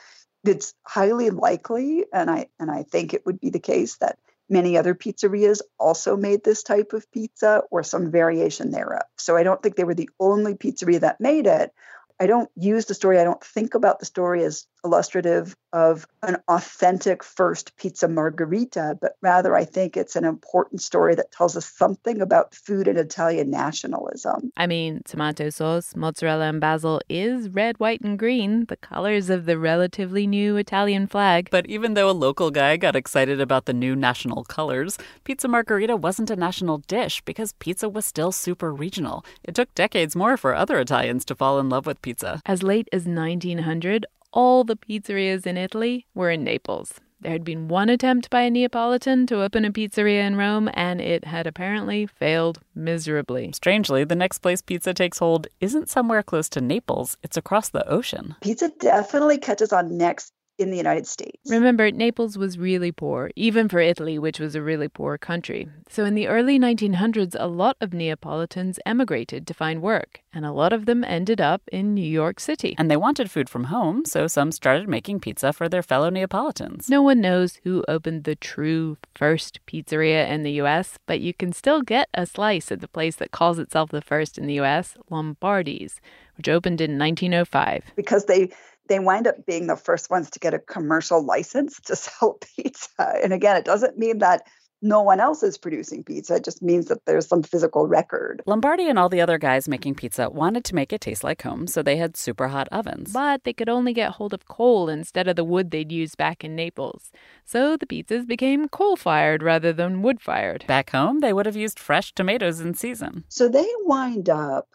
it's 0.45 0.75
highly 0.87 1.31
likely, 1.31 2.07
and 2.13 2.31
I 2.31 2.49
and 2.59 2.71
I 2.71 2.85
think 2.85 3.13
it 3.13 3.27
would 3.27 3.41
be 3.41 3.51
the 3.51 3.59
case 3.59 3.97
that 3.97 4.19
many 4.49 4.77
other 4.77 4.95
pizzerias 4.95 5.61
also 5.79 6.17
made 6.17 6.43
this 6.43 6.63
type 6.63 6.93
of 6.93 7.11
pizza 7.13 7.63
or 7.71 7.83
some 7.83 8.11
variation 8.11 8.71
thereof. 8.71 9.05
So 9.17 9.37
I 9.37 9.43
don't 9.43 9.63
think 9.63 9.77
they 9.77 9.85
were 9.85 9.95
the 9.95 10.11
only 10.19 10.55
pizzeria 10.55 11.01
that 11.01 11.21
made 11.21 11.47
it. 11.47 11.73
I 12.19 12.27
don't 12.27 12.51
use 12.57 12.85
the 12.85 12.95
story, 12.95 13.19
I 13.19 13.25
don't 13.25 13.43
think 13.43 13.75
about 13.75 13.99
the 13.99 14.07
story 14.07 14.45
as 14.45 14.67
illustrative 14.85 15.55
of 15.73 16.07
an 16.23 16.37
authentic 16.49 17.23
first 17.23 17.77
pizza 17.77 18.09
margherita, 18.09 18.99
but 19.01 19.17
rather 19.23 19.55
I 19.55 19.65
think 19.65 19.97
it's 19.97 20.17
an 20.17 20.25
important 20.25 20.83
story 20.83 21.15
that 21.15 21.31
tells 21.31 21.57
us 21.57 21.67
something 21.67 22.21
about 22.21 22.55
food 22.55 22.89
and 22.89 22.99
Italian 22.99 23.51
nationalism. 23.51 24.51
I 24.57 24.67
mean, 24.67 25.03
tomato 25.05 25.51
sauce, 25.51 25.95
mozzarella, 25.95 26.47
and 26.47 26.61
basil 26.61 27.01
is 27.09 27.49
red, 27.49 27.79
white, 27.79 28.01
and 28.01 28.19
green, 28.19 28.65
the 28.67 28.77
colors 28.77 29.31
of 29.31 29.47
the 29.47 29.59
relatively 29.59 30.27
new 30.27 30.57
Italian 30.57 31.07
flag. 31.07 31.49
But 31.51 31.67
even 31.67 31.95
though 31.95 32.11
a 32.11 32.13
local 32.13 32.51
guy 32.51 32.77
got 32.77 32.97
excited 32.97 33.41
about 33.41 33.67
the 33.67 33.73
new 33.73 33.95
national 33.95 34.45
colors, 34.45 34.99
pizza 35.25 35.47
margherita 35.47 35.97
wasn't 35.97 36.31
a 36.31 36.37
national 36.37 36.79
dish 36.79 37.21
because 37.23 37.53
pizza 37.55 37.89
was 37.89 38.05
still 38.05 38.33
super 38.33 38.73
regional. 38.73 39.25
It 39.45 39.55
took 39.55 39.73
decades 39.75 40.17
more 40.17 40.37
for 40.37 40.55
other 40.55 40.79
Italians 40.81 41.25
to 41.27 41.35
fall 41.35 41.61
in 41.61 41.69
love 41.69 41.87
with 41.87 42.03
pizza. 42.03 42.43
As 42.45 42.63
late 42.63 42.89
as 42.93 43.07
1900, 43.07 44.07
all 44.33 44.65
the 44.65 44.77
pizzerias 44.77 45.47
in 45.47 45.57
Italy 45.57 46.07
were 46.15 46.31
in 46.31 46.45
Naples. 46.45 46.95
There 47.23 47.33
had 47.33 47.45
been 47.45 47.69
one 47.69 47.91
attempt 47.91 48.31
by 48.31 48.43
a 48.43 48.51
Neapolitan 48.51 49.27
to 49.27 49.43
open 49.43 49.67
a 49.67 49.71
pizzeria 49.71 50.27
in 50.27 50.37
Rome, 50.37 50.71
and 50.73 51.03
it 51.03 51.27
had 51.27 51.47
apparently 51.47 52.07
failed 52.07 52.61
miserably. 52.75 53.53
Strangely, 53.53 54.05
the 54.05 54.15
next 54.15 54.39
place 54.39 54.63
pizza 54.63 54.95
takes 54.95 55.19
hold 55.19 55.47
isn't 55.61 55.91
somewhere 55.91 56.23
close 56.23 56.49
to 56.51 56.63
Naples, 56.63 57.19
it's 57.23 57.37
across 57.37 57.69
the 57.69 57.87
ocean. 57.87 58.37
Pizza 58.41 58.71
definitely 58.81 59.37
catches 59.37 59.71
on 59.71 59.99
next 59.99 60.33
in 60.61 60.71
the 60.71 60.77
United 60.77 61.07
States. 61.07 61.39
Remember, 61.51 61.91
Naples 61.91 62.37
was 62.37 62.59
really 62.59 62.93
poor, 62.93 63.31
even 63.35 63.69
for 63.69 63.81
Italy, 63.81 64.19
which 64.19 64.39
was 64.39 64.55
a 64.55 64.63
really 64.63 64.89
poor 64.89 65.19
country. 65.19 65.69
So 65.89 66.05
in 66.05 66.15
the 66.15 66.29
early 66.29 66.59
1900s, 66.59 67.35
a 67.39 67.47
lot 67.47 67.77
of 67.81 67.93
Neapolitans 67.93 68.79
emigrated 68.85 69.47
to 69.47 69.55
find 69.55 69.83
work, 69.83 70.21
and 70.33 70.45
a 70.45 70.53
lot 70.53 70.73
of 70.73 70.87
them 70.87 71.03
ended 71.05 71.41
up 71.41 71.63
in 71.73 71.95
New 71.95 72.09
York 72.09 72.39
City. 72.39 72.75
And 72.79 72.91
they 72.91 72.97
wanted 72.97 73.31
food 73.31 73.49
from 73.49 73.65
home, 73.65 74.05
so 74.05 74.27
some 74.27 74.53
started 74.53 74.89
making 74.89 75.21
pizza 75.21 75.53
for 75.53 75.69
their 75.69 75.83
fellow 75.83 76.11
Neapolitans. 76.11 76.89
No 76.89 77.03
one 77.03 77.21
knows 77.21 77.61
who 77.65 77.85
opened 77.89 78.25
the 78.25 78.37
true 78.37 78.99
first 79.15 79.61
pizzeria 79.67 80.29
in 80.29 80.43
the 80.43 80.53
US, 80.63 80.99
but 81.07 81.21
you 81.21 81.33
can 81.33 81.53
still 81.53 81.83
get 81.83 82.09
a 82.15 82.27
slice 82.27 82.71
at 82.71 82.81
the 82.81 82.89
place 82.89 83.17
that 83.17 83.31
calls 83.31 83.59
itself 83.59 83.91
the 83.91 84.03
first 84.03 84.39
in 84.39 84.47
the 84.47 84.61
US, 84.61 84.97
Lombardi's, 85.09 86.01
which 86.37 86.49
opened 86.49 86.81
in 86.81 86.99
1905. 86.99 87.85
Because 87.97 88.25
they 88.25 88.51
they 88.91 88.99
wind 88.99 89.27
up 89.27 89.47
being 89.47 89.69
the 89.69 89.77
first 89.77 90.11
ones 90.11 90.29
to 90.31 90.41
get 90.41 90.53
a 90.53 90.59
commercial 90.59 91.25
license 91.25 91.81
to 91.83 91.97
sell 92.05 92.39
pizza. 92.57 93.15
And 93.23 93.33
again, 93.33 93.57
it 93.57 93.65
doesn't 93.65 93.97
mean 93.97 94.19
that 94.19 94.43
no 94.83 95.03
one 95.03 95.21
else 95.21 95.43
is 95.43 95.59
producing 95.59 96.03
pizza. 96.03 96.37
It 96.37 96.45
just 96.45 96.63
means 96.63 96.87
that 96.87 97.05
there's 97.05 97.29
some 97.29 97.43
physical 97.43 97.87
record. 97.87 98.43
Lombardi 98.47 98.89
and 98.89 98.99
all 98.99 99.11
the 99.11 99.21
other 99.21 99.37
guys 99.37 99.69
making 99.69 99.95
pizza 99.95 100.31
wanted 100.31 100.65
to 100.65 100.75
make 100.75 100.93
it 100.93 101.03
taste 101.03 101.23
like 101.23 101.43
home, 101.43 101.67
so 101.67 101.83
they 101.83 101.97
had 101.97 102.17
super 102.17 102.49
hot 102.49 102.67
ovens. 102.73 103.13
But 103.13 103.45
they 103.45 103.53
could 103.53 103.69
only 103.69 103.93
get 103.93 104.13
hold 104.13 104.33
of 104.33 104.49
coal 104.49 104.89
instead 104.89 105.29
of 105.29 105.37
the 105.37 105.45
wood 105.45 105.71
they'd 105.71 105.93
used 105.93 106.17
back 106.17 106.43
in 106.45 106.57
Naples. 106.57 107.13
So 107.45 107.77
the 107.77 107.87
pizzas 107.87 108.27
became 108.27 108.69
coal 108.69 108.97
fired 108.97 109.43
rather 109.43 109.73
than 109.73 110.03
wood 110.03 110.21
fired. 110.21 110.65
Back 110.67 110.91
home, 110.91 111.21
they 111.21 111.35
would 111.35 111.47
have 111.47 111.57
used 111.57 111.79
fresh 111.79 112.13
tomatoes 112.13 112.61
in 112.61 112.73
season. 112.73 113.25
So 113.29 113.49
they 113.49 113.69
wind 113.85 114.31
up 114.31 114.67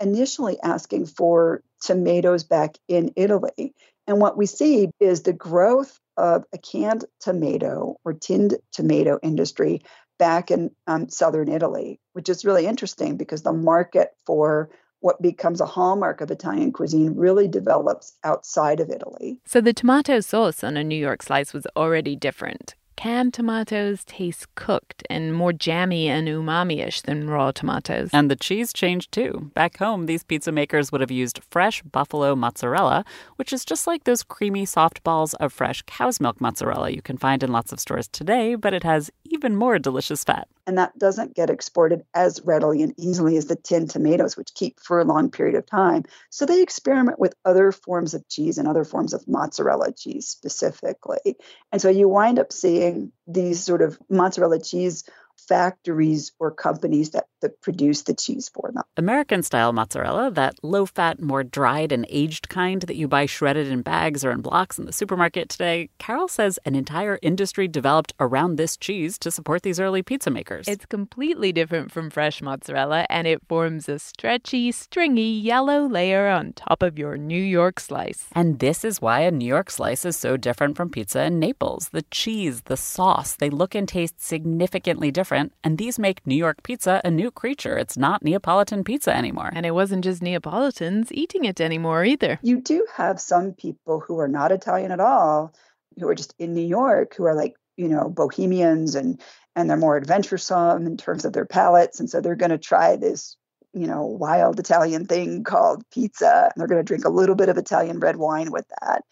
initially 0.00 0.58
asking 0.62 1.06
for 1.06 1.62
tomatoes 1.84 2.44
back 2.44 2.76
in 2.88 3.12
Italy. 3.16 3.74
And 4.06 4.20
what 4.20 4.36
we 4.36 4.46
see 4.46 4.88
is 5.00 5.22
the 5.22 5.32
growth 5.32 5.98
of 6.16 6.44
a 6.52 6.58
canned 6.58 7.04
tomato 7.20 7.96
or 8.04 8.12
tinned 8.12 8.56
tomato 8.72 9.18
industry 9.22 9.82
back 10.18 10.50
in 10.50 10.70
um, 10.86 11.08
southern 11.08 11.48
Italy, 11.48 12.00
which 12.12 12.28
is 12.28 12.44
really 12.44 12.66
interesting 12.66 13.16
because 13.16 13.42
the 13.42 13.52
market 13.52 14.10
for 14.26 14.70
what 15.00 15.20
becomes 15.20 15.60
a 15.60 15.66
hallmark 15.66 16.20
of 16.20 16.30
Italian 16.30 16.72
cuisine 16.72 17.14
really 17.14 17.46
develops 17.46 18.14
outside 18.24 18.80
of 18.80 18.90
Italy. 18.90 19.38
So 19.46 19.60
the 19.60 19.74
tomato 19.74 20.20
sauce 20.20 20.64
on 20.64 20.76
a 20.76 20.84
New 20.84 20.96
York 20.96 21.22
slice 21.22 21.52
was 21.52 21.66
already 21.76 22.16
different. 22.16 22.74
Canned 22.96 23.34
tomatoes 23.34 24.04
taste 24.04 24.46
cooked 24.54 25.02
and 25.10 25.34
more 25.34 25.52
jammy 25.52 26.08
and 26.08 26.28
umami 26.28 26.86
ish 26.86 27.02
than 27.02 27.28
raw 27.28 27.50
tomatoes. 27.50 28.10
And 28.12 28.30
the 28.30 28.36
cheese 28.36 28.72
changed 28.72 29.12
too. 29.12 29.50
Back 29.54 29.78
home, 29.78 30.06
these 30.06 30.22
pizza 30.22 30.52
makers 30.52 30.92
would 30.92 31.00
have 31.00 31.10
used 31.10 31.40
fresh 31.50 31.82
buffalo 31.82 32.34
mozzarella, 32.36 33.04
which 33.36 33.52
is 33.52 33.64
just 33.64 33.86
like 33.86 34.04
those 34.04 34.22
creamy, 34.22 34.64
soft 34.64 35.02
balls 35.02 35.34
of 35.34 35.52
fresh 35.52 35.82
cow's 35.82 36.20
milk 36.20 36.40
mozzarella 36.40 36.90
you 36.90 37.02
can 37.02 37.18
find 37.18 37.42
in 37.42 37.52
lots 37.52 37.72
of 37.72 37.80
stores 37.80 38.08
today, 38.08 38.54
but 38.54 38.72
it 38.72 38.84
has 38.84 39.10
even 39.34 39.56
more 39.56 39.78
delicious 39.78 40.24
fat. 40.24 40.48
And 40.66 40.78
that 40.78 40.98
doesn't 40.98 41.34
get 41.34 41.50
exported 41.50 42.04
as 42.14 42.40
readily 42.44 42.82
and 42.82 42.94
easily 42.96 43.36
as 43.36 43.46
the 43.46 43.56
tinned 43.56 43.90
tomatoes, 43.90 44.36
which 44.36 44.54
keep 44.54 44.80
for 44.80 44.98
a 44.98 45.04
long 45.04 45.30
period 45.30 45.56
of 45.56 45.66
time. 45.66 46.04
So 46.30 46.46
they 46.46 46.62
experiment 46.62 47.18
with 47.18 47.34
other 47.44 47.70
forms 47.70 48.14
of 48.14 48.26
cheese 48.28 48.56
and 48.56 48.66
other 48.66 48.84
forms 48.84 49.12
of 49.12 49.28
mozzarella 49.28 49.92
cheese 49.92 50.26
specifically. 50.26 51.36
And 51.70 51.82
so 51.82 51.90
you 51.90 52.08
wind 52.08 52.38
up 52.38 52.52
seeing 52.52 53.12
these 53.26 53.62
sort 53.62 53.82
of 53.82 53.98
mozzarella 54.08 54.60
cheese 54.60 55.04
factories 55.36 56.32
or 56.38 56.50
companies 56.50 57.10
that, 57.10 57.26
that 57.42 57.60
produce 57.60 58.02
the 58.02 58.14
cheese 58.14 58.48
for 58.48 58.70
them. 58.72 58.82
American 58.96 59.42
style 59.42 59.72
mozzarella, 59.72 60.30
that 60.30 60.54
low 60.62 60.86
fat, 60.86 61.20
more 61.20 61.44
dried 61.44 61.92
and 61.92 62.06
aged 62.08 62.48
kind 62.48 62.82
that 62.82 62.96
you 62.96 63.08
buy 63.08 63.26
shredded 63.26 63.68
in 63.68 63.82
bags 63.82 64.24
or 64.24 64.30
in 64.30 64.40
blocks 64.40 64.78
in 64.78 64.86
the 64.86 64.92
supermarket 64.92 65.48
today, 65.48 65.90
Carol 65.98 66.28
says 66.28 66.58
an 66.64 66.74
entire 66.74 67.18
industry 67.22 67.68
developed 67.68 68.12
around 68.20 68.56
this 68.56 68.76
cheese 68.76 69.18
to 69.18 69.30
support 69.30 69.62
these 69.62 69.80
early 69.80 70.02
pizza 70.02 70.30
makers. 70.30 70.66
It's 70.68 70.86
completely 70.86 71.52
different 71.52 71.92
from 71.92 72.10
fresh 72.10 72.40
mozzarella 72.40 73.06
and 73.10 73.26
it 73.26 73.42
forms 73.48 73.88
a 73.88 73.98
stretchy, 73.98 74.72
stringy 74.72 75.38
yellow 75.38 75.86
layer 75.86 76.28
on 76.28 76.52
top 76.54 76.82
of 76.82 76.98
your 76.98 77.16
New 77.16 77.42
York 77.42 77.80
slice. 77.80 78.26
And 78.32 78.58
this 78.58 78.84
is 78.84 79.00
why 79.00 79.20
a 79.20 79.30
New 79.30 79.46
York 79.46 79.70
slice 79.70 80.04
is 80.04 80.16
so 80.16 80.36
different 80.36 80.76
from 80.76 80.90
pizza 80.90 81.24
in 81.24 81.38
Naples. 81.38 81.90
The 81.90 82.04
cheese, 82.10 82.62
the 82.62 82.76
sauce, 82.76 83.36
they 83.36 83.50
look 83.50 83.74
and 83.74 83.88
taste 83.88 84.20
significantly 84.20 85.10
different 85.10 85.23
different, 85.24 85.54
and 85.64 85.78
these 85.78 85.98
make 85.98 86.26
New 86.26 86.34
York 86.34 86.62
pizza 86.62 87.00
a 87.02 87.10
new 87.10 87.30
creature. 87.30 87.78
It's 87.78 87.96
not 87.96 88.22
Neapolitan 88.22 88.84
pizza 88.84 89.16
anymore. 89.16 89.50
And 89.54 89.64
it 89.64 89.70
wasn't 89.70 90.04
just 90.04 90.20
Neapolitans 90.20 91.10
eating 91.12 91.46
it 91.46 91.62
anymore 91.62 92.04
either. 92.04 92.38
You 92.42 92.60
do 92.60 92.86
have 92.94 93.18
some 93.18 93.54
people 93.54 94.00
who 94.00 94.18
are 94.20 94.28
not 94.28 94.52
Italian 94.52 94.92
at 94.92 95.00
all, 95.00 95.54
who 95.98 96.06
are 96.08 96.14
just 96.14 96.34
in 96.38 96.52
New 96.52 96.66
York, 96.66 97.14
who 97.16 97.24
are 97.24 97.34
like, 97.34 97.54
you 97.78 97.88
know, 97.88 98.10
bohemians 98.10 98.94
and 98.94 99.18
and 99.56 99.70
they're 99.70 99.78
more 99.78 99.96
adventuresome 99.96 100.84
in 100.86 100.98
terms 100.98 101.24
of 101.24 101.32
their 101.32 101.46
palates. 101.46 102.00
And 102.00 102.10
so 102.10 102.20
they're 102.20 102.36
going 102.36 102.50
to 102.50 102.58
try 102.58 102.96
this 102.96 103.38
you 103.72 103.88
know, 103.88 104.04
wild 104.04 104.60
Italian 104.60 105.04
thing 105.04 105.42
called 105.42 105.82
pizza. 105.90 106.50
And 106.54 106.60
they're 106.60 106.68
going 106.68 106.78
to 106.78 106.86
drink 106.86 107.04
a 107.04 107.08
little 107.20 107.34
bit 107.34 107.48
of 107.48 107.58
Italian 107.58 107.98
red 107.98 108.16
wine 108.16 108.52
with 108.52 108.66
that 108.80 109.02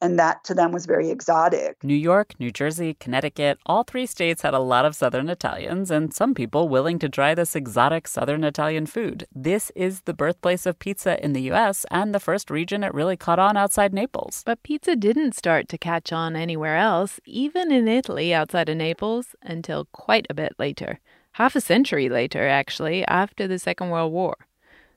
and 0.00 0.18
that 0.18 0.44
to 0.44 0.54
them 0.54 0.72
was 0.72 0.86
very 0.86 1.10
exotic. 1.10 1.82
New 1.82 1.94
York, 1.94 2.34
New 2.38 2.50
Jersey, 2.50 2.94
Connecticut, 2.94 3.58
all 3.66 3.82
three 3.82 4.06
states 4.06 4.42
had 4.42 4.54
a 4.54 4.58
lot 4.58 4.84
of 4.84 4.96
Southern 4.96 5.28
Italians 5.28 5.90
and 5.90 6.12
some 6.14 6.34
people 6.34 6.68
willing 6.68 6.98
to 6.98 7.08
try 7.08 7.34
this 7.34 7.54
exotic 7.54 8.08
Southern 8.08 8.44
Italian 8.44 8.86
food. 8.86 9.26
This 9.34 9.70
is 9.74 10.02
the 10.02 10.14
birthplace 10.14 10.66
of 10.66 10.78
pizza 10.78 11.22
in 11.22 11.32
the 11.32 11.50
US 11.52 11.84
and 11.90 12.14
the 12.14 12.20
first 12.20 12.50
region 12.50 12.82
it 12.82 12.94
really 12.94 13.16
caught 13.16 13.38
on 13.38 13.56
outside 13.56 13.92
Naples. 13.92 14.42
But 14.46 14.62
pizza 14.62 14.96
didn't 14.96 15.36
start 15.36 15.68
to 15.68 15.78
catch 15.78 16.12
on 16.12 16.36
anywhere 16.36 16.76
else, 16.76 17.20
even 17.24 17.70
in 17.70 17.88
Italy 17.88 18.32
outside 18.32 18.68
of 18.68 18.76
Naples, 18.76 19.34
until 19.42 19.86
quite 19.92 20.26
a 20.30 20.34
bit 20.34 20.54
later. 20.58 21.00
Half 21.32 21.54
a 21.54 21.60
century 21.60 22.08
later, 22.08 22.48
actually, 22.48 23.06
after 23.06 23.46
the 23.46 23.58
Second 23.58 23.90
World 23.90 24.12
War. 24.12 24.36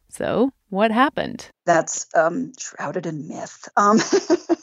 So, 0.10 0.52
what 0.70 0.92
happened? 0.92 1.50
That's 1.66 2.06
um, 2.16 2.54
shrouded 2.58 3.06
in 3.06 3.28
myth. 3.28 3.68
Um, 3.78 4.00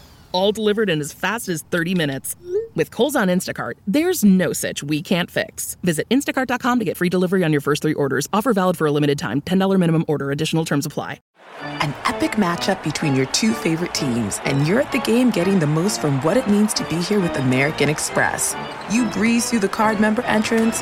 All 0.33 0.51
delivered 0.51 0.89
in 0.89 0.99
as 0.99 1.13
fast 1.13 1.49
as 1.49 1.61
30 1.63 1.95
minutes. 1.95 2.35
With 2.75 2.91
Kohl's 2.91 3.15
on 3.15 3.27
Instacart, 3.27 3.73
there's 3.87 4.23
no 4.23 4.53
such 4.53 4.83
we 4.83 5.01
can't 5.01 5.29
fix. 5.29 5.77
Visit 5.83 6.07
instacart.com 6.09 6.79
to 6.79 6.85
get 6.85 6.97
free 6.97 7.09
delivery 7.09 7.43
on 7.43 7.51
your 7.51 7.61
first 7.61 7.81
three 7.81 7.93
orders. 7.93 8.27
Offer 8.31 8.53
valid 8.53 8.77
for 8.77 8.87
a 8.87 8.91
limited 8.91 9.19
time. 9.19 9.41
$10 9.41 9.79
minimum 9.79 10.05
order. 10.07 10.31
Additional 10.31 10.65
terms 10.65 10.85
apply. 10.85 11.19
An 11.61 11.93
epic 12.05 12.31
matchup 12.31 12.81
between 12.83 13.15
your 13.15 13.25
two 13.27 13.53
favorite 13.53 13.93
teams, 13.93 14.39
and 14.45 14.67
you're 14.67 14.81
at 14.81 14.91
the 14.91 14.99
game 14.99 15.29
getting 15.29 15.59
the 15.59 15.67
most 15.67 15.99
from 15.99 16.19
what 16.21 16.37
it 16.37 16.47
means 16.47 16.73
to 16.73 16.83
be 16.85 16.95
here 16.95 17.19
with 17.19 17.35
American 17.37 17.89
Express. 17.89 18.55
You 18.89 19.05
breeze 19.09 19.49
through 19.49 19.59
the 19.59 19.69
card 19.69 19.99
member 19.99 20.21
entrance, 20.23 20.77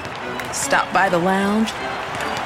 stop 0.54 0.94
by 0.94 1.10
the 1.10 1.18
lounge. 1.18 1.70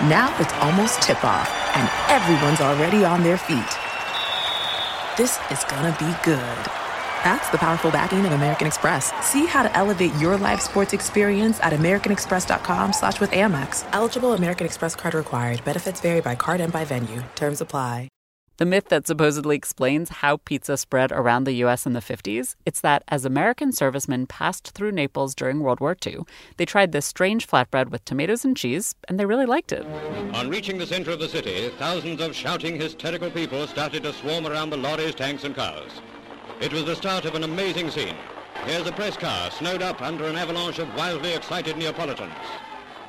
Now 0.10 0.36
it's 0.40 0.54
almost 0.54 1.02
tip 1.02 1.24
off, 1.24 1.50
and 1.76 1.90
everyone's 2.10 2.62
already 2.62 3.06
on 3.06 3.24
their 3.24 3.38
feet. 3.38 3.60
This 5.18 5.38
is 5.52 5.64
gonna 5.66 5.96
be 6.00 6.12
good. 6.24 6.83
That's 7.24 7.50
the 7.50 7.58
powerful 7.58 7.90
backing 7.90 8.26
of 8.26 8.34
American 8.34 8.68
Express. 8.68 9.12
See 9.26 9.46
how 9.46 9.64
to 9.64 9.76
elevate 9.78 10.14
your 10.16 10.36
live 10.38 10.62
sports 10.62 10.94
experience 10.94 11.60
at 11.62 11.74
americanexpress.com 11.74 12.92
slash 12.92 13.20
with 13.20 13.32
Amex. 13.32 13.88
Eligible 13.94 14.34
American 14.34 14.66
Express 14.66 14.96
card 14.96 15.14
required. 15.14 15.64
Benefits 15.64 16.02
vary 16.02 16.22
by 16.22 16.36
card 16.36 16.60
and 16.60 16.74
by 16.74 16.84
venue. 16.84 17.24
Terms 17.36 17.62
apply. 17.62 18.10
The 18.58 18.66
myth 18.68 18.90
that 18.90 19.08
supposedly 19.08 19.56
explains 19.56 20.10
how 20.10 20.38
pizza 20.38 20.78
spread 20.78 21.12
around 21.12 21.46
the 21.46 21.64
US 21.66 21.88
in 21.88 21.94
the 21.94 22.02
50s, 22.02 22.56
it's 22.68 22.82
that 22.82 23.04
as 23.08 23.26
American 23.26 23.72
servicemen 23.72 24.28
passed 24.28 24.72
through 24.76 24.92
Naples 24.92 25.34
during 25.34 25.62
World 25.62 25.80
War 25.80 25.98
II, 26.06 26.20
they 26.58 26.66
tried 26.66 26.92
this 26.92 27.08
strange 27.08 27.48
flatbread 27.48 27.90
with 27.90 28.06
tomatoes 28.06 28.46
and 28.46 28.56
cheese, 28.56 28.94
and 29.10 29.20
they 29.20 29.26
really 29.26 29.48
liked 29.48 29.72
it. 29.72 29.84
On 30.36 30.50
reaching 30.50 30.78
the 30.78 30.86
center 30.86 31.12
of 31.12 31.20
the 31.20 31.28
city, 31.28 31.72
thousands 31.80 32.22
of 32.22 32.36
shouting, 32.36 32.80
hysterical 32.80 33.32
people 33.32 33.66
started 33.66 34.04
to 34.04 34.14
swarm 34.14 34.46
around 34.46 34.70
the 34.70 34.78
lorries, 34.78 35.16
tanks, 35.16 35.46
and 35.46 35.56
cars. 35.56 35.92
It 36.64 36.72
was 36.72 36.86
the 36.86 36.96
start 36.96 37.26
of 37.26 37.36
an 37.36 37.44
amazing 37.44 37.92
scene. 37.92 38.16
Here's 38.66 38.88
a 38.88 38.94
press 38.94 39.18
car 39.18 39.52
snowed 39.52 39.82
up 39.82 40.02
under 40.02 40.24
an 40.24 40.38
avalanche 40.38 40.80
of 40.80 40.96
wildly 40.96 41.34
excited 41.34 41.76
Neapolitans. 41.76 42.32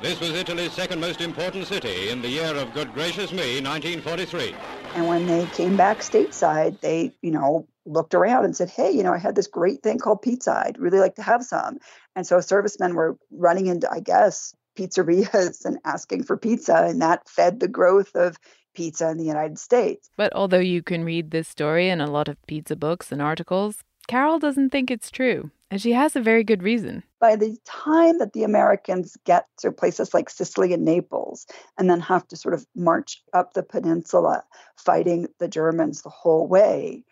This 0.01 0.19
was 0.19 0.31
Italy's 0.31 0.73
second 0.73 0.99
most 0.99 1.21
important 1.21 1.65
city 1.65 2.09
in 2.09 2.21
the 2.21 2.27
year 2.27 2.53
of 2.53 2.73
good 2.73 2.93
gracious 2.93 3.31
me, 3.31 3.61
1943. 3.61 4.53
and 4.93 5.07
when 5.07 5.25
they 5.25 5.45
came 5.53 5.77
back 5.77 5.99
stateside, 5.99 6.81
they, 6.81 7.13
you 7.21 7.31
know, 7.31 7.65
looked 7.85 8.13
around 8.13 8.43
and 8.43 8.57
said, 8.57 8.69
hey, 8.69 8.91
you 8.91 9.03
know, 9.03 9.13
I 9.13 9.19
had 9.19 9.35
this 9.35 9.47
great 9.47 9.81
thing 9.81 9.99
called 9.99 10.21
pizza. 10.21 10.51
I'd 10.51 10.77
really 10.77 10.99
like 10.99 11.15
to 11.15 11.23
have 11.23 11.45
some. 11.45 11.77
And 12.13 12.27
so 12.27 12.41
servicemen 12.41 12.93
were 12.93 13.17
running 13.31 13.67
into, 13.67 13.89
I 13.89 14.01
guess, 14.01 14.53
pizzerias 14.77 15.63
and 15.65 15.79
asking 15.85 16.23
for 16.23 16.35
pizza. 16.35 16.75
And 16.75 17.01
that 17.01 17.29
fed 17.29 17.61
the 17.61 17.69
growth 17.69 18.17
of 18.17 18.37
pizza 18.75 19.09
in 19.09 19.17
the 19.17 19.23
United 19.23 19.57
States. 19.57 20.09
But 20.17 20.33
although 20.35 20.59
you 20.59 20.83
can 20.83 21.03
read 21.03 21.31
this 21.31 21.47
story 21.47 21.89
in 21.89 22.01
a 22.01 22.11
lot 22.11 22.27
of 22.27 22.41
pizza 22.47 22.75
books 22.75 23.11
and 23.11 23.21
articles, 23.21 23.83
Carol 24.07 24.39
doesn't 24.39 24.69
think 24.69 24.91
it's 24.91 25.09
true. 25.09 25.49
And 25.71 25.81
she 25.81 25.93
has 25.93 26.15
a 26.15 26.21
very 26.21 26.43
good 26.43 26.61
reason. 26.61 27.03
By 27.19 27.35
the 27.35 27.57
time 27.65 28.19
that 28.19 28.33
the 28.33 28.43
Americans 28.43 29.17
get 29.25 29.47
to 29.57 29.71
places 29.71 30.13
like 30.13 30.29
Sicily 30.29 30.73
and 30.73 30.85
Naples 30.85 31.47
and 31.77 31.89
then 31.89 31.99
have 32.01 32.27
to 32.27 32.35
sort 32.35 32.53
of 32.53 32.67
march 32.75 33.23
up 33.33 33.53
the 33.53 33.63
peninsula 33.63 34.43
fighting 34.77 35.27
the 35.39 35.47
Germans 35.47 36.03
the 36.03 36.09
whole 36.09 36.47
way, 36.47 37.03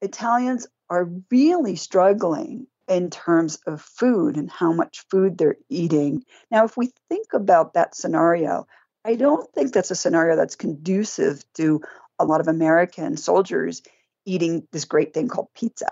Italians 0.00 0.66
are 0.90 1.10
really 1.30 1.74
struggling 1.74 2.68
in 2.88 3.10
terms 3.10 3.58
of 3.66 3.82
food 3.82 4.36
and 4.36 4.50
how 4.50 4.72
much 4.72 5.04
food 5.10 5.36
they're 5.36 5.58
eating. 5.68 6.24
Now, 6.50 6.64
if 6.64 6.76
we 6.76 6.92
think 7.08 7.26
about 7.34 7.74
that 7.74 7.94
scenario, 7.94 8.66
I 9.04 9.14
don't 9.14 9.50
think 9.52 9.72
that's 9.72 9.90
a 9.90 9.96
scenario 9.96 10.36
that's 10.36 10.56
conducive 10.56 11.44
to 11.54 11.80
a 12.18 12.24
lot 12.24 12.40
of 12.40 12.48
American 12.48 13.16
soldiers 13.16 13.82
eating 14.24 14.66
this 14.72 14.84
great 14.84 15.14
thing 15.14 15.28
called 15.28 15.48
pizza. 15.54 15.90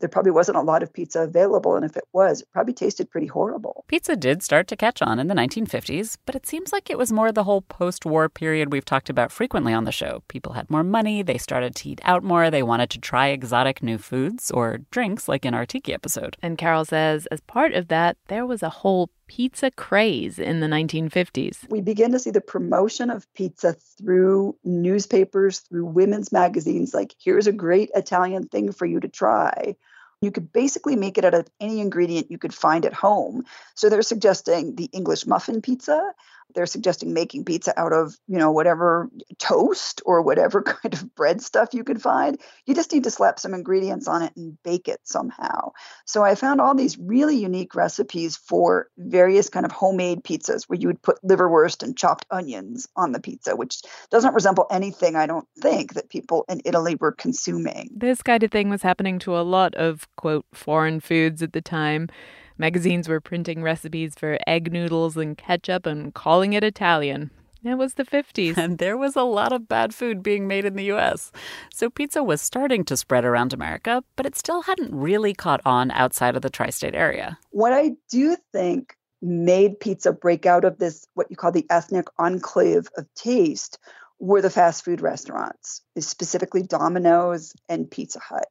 There 0.00 0.08
probably 0.08 0.32
wasn't 0.32 0.58
a 0.58 0.62
lot 0.62 0.82
of 0.82 0.92
pizza 0.92 1.20
available, 1.20 1.76
and 1.76 1.84
if 1.84 1.96
it 1.96 2.02
was, 2.12 2.40
it 2.40 2.48
probably 2.52 2.74
tasted 2.74 3.08
pretty 3.12 3.28
horrible. 3.28 3.84
Pizza 3.86 4.16
did 4.16 4.42
start 4.42 4.66
to 4.68 4.76
catch 4.76 5.00
on 5.00 5.20
in 5.20 5.28
the 5.28 5.36
1950s, 5.36 6.16
but 6.26 6.34
it 6.34 6.46
seems 6.48 6.72
like 6.72 6.90
it 6.90 6.98
was 6.98 7.12
more 7.12 7.30
the 7.30 7.44
whole 7.44 7.62
post 7.62 8.04
war 8.04 8.28
period 8.28 8.72
we've 8.72 8.84
talked 8.84 9.08
about 9.08 9.30
frequently 9.30 9.72
on 9.72 9.84
the 9.84 9.92
show. 9.92 10.24
People 10.26 10.54
had 10.54 10.68
more 10.68 10.82
money, 10.82 11.22
they 11.22 11.38
started 11.38 11.76
to 11.76 11.88
eat 11.88 12.00
out 12.02 12.24
more, 12.24 12.50
they 12.50 12.62
wanted 12.62 12.90
to 12.90 12.98
try 12.98 13.28
exotic 13.28 13.84
new 13.84 13.98
foods 13.98 14.50
or 14.50 14.78
drinks, 14.90 15.28
like 15.28 15.46
in 15.46 15.54
our 15.54 15.64
Tiki 15.64 15.94
episode. 15.94 16.36
And 16.42 16.58
Carol 16.58 16.84
says, 16.84 17.26
as 17.26 17.40
part 17.42 17.72
of 17.72 17.86
that, 17.86 18.16
there 18.26 18.46
was 18.46 18.64
a 18.64 18.70
whole 18.70 19.10
pizza 19.26 19.70
craze 19.70 20.38
in 20.38 20.60
the 20.60 20.66
1950s. 20.66 21.68
We 21.68 21.80
begin 21.80 22.12
to 22.12 22.18
see 22.18 22.30
the 22.30 22.40
promotion 22.40 23.10
of 23.10 23.32
pizza 23.34 23.74
through 23.98 24.56
newspapers, 24.64 25.60
through 25.60 25.86
women's 25.86 26.32
magazines, 26.32 26.94
like, 26.94 27.14
here's 27.22 27.46
a 27.46 27.52
great 27.52 27.90
Italian 27.94 28.48
thing 28.48 28.72
for 28.72 28.86
you 28.86 29.00
to 29.00 29.08
try. 29.08 29.76
You 30.20 30.30
could 30.30 30.52
basically 30.52 30.96
make 30.96 31.18
it 31.18 31.24
out 31.24 31.34
of 31.34 31.48
any 31.60 31.80
ingredient 31.80 32.30
you 32.30 32.38
could 32.38 32.54
find 32.54 32.86
at 32.86 32.94
home. 32.94 33.44
So 33.74 33.88
they're 33.88 34.02
suggesting 34.02 34.74
the 34.74 34.88
English 34.92 35.26
muffin 35.26 35.60
pizza. 35.60 36.14
They're 36.54 36.66
suggesting 36.66 37.12
making 37.12 37.44
pizza 37.44 37.78
out 37.78 37.92
of, 37.92 38.16
you 38.26 38.38
know, 38.38 38.52
whatever 38.52 39.10
toast 39.38 40.02
or 40.04 40.22
whatever 40.22 40.62
kind 40.62 40.94
of 40.94 41.14
bread 41.14 41.42
stuff 41.42 41.74
you 41.74 41.84
could 41.84 42.00
find. 42.00 42.40
You 42.66 42.74
just 42.74 42.92
need 42.92 43.04
to 43.04 43.10
slap 43.10 43.38
some 43.38 43.54
ingredients 43.54 44.08
on 44.08 44.22
it 44.22 44.34
and 44.36 44.56
bake 44.62 44.88
it 44.88 45.00
somehow. 45.04 45.72
So 46.04 46.22
I 46.22 46.34
found 46.34 46.60
all 46.60 46.74
these 46.74 46.98
really 46.98 47.36
unique 47.36 47.74
recipes 47.74 48.36
for 48.36 48.88
various 48.96 49.48
kind 49.48 49.66
of 49.66 49.72
homemade 49.72 50.22
pizzas 50.22 50.64
where 50.64 50.78
you 50.78 50.88
would 50.88 51.02
put 51.02 51.22
liverwurst 51.22 51.82
and 51.82 51.96
chopped 51.96 52.26
onions 52.30 52.88
on 52.96 53.12
the 53.12 53.20
pizza, 53.20 53.56
which 53.56 53.82
doesn't 54.10 54.34
resemble 54.34 54.66
anything 54.70 55.16
I 55.16 55.26
don't 55.26 55.48
think 55.58 55.94
that 55.94 56.08
people 56.08 56.44
in 56.48 56.60
Italy 56.64 56.96
were 56.96 57.12
consuming. 57.12 57.90
This 57.94 58.22
kind 58.22 58.42
of 58.42 58.50
thing 58.50 58.70
was 58.70 58.82
happening 58.82 59.18
to 59.20 59.36
a 59.36 59.42
lot 59.42 59.74
of, 59.74 60.08
quote, 60.16 60.46
foreign 60.52 61.00
foods 61.00 61.42
at 61.42 61.52
the 61.52 61.60
time. 61.60 62.08
Magazines 62.56 63.08
were 63.08 63.20
printing 63.20 63.62
recipes 63.62 64.14
for 64.16 64.38
egg 64.46 64.72
noodles 64.72 65.16
and 65.16 65.36
ketchup 65.36 65.86
and 65.86 66.14
calling 66.14 66.52
it 66.52 66.62
Italian. 66.62 67.30
It 67.64 67.78
was 67.78 67.94
the 67.94 68.04
50s. 68.04 68.56
And 68.56 68.78
there 68.78 68.96
was 68.96 69.16
a 69.16 69.22
lot 69.22 69.52
of 69.52 69.66
bad 69.66 69.94
food 69.94 70.22
being 70.22 70.46
made 70.46 70.64
in 70.64 70.76
the 70.76 70.92
US. 70.92 71.32
So 71.72 71.90
pizza 71.90 72.22
was 72.22 72.40
starting 72.40 72.84
to 72.84 72.96
spread 72.96 73.24
around 73.24 73.52
America, 73.52 74.04
but 74.16 74.26
it 74.26 74.36
still 74.36 74.62
hadn't 74.62 74.94
really 74.94 75.34
caught 75.34 75.62
on 75.64 75.90
outside 75.90 76.36
of 76.36 76.42
the 76.42 76.50
tri 76.50 76.70
state 76.70 76.94
area. 76.94 77.38
What 77.50 77.72
I 77.72 77.92
do 78.10 78.36
think 78.52 78.94
made 79.20 79.80
pizza 79.80 80.12
break 80.12 80.46
out 80.46 80.64
of 80.64 80.78
this, 80.78 81.06
what 81.14 81.30
you 81.30 81.36
call 81.36 81.50
the 81.50 81.66
ethnic 81.70 82.06
enclave 82.18 82.88
of 82.96 83.06
taste, 83.14 83.78
were 84.20 84.42
the 84.42 84.50
fast 84.50 84.84
food 84.84 85.00
restaurants, 85.00 85.80
specifically 85.98 86.62
Domino's 86.62 87.52
and 87.68 87.90
Pizza 87.90 88.20
Hut. 88.20 88.46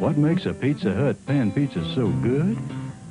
What 0.00 0.16
makes 0.16 0.46
a 0.46 0.54
Pizza 0.54 0.92
Hut 0.92 1.16
pan 1.26 1.52
pizza 1.52 1.84
so 1.94 2.08
good? 2.08 2.58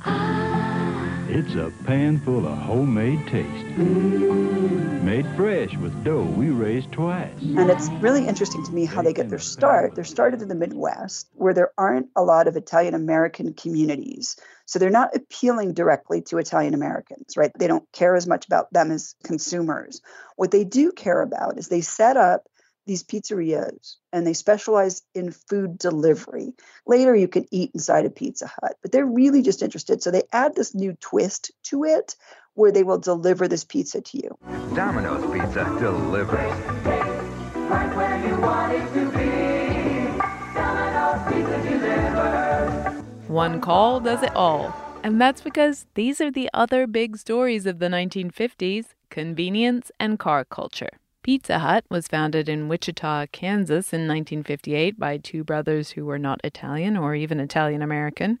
It's 0.06 1.54
a 1.54 1.72
pan 1.84 2.18
full 2.18 2.46
of 2.46 2.58
homemade 2.58 3.26
taste. 3.28 3.78
Made 3.78 5.26
fresh 5.36 5.76
with 5.76 6.04
dough 6.04 6.22
we 6.22 6.50
raised 6.50 6.90
twice. 6.92 7.30
And 7.40 7.70
it's 7.70 7.88
really 8.00 8.26
interesting 8.26 8.64
to 8.64 8.72
me 8.72 8.84
how 8.84 9.02
they 9.02 9.12
get 9.12 9.30
their 9.30 9.38
start. 9.38 9.94
They're 9.94 10.04
started 10.04 10.42
in 10.42 10.48
the 10.48 10.54
Midwest, 10.54 11.28
where 11.34 11.54
there 11.54 11.70
aren't 11.78 12.08
a 12.16 12.22
lot 12.22 12.48
of 12.48 12.56
Italian 12.56 12.94
American 12.94 13.54
communities. 13.54 14.36
So 14.66 14.78
they're 14.78 14.90
not 14.90 15.16
appealing 15.16 15.74
directly 15.74 16.22
to 16.22 16.38
Italian 16.38 16.74
Americans, 16.74 17.36
right? 17.36 17.50
They 17.58 17.66
don't 17.66 17.90
care 17.92 18.16
as 18.16 18.26
much 18.26 18.46
about 18.46 18.72
them 18.72 18.90
as 18.90 19.14
consumers. 19.24 20.00
What 20.36 20.50
they 20.50 20.64
do 20.64 20.92
care 20.92 21.22
about 21.22 21.58
is 21.58 21.68
they 21.68 21.80
set 21.80 22.16
up 22.16 22.48
these 22.90 23.04
pizzerias 23.04 23.98
and 24.12 24.26
they 24.26 24.32
specialize 24.32 25.02
in 25.14 25.30
food 25.30 25.78
delivery. 25.78 26.54
Later, 26.88 27.14
you 27.14 27.28
can 27.28 27.46
eat 27.52 27.70
inside 27.72 28.04
a 28.04 28.10
Pizza 28.10 28.48
Hut, 28.48 28.74
but 28.82 28.90
they're 28.90 29.06
really 29.06 29.42
just 29.42 29.62
interested. 29.62 30.02
So 30.02 30.10
they 30.10 30.24
add 30.32 30.56
this 30.56 30.74
new 30.74 30.94
twist 30.94 31.52
to 31.66 31.84
it 31.84 32.16
where 32.54 32.72
they 32.72 32.82
will 32.82 32.98
deliver 32.98 33.46
this 33.46 33.62
pizza 33.62 34.00
to 34.00 34.18
you. 34.18 34.36
Domino's 34.74 35.22
Pizza 35.32 35.64
delivers. 35.78 36.52
Right 37.70 37.96
where 37.96 38.26
you 38.26 38.36
want 38.40 38.72
it 38.72 38.92
to 38.94 39.04
be. 39.12 40.18
Domino's 40.52 41.32
Pizza 41.32 41.62
delivers. 41.70 43.04
One 43.28 43.60
call 43.60 44.00
does 44.00 44.24
it 44.24 44.34
all. 44.34 44.74
And 45.04 45.20
that's 45.20 45.42
because 45.42 45.86
these 45.94 46.20
are 46.20 46.32
the 46.32 46.50
other 46.52 46.88
big 46.88 47.18
stories 47.18 47.66
of 47.66 47.78
the 47.78 47.86
1950s 47.86 48.86
convenience 49.10 49.92
and 50.00 50.18
car 50.18 50.44
culture. 50.44 50.98
Pizza 51.22 51.58
Hut 51.58 51.84
was 51.90 52.08
founded 52.08 52.48
in 52.48 52.68
Wichita, 52.68 53.26
Kansas 53.30 53.92
in 53.92 54.08
1958 54.08 54.98
by 54.98 55.18
two 55.18 55.44
brothers 55.44 55.90
who 55.90 56.06
were 56.06 56.18
not 56.18 56.40
Italian 56.42 56.96
or 56.96 57.14
even 57.14 57.40
Italian 57.40 57.82
American. 57.82 58.38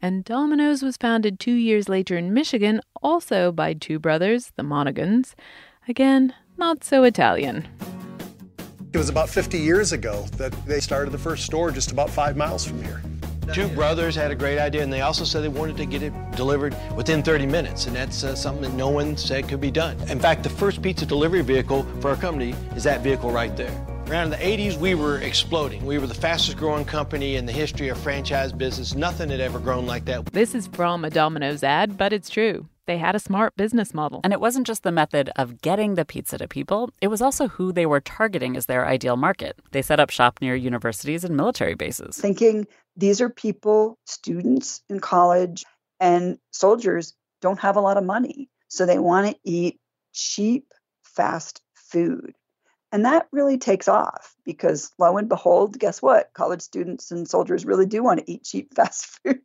And 0.00 0.24
Domino's 0.24 0.82
was 0.82 0.96
founded 0.96 1.38
two 1.38 1.52
years 1.52 1.86
later 1.86 2.16
in 2.16 2.32
Michigan, 2.32 2.80
also 3.02 3.52
by 3.52 3.74
two 3.74 3.98
brothers, 3.98 4.52
the 4.56 4.62
Monaghans. 4.62 5.34
Again, 5.86 6.32
not 6.56 6.82
so 6.82 7.02
Italian. 7.02 7.68
It 8.94 8.96
was 8.96 9.10
about 9.10 9.28
50 9.28 9.58
years 9.58 9.92
ago 9.92 10.24
that 10.38 10.52
they 10.66 10.80
started 10.80 11.10
the 11.10 11.18
first 11.18 11.44
store 11.44 11.70
just 11.70 11.92
about 11.92 12.08
five 12.08 12.38
miles 12.38 12.64
from 12.64 12.82
here. 12.82 13.02
Two 13.52 13.68
brothers 13.68 14.14
had 14.14 14.30
a 14.30 14.34
great 14.34 14.58
idea, 14.58 14.82
and 14.82 14.92
they 14.92 15.02
also 15.02 15.24
said 15.24 15.42
they 15.42 15.48
wanted 15.48 15.76
to 15.76 15.86
get 15.86 16.02
it 16.02 16.12
delivered 16.32 16.76
within 16.96 17.22
30 17.22 17.46
minutes, 17.46 17.86
and 17.86 17.96
that's 17.96 18.24
uh, 18.24 18.34
something 18.34 18.62
that 18.62 18.74
no 18.74 18.88
one 18.88 19.16
said 19.16 19.48
could 19.48 19.60
be 19.60 19.70
done. 19.70 20.00
In 20.08 20.18
fact, 20.18 20.42
the 20.42 20.50
first 20.50 20.82
pizza 20.82 21.04
delivery 21.04 21.42
vehicle 21.42 21.84
for 22.00 22.10
our 22.10 22.16
company 22.16 22.54
is 22.74 22.84
that 22.84 23.00
vehicle 23.02 23.30
right 23.30 23.56
there. 23.56 23.72
Around 24.08 24.30
the 24.30 24.36
80s, 24.36 24.76
we 24.76 24.94
were 24.94 25.18
exploding. 25.18 25.84
We 25.86 25.96
were 25.98 26.06
the 26.06 26.14
fastest 26.14 26.58
growing 26.58 26.84
company 26.84 27.36
in 27.36 27.46
the 27.46 27.52
history 27.52 27.88
of 27.88 27.98
franchise 27.98 28.52
business. 28.52 28.94
Nothing 28.94 29.30
had 29.30 29.40
ever 29.40 29.58
grown 29.58 29.86
like 29.86 30.04
that. 30.04 30.26
This 30.26 30.54
is 30.54 30.66
from 30.66 31.06
a 31.06 31.10
Domino's 31.10 31.62
ad, 31.62 31.96
but 31.96 32.12
it's 32.12 32.28
true. 32.28 32.68
They 32.86 32.98
had 32.98 33.14
a 33.14 33.18
smart 33.18 33.56
business 33.56 33.94
model. 33.94 34.20
And 34.22 34.34
it 34.34 34.40
wasn't 34.40 34.66
just 34.66 34.82
the 34.82 34.92
method 34.92 35.30
of 35.36 35.62
getting 35.62 35.94
the 35.94 36.04
pizza 36.04 36.36
to 36.36 36.46
people, 36.46 36.90
it 37.00 37.08
was 37.08 37.22
also 37.22 37.48
who 37.48 37.72
they 37.72 37.86
were 37.86 38.00
targeting 38.00 38.58
as 38.58 38.66
their 38.66 38.86
ideal 38.86 39.16
market. 39.16 39.58
They 39.70 39.80
set 39.80 40.00
up 40.00 40.10
shop 40.10 40.38
near 40.42 40.54
universities 40.54 41.24
and 41.24 41.34
military 41.34 41.74
bases. 41.74 42.18
Thinking 42.18 42.66
these 42.96 43.20
are 43.20 43.28
people, 43.28 43.98
students 44.06 44.82
in 44.88 45.00
college, 45.00 45.64
and 46.00 46.38
soldiers 46.50 47.14
don't 47.40 47.60
have 47.60 47.76
a 47.76 47.80
lot 47.80 47.96
of 47.96 48.04
money. 48.04 48.48
So 48.68 48.86
they 48.86 48.98
want 48.98 49.30
to 49.30 49.38
eat 49.44 49.80
cheap, 50.12 50.72
fast 51.02 51.60
food. 51.74 52.34
And 52.92 53.04
that 53.04 53.26
really 53.32 53.58
takes 53.58 53.88
off 53.88 54.34
because 54.44 54.92
lo 54.98 55.16
and 55.16 55.28
behold, 55.28 55.78
guess 55.78 56.00
what? 56.00 56.30
College 56.32 56.62
students 56.62 57.10
and 57.10 57.28
soldiers 57.28 57.64
really 57.64 57.86
do 57.86 58.04
want 58.04 58.20
to 58.20 58.30
eat 58.30 58.44
cheap, 58.44 58.72
fast 58.76 59.18
food. 59.22 59.40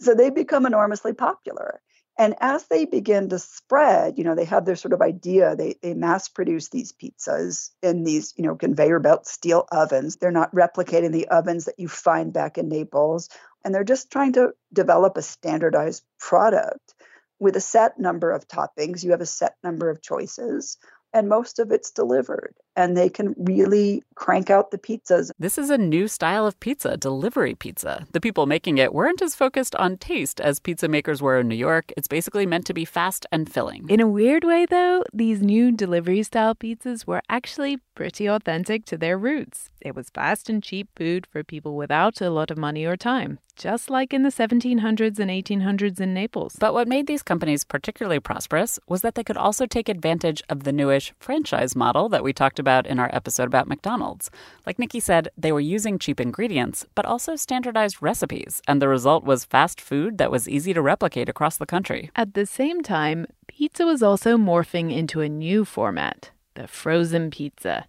so 0.00 0.14
they 0.14 0.30
become 0.30 0.66
enormously 0.66 1.12
popular. 1.12 1.80
And 2.18 2.34
as 2.40 2.66
they 2.66 2.86
begin 2.86 3.28
to 3.28 3.38
spread, 3.38 4.16
you 4.16 4.24
know, 4.24 4.34
they 4.34 4.46
have 4.46 4.64
their 4.64 4.76
sort 4.76 4.94
of 4.94 5.02
idea. 5.02 5.54
They 5.54 5.76
they 5.82 5.92
mass 5.92 6.28
produce 6.28 6.70
these 6.70 6.92
pizzas 6.92 7.70
in 7.82 8.04
these, 8.04 8.32
you 8.36 8.44
know, 8.44 8.56
conveyor 8.56 9.00
belt 9.00 9.26
steel 9.26 9.66
ovens. 9.70 10.16
They're 10.16 10.30
not 10.30 10.54
replicating 10.54 11.12
the 11.12 11.28
ovens 11.28 11.66
that 11.66 11.78
you 11.78 11.88
find 11.88 12.32
back 12.32 12.56
in 12.56 12.68
Naples. 12.68 13.28
And 13.64 13.74
they're 13.74 13.84
just 13.84 14.10
trying 14.10 14.32
to 14.34 14.54
develop 14.72 15.16
a 15.16 15.22
standardized 15.22 16.04
product 16.18 16.94
with 17.38 17.56
a 17.56 17.60
set 17.60 17.98
number 17.98 18.30
of 18.30 18.48
toppings. 18.48 19.04
You 19.04 19.10
have 19.10 19.20
a 19.20 19.26
set 19.26 19.56
number 19.62 19.90
of 19.90 20.00
choices 20.00 20.78
and 21.12 21.28
most 21.28 21.58
of 21.58 21.72
it's 21.72 21.90
delivered 21.92 22.54
and 22.76 22.96
they 22.96 23.08
can 23.08 23.34
really 23.38 24.04
crank 24.14 24.50
out 24.50 24.70
the 24.70 24.78
pizzas. 24.78 25.30
This 25.38 25.58
is 25.58 25.70
a 25.70 25.78
new 25.78 26.06
style 26.08 26.46
of 26.46 26.58
pizza, 26.60 26.96
delivery 26.96 27.54
pizza. 27.54 28.06
The 28.12 28.20
people 28.20 28.46
making 28.46 28.78
it 28.78 28.94
weren't 28.94 29.22
as 29.22 29.34
focused 29.34 29.74
on 29.76 29.96
taste 29.96 30.40
as 30.40 30.60
pizza 30.60 30.86
makers 30.88 31.22
were 31.22 31.40
in 31.40 31.48
New 31.48 31.56
York. 31.56 31.92
It's 31.96 32.08
basically 32.08 32.46
meant 32.46 32.66
to 32.66 32.74
be 32.74 32.84
fast 32.84 33.26
and 33.32 33.50
filling. 33.50 33.88
In 33.88 34.00
a 34.00 34.06
weird 34.06 34.44
way, 34.44 34.66
though, 34.66 35.04
these 35.12 35.40
new 35.42 35.72
delivery 35.72 36.22
style 36.22 36.54
pizzas 36.54 37.06
were 37.06 37.22
actually 37.28 37.78
pretty 37.94 38.26
authentic 38.26 38.84
to 38.84 38.98
their 38.98 39.16
roots. 39.16 39.70
It 39.80 39.94
was 39.94 40.10
fast 40.10 40.50
and 40.50 40.62
cheap 40.62 40.88
food 40.96 41.26
for 41.30 41.42
people 41.42 41.76
without 41.76 42.20
a 42.20 42.30
lot 42.30 42.50
of 42.50 42.58
money 42.58 42.84
or 42.84 42.96
time, 42.96 43.38
just 43.56 43.88
like 43.88 44.12
in 44.12 44.22
the 44.22 44.30
1700s 44.30 45.18
and 45.18 45.30
1800s 45.30 46.00
in 46.00 46.12
Naples. 46.12 46.56
But 46.58 46.74
what 46.74 46.88
made 46.88 47.06
these 47.06 47.22
companies 47.22 47.64
particularly 47.64 48.20
prosperous 48.20 48.78
was 48.86 49.00
that 49.00 49.14
they 49.14 49.24
could 49.24 49.38
also 49.38 49.64
take 49.64 49.88
advantage 49.88 50.42
of 50.50 50.64
the 50.64 50.72
newish 50.72 51.14
franchise 51.18 51.74
model 51.74 52.10
that 52.10 52.24
we 52.24 52.32
talked 52.34 52.58
about 52.58 52.65
in 52.66 52.98
our 52.98 53.10
episode 53.12 53.46
about 53.46 53.68
McDonald's. 53.68 54.30
Like 54.66 54.78
Nikki 54.78 55.00
said, 55.00 55.28
they 55.36 55.52
were 55.52 55.60
using 55.60 55.98
cheap 55.98 56.20
ingredients, 56.20 56.86
but 56.94 57.06
also 57.06 57.36
standardized 57.36 58.02
recipes, 58.02 58.60
and 58.66 58.82
the 58.82 58.88
result 58.88 59.24
was 59.24 59.44
fast 59.44 59.80
food 59.80 60.18
that 60.18 60.30
was 60.30 60.48
easy 60.48 60.74
to 60.74 60.82
replicate 60.82 61.28
across 61.28 61.56
the 61.56 61.66
country. 61.66 62.10
At 62.16 62.34
the 62.34 62.46
same 62.46 62.82
time, 62.82 63.26
pizza 63.46 63.86
was 63.86 64.02
also 64.02 64.36
morphing 64.36 64.94
into 64.94 65.20
a 65.20 65.28
new 65.28 65.64
format 65.64 66.30
the 66.56 66.66
frozen 66.66 67.30
pizza. 67.30 67.86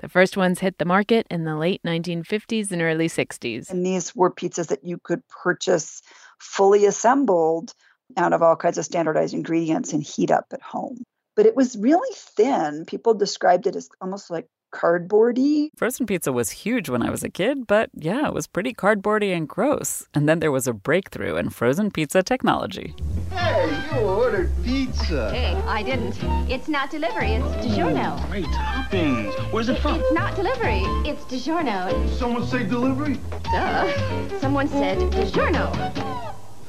The 0.00 0.08
first 0.08 0.36
ones 0.36 0.58
hit 0.58 0.78
the 0.78 0.84
market 0.84 1.26
in 1.30 1.44
the 1.44 1.56
late 1.56 1.82
1950s 1.84 2.70
and 2.70 2.82
early 2.82 3.08
60s. 3.08 3.70
And 3.70 3.86
these 3.86 4.14
were 4.14 4.30
pizzas 4.30 4.68
that 4.68 4.84
you 4.84 4.98
could 4.98 5.22
purchase 5.28 6.02
fully 6.38 6.84
assembled 6.84 7.72
out 8.16 8.32
of 8.32 8.42
all 8.42 8.56
kinds 8.56 8.78
of 8.78 8.84
standardized 8.84 9.34
ingredients 9.34 9.92
and 9.92 10.02
heat 10.02 10.30
up 10.30 10.46
at 10.52 10.62
home. 10.62 11.04
But 11.38 11.46
it 11.46 11.54
was 11.54 11.76
really 11.78 12.12
thin. 12.16 12.84
People 12.84 13.14
described 13.14 13.68
it 13.68 13.76
as 13.76 13.88
almost 14.00 14.28
like 14.28 14.48
cardboardy. 14.74 15.68
Frozen 15.76 16.06
pizza 16.06 16.32
was 16.32 16.50
huge 16.50 16.88
when 16.88 17.00
I 17.00 17.10
was 17.10 17.22
a 17.22 17.28
kid, 17.30 17.64
but 17.64 17.90
yeah, 17.94 18.26
it 18.26 18.34
was 18.34 18.48
pretty 18.48 18.74
cardboardy 18.74 19.32
and 19.36 19.48
gross. 19.48 20.04
And 20.14 20.28
then 20.28 20.40
there 20.40 20.50
was 20.50 20.66
a 20.66 20.72
breakthrough 20.72 21.36
in 21.36 21.50
frozen 21.50 21.92
pizza 21.92 22.24
technology. 22.24 22.92
Hey, 23.30 23.70
you 23.94 24.00
ordered 24.00 24.50
pizza. 24.64 25.30
Hey, 25.30 25.54
I 25.68 25.84
didn't. 25.84 26.16
It's 26.50 26.66
not 26.66 26.90
delivery, 26.90 27.34
it's 27.34 27.46
DiGiorno. 27.64 28.28
Great 28.30 28.44
toppings. 28.46 29.52
Where's 29.52 29.68
it 29.68 29.78
from? 29.78 30.00
It's 30.00 30.12
not 30.12 30.34
delivery, 30.34 30.82
it's 31.08 31.22
DiGiorno. 31.26 32.18
Someone 32.18 32.44
say 32.48 32.64
delivery? 32.64 33.20
Duh. 33.44 34.40
Someone 34.40 34.66
said 34.66 34.98
DiGiorno. 35.12 35.97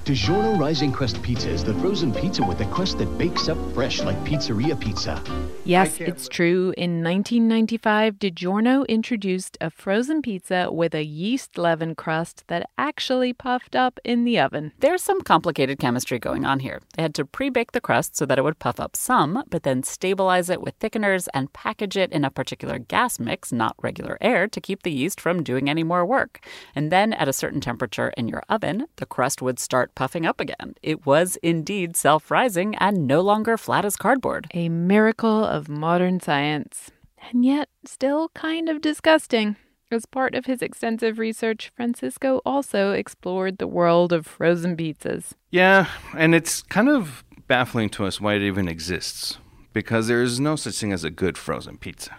DiGiorno 0.10 0.60
Rising 0.60 0.92
Crust 0.92 1.22
Pizza 1.22 1.48
is 1.50 1.64
the 1.64 1.76
frozen 1.76 2.12
pizza 2.12 2.44
with 2.44 2.60
a 2.62 2.66
crust 2.72 2.98
that 2.98 3.16
bakes 3.20 3.48
up 3.48 3.60
fresh 3.76 4.02
like 4.02 4.18
pizzeria 4.24 4.74
pizza. 4.80 5.22
Yes, 5.66 6.02
it's 6.02 6.28
true. 6.28 6.74
In 6.78 7.04
1995, 7.04 8.16
DiGiorno 8.16 8.88
introduced 8.88 9.56
a 9.62 9.70
frozen 9.70 10.24
pizza 10.24 10.72
with 10.72 10.96
a 10.96 11.04
yeast 11.04 11.60
leaven 11.60 11.94
crust 11.94 12.44
that 12.48 12.72
actually 12.76 13.34
puffed 13.34 13.76
up 13.76 14.00
in 14.04 14.24
the 14.24 14.40
oven. 14.40 14.72
There's 14.80 15.04
some 15.04 15.22
complicated 15.22 15.78
chemistry 15.78 16.18
going 16.18 16.44
on 16.44 16.62
here. 16.62 16.82
They 16.96 17.04
had 17.04 17.14
to 17.14 17.26
pre 17.26 17.52
bake 17.52 17.74
the 17.74 17.80
crust 17.80 18.16
so 18.16 18.26
that 18.26 18.40
it 18.40 18.44
would 18.44 18.58
puff 18.58 18.80
up 18.80 18.96
some, 18.96 19.44
but 19.52 19.62
then 19.62 19.84
stabilize 19.84 20.50
it 20.50 20.60
with 20.60 20.80
thickeners 20.80 21.28
and 21.36 21.54
package 21.54 21.96
it 21.96 22.12
in 22.12 22.26
a 22.26 22.32
particular 22.32 22.80
gas 22.80 23.20
mix, 23.20 23.52
not 23.52 23.76
regular 23.80 24.18
air, 24.22 24.48
to 24.48 24.60
keep 24.60 24.82
the 24.82 24.92
yeast 24.92 25.22
from 25.22 25.44
doing 25.44 25.70
any 25.70 25.84
more 25.84 26.04
work. 26.04 26.44
And 26.74 26.92
then 26.92 27.14
at 27.14 27.28
a 27.28 27.34
certain 27.34 27.62
temperature 27.62 28.12
in 28.18 28.28
your 28.28 28.42
oven, 28.50 28.88
the 28.96 29.06
crust 29.06 29.44
would 29.44 29.60
start 29.60 29.94
puffing 30.00 30.26
up 30.26 30.40
again. 30.40 30.76
It 30.82 31.06
was 31.06 31.36
indeed 31.44 31.98
self 31.98 32.32
rising 32.32 32.74
and 32.76 33.06
no 33.06 33.20
longer 33.20 33.58
flat 33.58 33.84
as 33.84 33.98
cardboard. 33.98 34.48
A 34.54 34.70
miracle 34.70 35.44
of 35.44 35.68
modern 35.68 36.22
science. 36.22 36.90
And 37.30 37.44
yet, 37.44 37.68
still 37.84 38.30
kind 38.30 38.70
of 38.70 38.80
disgusting. 38.80 39.58
As 39.92 40.06
part 40.06 40.36
of 40.36 40.46
his 40.46 40.62
extensive 40.62 41.20
research, 41.20 41.70
Francisco 41.76 42.42
also 42.46 42.94
explored 42.94 43.58
the 43.58 43.68
world 43.68 44.14
of 44.14 44.26
frozen 44.26 44.78
pizzas. 44.78 45.34
Yeah, 45.52 45.88
and 46.16 46.34
it's 46.34 46.62
kind 46.62 46.88
of 46.88 47.26
baffling 47.50 47.90
to 47.90 48.06
us 48.06 48.22
why 48.22 48.36
it 48.36 48.42
even 48.42 48.70
exists 48.70 49.38
because 49.74 50.08
there 50.08 50.24
is 50.24 50.40
no 50.40 50.56
such 50.56 50.76
thing 50.76 50.94
as 50.94 51.04
a 51.04 51.10
good 51.10 51.38
frozen 51.38 51.78
pizza. 51.78 52.16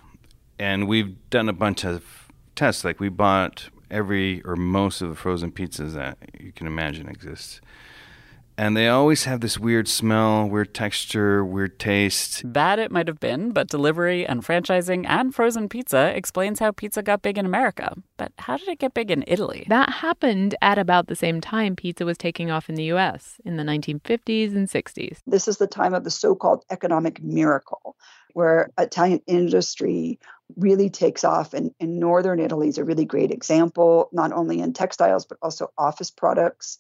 And 0.59 0.87
we've 0.87 1.17
done 1.31 1.49
a 1.49 1.55
bunch 1.55 1.87
of 1.87 2.29
tests, 2.55 2.85
like 2.85 3.01
we 3.01 3.09
bought 3.09 3.71
every 3.91 4.43
or 4.43 4.57
most 4.57 5.03
of 5.03 5.09
the 5.09 5.17
frozen 5.17 5.53
pizzas 5.53 5.95
that 5.95 6.19
you 6.39 6.53
can 6.53 6.67
imagine 6.67 7.09
exists. 7.09 7.61
And 8.61 8.77
they 8.77 8.89
always 8.89 9.25
have 9.25 9.41
this 9.41 9.59
weird 9.59 9.89
smell, 9.89 10.47
weird 10.47 10.75
texture, 10.75 11.43
weird 11.43 11.79
taste. 11.79 12.43
Bad 12.45 12.79
it 12.79 12.93
might 12.93 13.09
have 13.09 13.19
been, 13.19 13.53
but 13.53 13.69
delivery 13.69 14.27
and 14.27 14.45
franchising 14.45 15.07
and 15.09 15.35
frozen 15.35 15.67
pizza 15.67 16.15
explains 16.15 16.59
how 16.59 16.71
pizza 16.71 17.03
got 17.03 17.23
big 17.23 17.39
in 17.39 17.47
America. 17.47 17.97
But 18.19 18.33
how 18.37 18.59
did 18.59 18.69
it 18.69 18.79
get 18.79 18.93
big 18.93 19.11
in 19.11 19.25
Italy? 19.27 19.65
That 19.71 19.89
happened 19.89 20.57
at 20.61 20.77
about 20.77 21.07
the 21.07 21.17
same 21.17 21.41
time 21.41 21.75
pizza 21.75 22.05
was 22.05 22.19
taking 22.19 22.51
off 22.51 22.69
in 22.69 22.75
the 22.75 22.85
US 22.93 23.41
in 23.47 23.57
the 23.57 23.63
1950s 23.63 24.55
and 24.55 24.69
60s. 24.69 25.21
This 25.27 25.49
is 25.49 25.57
the 25.57 25.67
time 25.67 25.95
of 25.95 26.05
the 26.05 26.11
so 26.11 26.35
called 26.35 26.63
economic 26.71 27.23
miracle, 27.23 27.97
where 28.35 28.69
Italian 28.77 29.23
industry 29.27 30.19
really 30.57 30.91
takes 30.91 31.25
off. 31.25 31.55
And, 31.55 31.73
and 31.81 31.99
northern 31.99 32.41
Italy 32.41 32.69
is 32.69 32.79
a 32.79 32.85
really 32.85 33.05
great 33.05 33.31
example, 33.31 34.09
not 34.13 34.33
only 34.33 34.61
in 34.61 34.73
textiles, 34.73 35.27
but 35.27 35.39
also 35.43 35.73
office 35.77 36.11
products. 36.11 36.79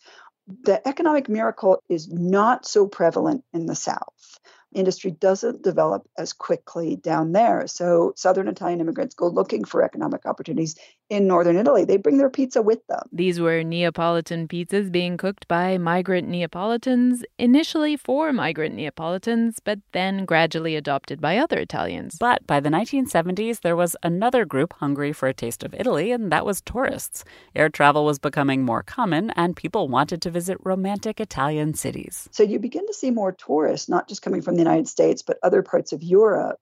The 0.64 0.86
economic 0.86 1.28
miracle 1.28 1.82
is 1.88 2.08
not 2.08 2.66
so 2.66 2.86
prevalent 2.86 3.44
in 3.52 3.66
the 3.66 3.74
South. 3.74 4.38
Industry 4.72 5.10
doesn't 5.10 5.62
develop 5.62 6.08
as 6.16 6.32
quickly 6.32 6.96
down 6.96 7.32
there. 7.32 7.66
So, 7.66 8.12
Southern 8.16 8.46
Italian 8.46 8.80
immigrants 8.80 9.16
go 9.16 9.26
looking 9.26 9.64
for 9.64 9.82
economic 9.82 10.26
opportunities 10.26 10.76
in 11.10 11.26
Northern 11.26 11.56
Italy. 11.56 11.84
They 11.84 11.96
bring 11.96 12.18
their 12.18 12.30
pizza 12.30 12.62
with 12.62 12.86
them. 12.86 13.02
These 13.12 13.40
were 13.40 13.62
Neapolitan 13.64 14.46
pizzas 14.46 14.90
being 14.90 15.16
cooked 15.16 15.46
by 15.48 15.76
migrant 15.76 16.28
Neapolitans, 16.28 17.24
initially 17.36 17.96
for 17.96 18.32
migrant 18.32 18.76
Neapolitans, 18.76 19.58
but 19.62 19.80
then 19.92 20.24
gradually 20.24 20.76
adopted 20.76 21.20
by 21.20 21.36
other 21.36 21.58
Italians. 21.58 22.16
But 22.18 22.46
by 22.46 22.60
the 22.60 22.70
1970s, 22.70 23.60
there 23.60 23.76
was 23.76 23.96
another 24.04 24.44
group 24.44 24.72
hungry 24.74 25.12
for 25.12 25.28
a 25.28 25.34
taste 25.34 25.64
of 25.64 25.74
Italy, 25.74 26.12
and 26.12 26.30
that 26.30 26.46
was 26.46 26.60
tourists. 26.60 27.24
Air 27.56 27.68
travel 27.68 28.04
was 28.04 28.20
becoming 28.20 28.64
more 28.64 28.84
common, 28.84 29.30
and 29.30 29.56
people 29.56 29.88
wanted 29.88 30.22
to 30.22 30.30
visit 30.30 30.58
romantic 30.62 31.20
Italian 31.20 31.74
cities. 31.74 32.28
So, 32.30 32.44
you 32.44 32.60
begin 32.60 32.86
to 32.86 32.94
see 32.94 33.10
more 33.10 33.32
tourists, 33.32 33.88
not 33.88 34.08
just 34.08 34.22
coming 34.22 34.42
from 34.42 34.54
the 34.54 34.62
United 34.62 34.86
States, 34.86 35.22
but 35.22 35.38
other 35.42 35.62
parts 35.62 35.92
of 35.92 36.02
Europe 36.02 36.60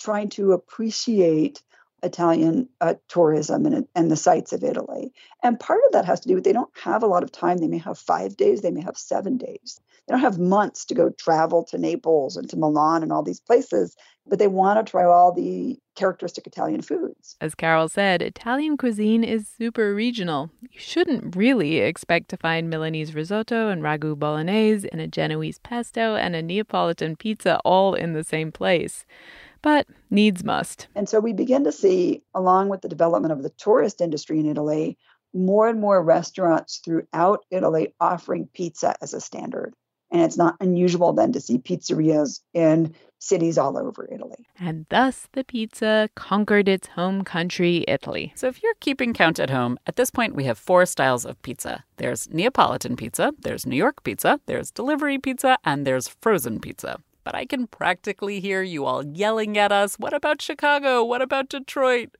trying 0.00 0.30
to 0.30 0.52
appreciate 0.52 1.62
Italian 2.02 2.68
uh, 2.80 2.94
tourism 3.08 3.66
and, 3.66 3.86
and 3.94 4.10
the 4.10 4.16
sites 4.16 4.52
of 4.52 4.64
Italy. 4.64 5.12
And 5.42 5.60
part 5.60 5.80
of 5.86 5.92
that 5.92 6.04
has 6.04 6.20
to 6.20 6.28
do 6.28 6.34
with 6.34 6.44
they 6.44 6.52
don't 6.52 6.70
have 6.82 7.02
a 7.02 7.06
lot 7.06 7.22
of 7.22 7.32
time. 7.32 7.58
They 7.58 7.68
may 7.68 7.78
have 7.78 7.98
five 7.98 8.36
days, 8.36 8.62
they 8.62 8.70
may 8.70 8.82
have 8.82 8.96
seven 8.96 9.36
days. 9.36 9.80
They 10.06 10.12
don't 10.12 10.22
have 10.22 10.38
months 10.38 10.86
to 10.86 10.94
go 10.94 11.10
travel 11.10 11.64
to 11.66 11.78
Naples 11.78 12.36
and 12.36 12.48
to 12.50 12.56
Milan 12.56 13.02
and 13.02 13.12
all 13.12 13.22
these 13.22 13.40
places, 13.40 13.94
but 14.26 14.38
they 14.38 14.48
want 14.48 14.84
to 14.84 14.90
try 14.90 15.04
all 15.04 15.32
the 15.32 15.78
characteristic 15.94 16.46
Italian 16.46 16.82
foods. 16.82 17.36
As 17.40 17.54
Carol 17.54 17.88
said, 17.88 18.22
Italian 18.22 18.76
cuisine 18.76 19.22
is 19.22 19.46
super 19.46 19.94
regional. 19.94 20.50
You 20.62 20.80
shouldn't 20.80 21.36
really 21.36 21.78
expect 21.78 22.28
to 22.30 22.36
find 22.36 22.70
Milanese 22.70 23.14
risotto 23.14 23.68
and 23.68 23.82
ragu 23.82 24.18
bolognese 24.18 24.88
and 24.90 25.00
a 25.00 25.06
Genoese 25.06 25.60
pesto 25.62 26.16
and 26.16 26.34
a 26.34 26.42
Neapolitan 26.42 27.16
pizza 27.16 27.60
all 27.64 27.94
in 27.94 28.12
the 28.12 28.24
same 28.24 28.50
place. 28.50 29.04
But 29.62 29.86
needs 30.10 30.44
must. 30.44 30.88
And 30.94 31.08
so 31.08 31.20
we 31.20 31.32
begin 31.32 31.64
to 31.64 31.72
see, 31.72 32.22
along 32.34 32.68
with 32.68 32.80
the 32.80 32.88
development 32.88 33.32
of 33.32 33.42
the 33.42 33.50
tourist 33.50 34.00
industry 34.00 34.40
in 34.40 34.46
Italy, 34.46 34.98
more 35.34 35.68
and 35.68 35.80
more 35.80 36.02
restaurants 36.02 36.80
throughout 36.84 37.44
Italy 37.50 37.94
offering 38.00 38.48
pizza 38.52 38.96
as 39.00 39.14
a 39.14 39.20
standard. 39.20 39.74
And 40.12 40.22
it's 40.22 40.36
not 40.36 40.56
unusual 40.60 41.12
then 41.12 41.32
to 41.32 41.40
see 41.40 41.58
pizzerias 41.58 42.40
in 42.52 42.94
cities 43.20 43.58
all 43.58 43.78
over 43.78 44.08
Italy. 44.10 44.46
And 44.58 44.86
thus 44.88 45.28
the 45.32 45.44
pizza 45.44 46.08
conquered 46.16 46.68
its 46.68 46.88
home 46.88 47.22
country, 47.22 47.84
Italy. 47.86 48.32
So 48.34 48.48
if 48.48 48.62
you're 48.62 48.74
keeping 48.80 49.12
count 49.12 49.38
at 49.38 49.50
home, 49.50 49.78
at 49.86 49.96
this 49.96 50.10
point 50.10 50.34
we 50.34 50.44
have 50.44 50.58
four 50.58 50.84
styles 50.86 51.24
of 51.24 51.40
pizza. 51.42 51.84
There's 51.98 52.28
Neapolitan 52.30 52.96
pizza, 52.96 53.32
there's 53.38 53.66
New 53.66 53.76
York 53.76 54.02
pizza, 54.02 54.40
there's 54.46 54.70
delivery 54.70 55.18
pizza, 55.18 55.58
and 55.64 55.86
there's 55.86 56.08
frozen 56.08 56.60
pizza. 56.60 56.98
But 57.24 57.34
I 57.34 57.46
can 57.46 57.66
practically 57.66 58.40
hear 58.40 58.62
you 58.62 58.84
all 58.84 59.04
yelling 59.04 59.58
at 59.58 59.72
us. 59.72 59.98
What 59.98 60.12
about 60.14 60.42
Chicago? 60.42 61.04
What 61.04 61.22
about 61.22 61.48
Detroit? 61.48 62.16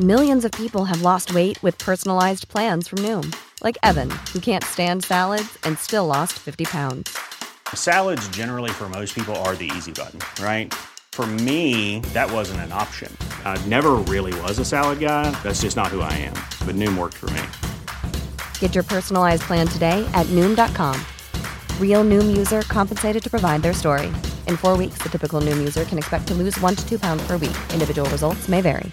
Millions 0.00 0.44
of 0.44 0.52
people 0.52 0.86
have 0.86 1.02
lost 1.02 1.34
weight 1.34 1.62
with 1.62 1.76
personalized 1.76 2.48
plans 2.48 2.88
from 2.88 3.00
Noom, 3.00 3.34
like 3.62 3.76
Evan, 3.82 4.10
who 4.32 4.40
can't 4.40 4.64
stand 4.64 5.04
salads 5.04 5.58
and 5.64 5.78
still 5.78 6.06
lost 6.06 6.32
50 6.38 6.64
pounds. 6.64 7.16
Salads, 7.74 8.26
generally, 8.28 8.70
for 8.70 8.88
most 8.88 9.14
people, 9.14 9.36
are 9.44 9.54
the 9.54 9.70
easy 9.76 9.92
button, 9.92 10.20
right? 10.42 10.72
For 11.12 11.26
me, 11.26 12.00
that 12.14 12.32
wasn't 12.32 12.60
an 12.60 12.72
option. 12.72 13.14
I 13.44 13.60
never 13.66 13.92
really 14.08 14.32
was 14.40 14.58
a 14.58 14.64
salad 14.64 14.98
guy. 14.98 15.30
That's 15.42 15.60
just 15.60 15.76
not 15.76 15.88
who 15.88 16.00
I 16.00 16.12
am. 16.14 16.34
But 16.66 16.74
Noom 16.74 16.96
worked 16.96 17.18
for 17.18 17.30
me. 17.30 17.42
Get 18.60 18.74
your 18.74 18.84
personalized 18.84 19.42
plan 19.42 19.66
today 19.68 20.08
at 20.14 20.26
Noom.com. 20.28 20.98
Real 21.82 22.04
Noom 22.04 22.34
user 22.34 22.62
compensated 22.62 23.22
to 23.24 23.28
provide 23.28 23.60
their 23.60 23.74
story. 23.74 24.06
In 24.48 24.56
four 24.56 24.76
weeks, 24.78 25.02
the 25.02 25.10
typical 25.10 25.42
Noom 25.42 25.58
user 25.58 25.84
can 25.84 25.98
expect 25.98 26.28
to 26.28 26.34
lose 26.34 26.58
one 26.60 26.76
to 26.76 26.88
two 26.88 26.98
pounds 26.98 27.26
per 27.26 27.36
week. 27.36 27.56
Individual 27.74 28.08
results 28.08 28.48
may 28.48 28.62
vary. 28.62 28.90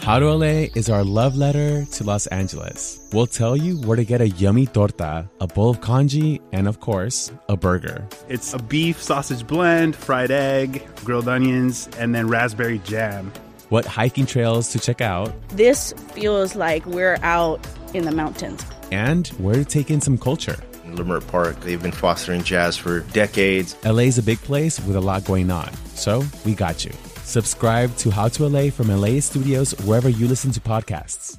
How 0.00 0.18
to 0.18 0.32
LA 0.32 0.72
is 0.74 0.88
our 0.88 1.04
love 1.04 1.36
letter 1.36 1.84
to 1.84 2.04
Los 2.04 2.26
Angeles. 2.28 2.98
We'll 3.12 3.26
tell 3.26 3.54
you 3.54 3.76
where 3.76 3.96
to 3.96 4.04
get 4.04 4.22
a 4.22 4.28
yummy 4.28 4.66
torta, 4.66 5.28
a 5.40 5.46
bowl 5.46 5.70
of 5.70 5.82
congee, 5.82 6.40
and 6.52 6.66
of 6.66 6.80
course, 6.80 7.30
a 7.48 7.56
burger. 7.56 8.08
It's 8.28 8.54
a 8.54 8.58
beef 8.58 9.00
sausage 9.02 9.46
blend, 9.46 9.94
fried 9.94 10.30
egg, 10.30 10.82
grilled 11.04 11.28
onions, 11.28 11.88
and 11.98 12.14
then 12.14 12.26
raspberry 12.28 12.78
jam. 12.78 13.30
What 13.68 13.84
hiking 13.84 14.26
trails 14.26 14.72
to 14.72 14.78
check 14.80 15.00
out, 15.02 15.30
This 15.50 15.92
feels 16.14 16.56
like 16.56 16.84
we're 16.86 17.18
out 17.22 17.64
in 17.92 18.04
the 18.04 18.10
mountains. 18.12 18.64
And 18.90 19.28
where 19.38 19.54
to 19.54 19.64
take 19.64 19.90
in 19.90 20.00
some 20.00 20.18
culture. 20.18 20.58
Leimert 20.86 21.26
Park, 21.28 21.60
they've 21.60 21.82
been 21.82 21.92
fostering 21.92 22.42
jazz 22.42 22.76
for 22.76 23.00
decades. 23.12 23.76
LA's 23.84 24.18
a 24.18 24.22
big 24.22 24.38
place 24.38 24.80
with 24.80 24.96
a 24.96 25.00
lot 25.00 25.24
going 25.24 25.50
on, 25.50 25.72
so 25.94 26.22
we 26.44 26.54
got 26.54 26.84
you. 26.84 26.92
Subscribe 27.24 27.96
to 27.98 28.10
How 28.10 28.28
to 28.28 28.48
LA 28.48 28.70
from 28.70 28.88
LA 28.88 29.20
Studios 29.20 29.72
wherever 29.84 30.08
you 30.08 30.26
listen 30.26 30.50
to 30.52 30.60
podcasts. 30.60 31.38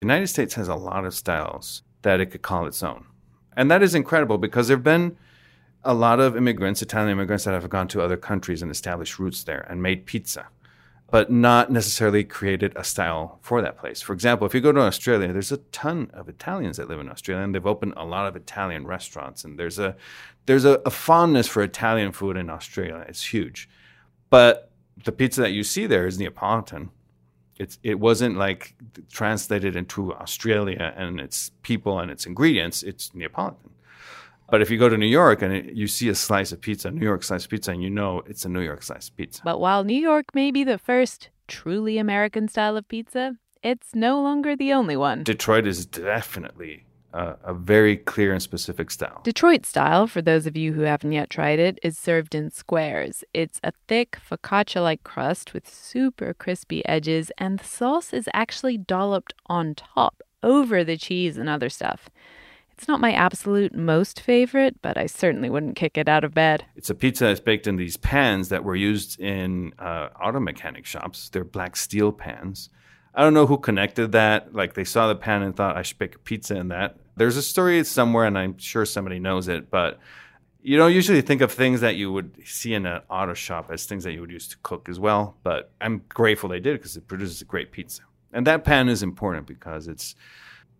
The 0.00 0.06
United 0.06 0.26
States 0.26 0.54
has 0.54 0.68
a 0.68 0.74
lot 0.74 1.06
of 1.06 1.14
styles 1.14 1.82
that 2.02 2.20
it 2.20 2.26
could 2.26 2.42
call 2.42 2.66
its 2.66 2.82
own. 2.82 3.06
And 3.56 3.70
that 3.70 3.82
is 3.82 3.94
incredible 3.94 4.36
because 4.36 4.68
there 4.68 4.76
have 4.76 4.84
been 4.84 5.16
a 5.82 5.94
lot 5.94 6.20
of 6.20 6.36
immigrants, 6.36 6.82
Italian 6.82 7.10
immigrants, 7.10 7.44
that 7.44 7.54
have 7.54 7.70
gone 7.70 7.88
to 7.88 8.02
other 8.02 8.16
countries 8.18 8.60
and 8.60 8.70
established 8.70 9.18
roots 9.18 9.44
there 9.44 9.66
and 9.70 9.82
made 9.82 10.04
pizza, 10.04 10.48
but 11.08 11.30
not 11.30 11.70
necessarily 11.70 12.24
created 12.24 12.72
a 12.74 12.82
style 12.82 13.38
for 13.40 13.62
that 13.62 13.78
place. 13.78 14.02
For 14.02 14.12
example, 14.12 14.46
if 14.46 14.54
you 14.54 14.60
go 14.60 14.72
to 14.72 14.80
Australia, 14.80 15.32
there's 15.32 15.52
a 15.52 15.58
ton 15.58 16.10
of 16.12 16.28
Italians 16.28 16.78
that 16.78 16.88
live 16.88 16.98
in 17.00 17.08
Australia 17.08 17.44
and 17.44 17.54
they've 17.54 17.66
opened 17.66 17.94
a 17.96 18.04
lot 18.04 18.26
of 18.26 18.34
Italian 18.34 18.86
restaurants. 18.86 19.44
And 19.44 19.58
there's 19.58 19.78
a 19.78 19.96
there's 20.46 20.64
a, 20.64 20.80
a 20.84 20.90
fondness 20.90 21.46
for 21.46 21.62
Italian 21.62 22.12
food 22.12 22.36
in 22.36 22.50
Australia. 22.50 23.04
It's 23.08 23.32
huge. 23.32 23.68
But 24.30 24.70
the 25.04 25.12
pizza 25.12 25.40
that 25.42 25.52
you 25.52 25.62
see 25.62 25.86
there 25.86 26.06
is 26.06 26.18
Neapolitan. 26.18 26.90
It's 27.56 27.78
it 27.84 28.00
wasn't 28.00 28.36
like 28.36 28.74
translated 29.10 29.76
into 29.76 30.12
Australia 30.14 30.92
and 30.96 31.20
its 31.20 31.52
people 31.62 32.00
and 32.00 32.10
its 32.10 32.26
ingredients. 32.26 32.82
It's 32.82 33.14
Neapolitan. 33.14 33.70
But 34.48 34.62
if 34.62 34.70
you 34.70 34.78
go 34.78 34.88
to 34.88 34.96
New 34.96 35.06
York 35.06 35.42
and 35.42 35.52
it, 35.52 35.74
you 35.74 35.86
see 35.86 36.08
a 36.08 36.14
slice 36.14 36.52
of 36.52 36.60
pizza, 36.60 36.90
New 36.90 37.04
York 37.04 37.22
slice 37.22 37.44
of 37.44 37.50
pizza, 37.50 37.72
and 37.72 37.82
you 37.82 37.90
know 37.90 38.22
it's 38.26 38.44
a 38.44 38.48
New 38.48 38.60
York 38.60 38.82
slice 38.82 39.08
of 39.08 39.16
pizza. 39.16 39.42
But 39.44 39.60
while 39.60 39.84
New 39.84 40.00
York 40.00 40.34
may 40.34 40.50
be 40.50 40.64
the 40.64 40.78
first 40.78 41.30
truly 41.48 41.98
American 41.98 42.48
style 42.48 42.76
of 42.76 42.86
pizza, 42.88 43.36
it's 43.62 43.94
no 43.94 44.20
longer 44.20 44.54
the 44.54 44.72
only 44.72 44.96
one. 44.96 45.24
Detroit 45.24 45.66
is 45.66 45.86
definitely 45.86 46.86
a, 47.12 47.36
a 47.44 47.54
very 47.54 47.96
clear 47.96 48.32
and 48.32 48.42
specific 48.42 48.90
style. 48.90 49.20
Detroit 49.24 49.66
style, 49.66 50.06
for 50.06 50.22
those 50.22 50.46
of 50.46 50.56
you 50.56 50.74
who 50.74 50.82
haven't 50.82 51.12
yet 51.12 51.30
tried 51.30 51.58
it, 51.58 51.78
is 51.82 51.98
served 51.98 52.34
in 52.34 52.50
squares. 52.50 53.24
It's 53.34 53.58
a 53.64 53.72
thick 53.88 54.18
focaccia 54.28 54.82
like 54.82 55.02
crust 55.02 55.54
with 55.54 55.68
super 55.68 56.34
crispy 56.34 56.86
edges, 56.86 57.32
and 57.38 57.58
the 57.58 57.64
sauce 57.64 58.12
is 58.12 58.28
actually 58.32 58.78
dolloped 58.78 59.34
on 59.46 59.74
top 59.74 60.22
over 60.42 60.84
the 60.84 60.96
cheese 60.96 61.36
and 61.36 61.48
other 61.48 61.68
stuff. 61.68 62.08
It's 62.76 62.88
not 62.88 63.00
my 63.00 63.12
absolute 63.12 63.74
most 63.74 64.20
favorite, 64.20 64.82
but 64.82 64.98
I 64.98 65.06
certainly 65.06 65.48
wouldn't 65.48 65.76
kick 65.76 65.96
it 65.96 66.08
out 66.08 66.24
of 66.24 66.34
bed. 66.34 66.66
It's 66.76 66.90
a 66.90 66.94
pizza 66.94 67.24
that's 67.24 67.40
baked 67.40 67.66
in 67.66 67.76
these 67.76 67.96
pans 67.96 68.50
that 68.50 68.64
were 68.64 68.76
used 68.76 69.18
in 69.18 69.72
uh, 69.78 70.10
auto 70.22 70.40
mechanic 70.40 70.84
shops. 70.84 71.30
They're 71.30 71.44
black 71.44 71.76
steel 71.76 72.12
pans. 72.12 72.68
I 73.14 73.22
don't 73.22 73.32
know 73.32 73.46
who 73.46 73.56
connected 73.56 74.12
that. 74.12 74.54
Like 74.54 74.74
they 74.74 74.84
saw 74.84 75.08
the 75.08 75.14
pan 75.14 75.40
and 75.40 75.56
thought 75.56 75.76
I 75.76 75.82
should 75.82 75.98
bake 75.98 76.16
a 76.16 76.18
pizza 76.18 76.54
in 76.56 76.68
that. 76.68 76.98
There's 77.16 77.38
a 77.38 77.42
story 77.42 77.82
somewhere, 77.84 78.26
and 78.26 78.36
I'm 78.36 78.58
sure 78.58 78.84
somebody 78.84 79.18
knows 79.18 79.48
it, 79.48 79.70
but 79.70 79.98
you 80.60 80.76
don't 80.76 80.92
usually 80.92 81.22
think 81.22 81.40
of 81.40 81.50
things 81.50 81.80
that 81.80 81.96
you 81.96 82.12
would 82.12 82.36
see 82.44 82.74
in 82.74 82.84
an 82.84 83.00
auto 83.08 83.32
shop 83.32 83.70
as 83.70 83.86
things 83.86 84.04
that 84.04 84.12
you 84.12 84.20
would 84.20 84.30
use 84.30 84.48
to 84.48 84.56
cook 84.62 84.90
as 84.90 85.00
well. 85.00 85.38
But 85.42 85.70
I'm 85.80 86.02
grateful 86.10 86.50
they 86.50 86.60
did 86.60 86.74
because 86.74 86.94
it 86.94 87.08
produces 87.08 87.40
a 87.40 87.46
great 87.46 87.72
pizza. 87.72 88.02
And 88.34 88.46
that 88.46 88.64
pan 88.64 88.90
is 88.90 89.02
important 89.02 89.46
because 89.46 89.88
it's 89.88 90.14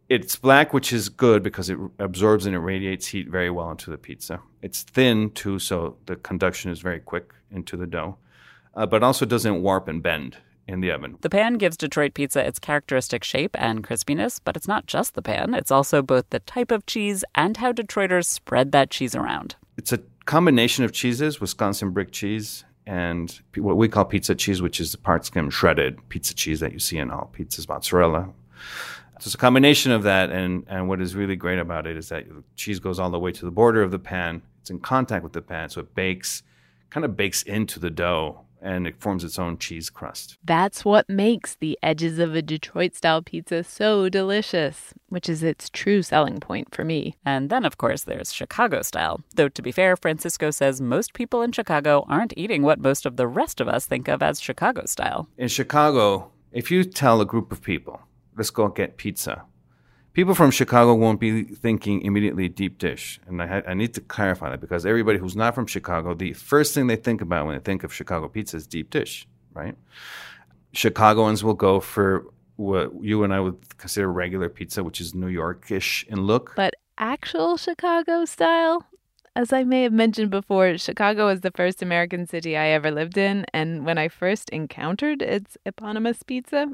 it's 0.08 0.36
black, 0.36 0.72
which 0.72 0.92
is 0.92 1.08
good 1.08 1.42
because 1.42 1.68
it 1.68 1.78
absorbs 1.98 2.46
and 2.46 2.54
it 2.54 2.60
radiates 2.60 3.06
heat 3.06 3.28
very 3.28 3.50
well 3.50 3.70
into 3.70 3.90
the 3.90 3.98
pizza. 3.98 4.40
It's 4.62 4.82
thin 4.82 5.30
too, 5.30 5.58
so 5.58 5.96
the 6.06 6.16
conduction 6.16 6.70
is 6.70 6.80
very 6.80 7.00
quick 7.00 7.32
into 7.50 7.76
the 7.76 7.86
dough, 7.86 8.16
uh, 8.74 8.86
but 8.86 9.02
also 9.02 9.26
doesn't 9.26 9.62
warp 9.62 9.88
and 9.88 10.02
bend 10.02 10.38
in 10.68 10.80
the 10.80 10.90
oven. 10.90 11.16
The 11.20 11.30
pan 11.30 11.54
gives 11.54 11.76
Detroit 11.76 12.14
pizza 12.14 12.44
its 12.44 12.58
characteristic 12.58 13.22
shape 13.24 13.56
and 13.58 13.84
crispiness, 13.84 14.40
but 14.44 14.56
it's 14.56 14.68
not 14.68 14.86
just 14.86 15.14
the 15.14 15.22
pan. 15.22 15.54
It's 15.54 15.70
also 15.70 16.02
both 16.02 16.28
the 16.30 16.40
type 16.40 16.70
of 16.70 16.86
cheese 16.86 17.24
and 17.34 17.56
how 17.56 17.72
Detroiters 17.72 18.26
spread 18.26 18.72
that 18.72 18.90
cheese 18.90 19.14
around. 19.14 19.56
It's 19.76 19.92
a 19.92 20.00
combination 20.24 20.84
of 20.84 20.92
cheeses, 20.92 21.40
Wisconsin 21.40 21.90
brick 21.90 22.10
cheese, 22.10 22.64
and 22.86 23.40
what 23.56 23.76
we 23.76 23.88
call 23.88 24.04
pizza 24.04 24.34
cheese, 24.34 24.62
which 24.62 24.80
is 24.80 24.92
the 24.92 24.98
part 24.98 25.24
skim 25.24 25.50
shredded 25.50 26.08
pizza 26.08 26.34
cheese 26.34 26.60
that 26.60 26.72
you 26.72 26.78
see 26.78 26.98
in 26.98 27.10
all 27.10 27.30
pizzas, 27.36 27.68
mozzarella. 27.68 28.28
So 29.20 29.28
it's 29.28 29.34
a 29.34 29.38
combination 29.38 29.92
of 29.92 30.02
that, 30.02 30.30
and, 30.30 30.64
and 30.68 30.88
what 30.88 31.00
is 31.00 31.14
really 31.14 31.36
great 31.36 31.58
about 31.58 31.86
it 31.86 31.96
is 31.96 32.10
that 32.10 32.28
the 32.28 32.44
cheese 32.54 32.78
goes 32.78 32.98
all 32.98 33.10
the 33.10 33.18
way 33.18 33.32
to 33.32 33.44
the 33.44 33.50
border 33.50 33.82
of 33.82 33.90
the 33.90 33.98
pan. 33.98 34.42
It's 34.60 34.70
in 34.70 34.80
contact 34.80 35.24
with 35.24 35.32
the 35.32 35.42
pan, 35.42 35.70
so 35.70 35.80
it 35.80 35.94
bakes, 35.94 36.42
kind 36.90 37.04
of 37.04 37.16
bakes 37.16 37.42
into 37.42 37.80
the 37.80 37.90
dough, 37.90 38.42
and 38.60 38.86
it 38.86 39.00
forms 39.00 39.22
its 39.24 39.38
own 39.38 39.58
cheese 39.58 39.88
crust. 39.90 40.36
That's 40.44 40.84
what 40.84 41.08
makes 41.08 41.54
the 41.54 41.78
edges 41.82 42.18
of 42.18 42.34
a 42.34 42.42
Detroit 42.42 42.94
style 42.94 43.22
pizza 43.22 43.62
so 43.62 44.08
delicious, 44.08 44.92
which 45.08 45.28
is 45.28 45.42
its 45.42 45.70
true 45.70 46.02
selling 46.02 46.40
point 46.40 46.74
for 46.74 46.84
me. 46.84 47.16
And 47.24 47.48
then, 47.48 47.64
of 47.64 47.78
course, 47.78 48.04
there's 48.04 48.32
Chicago 48.32 48.82
style. 48.82 49.20
Though, 49.34 49.48
to 49.48 49.62
be 49.62 49.72
fair, 49.72 49.96
Francisco 49.96 50.50
says 50.50 50.80
most 50.80 51.14
people 51.14 51.42
in 51.42 51.52
Chicago 51.52 52.04
aren't 52.08 52.36
eating 52.36 52.62
what 52.62 52.80
most 52.80 53.06
of 53.06 53.16
the 53.16 53.28
rest 53.28 53.60
of 53.60 53.68
us 53.68 53.86
think 53.86 54.08
of 54.08 54.22
as 54.22 54.40
Chicago 54.40 54.84
style. 54.86 55.28
In 55.38 55.48
Chicago, 55.48 56.30
if 56.52 56.70
you 56.70 56.84
tell 56.84 57.20
a 57.20 57.26
group 57.26 57.52
of 57.52 57.62
people, 57.62 58.00
let's 58.36 58.50
go 58.50 58.68
get 58.68 58.96
pizza, 58.96 59.44
people 60.12 60.34
from 60.34 60.50
Chicago 60.50 60.94
won't 60.94 61.20
be 61.20 61.44
thinking 61.44 62.02
immediately 62.02 62.48
deep 62.48 62.78
dish. 62.78 63.20
And 63.26 63.42
I, 63.42 63.62
I 63.66 63.74
need 63.74 63.94
to 63.94 64.00
clarify 64.00 64.50
that 64.50 64.60
because 64.60 64.86
everybody 64.86 65.18
who's 65.18 65.36
not 65.36 65.54
from 65.54 65.66
Chicago, 65.66 66.14
the 66.14 66.32
first 66.32 66.74
thing 66.74 66.86
they 66.86 66.96
think 66.96 67.20
about 67.20 67.46
when 67.46 67.54
they 67.54 67.62
think 67.62 67.84
of 67.84 67.92
Chicago 67.92 68.28
pizza 68.28 68.56
is 68.56 68.66
deep 68.66 68.90
dish, 68.90 69.26
right? 69.52 69.76
Chicagoans 70.72 71.44
will 71.44 71.54
go 71.54 71.80
for 71.80 72.24
what 72.56 72.92
you 73.02 73.24
and 73.24 73.34
I 73.34 73.40
would 73.40 73.78
consider 73.78 74.10
regular 74.10 74.48
pizza, 74.48 74.82
which 74.82 75.00
is 75.00 75.14
New 75.14 75.28
Yorkish 75.28 76.06
in 76.08 76.22
look. 76.22 76.54
But 76.56 76.74
actual 76.98 77.56
Chicago 77.56 78.24
style? 78.24 78.86
as 79.36 79.52
I 79.52 79.64
may 79.64 79.82
have 79.82 79.92
mentioned 79.92 80.30
before, 80.30 80.78
Chicago 80.78 81.26
was 81.26 81.42
the 81.42 81.50
first 81.50 81.82
American 81.82 82.26
city 82.26 82.56
I 82.56 82.68
ever 82.68 82.90
lived 82.90 83.18
in, 83.18 83.44
and 83.52 83.84
when 83.84 83.98
I 83.98 84.08
first 84.08 84.48
encountered 84.48 85.20
its 85.20 85.58
eponymous 85.66 86.22
pizza, 86.22 86.68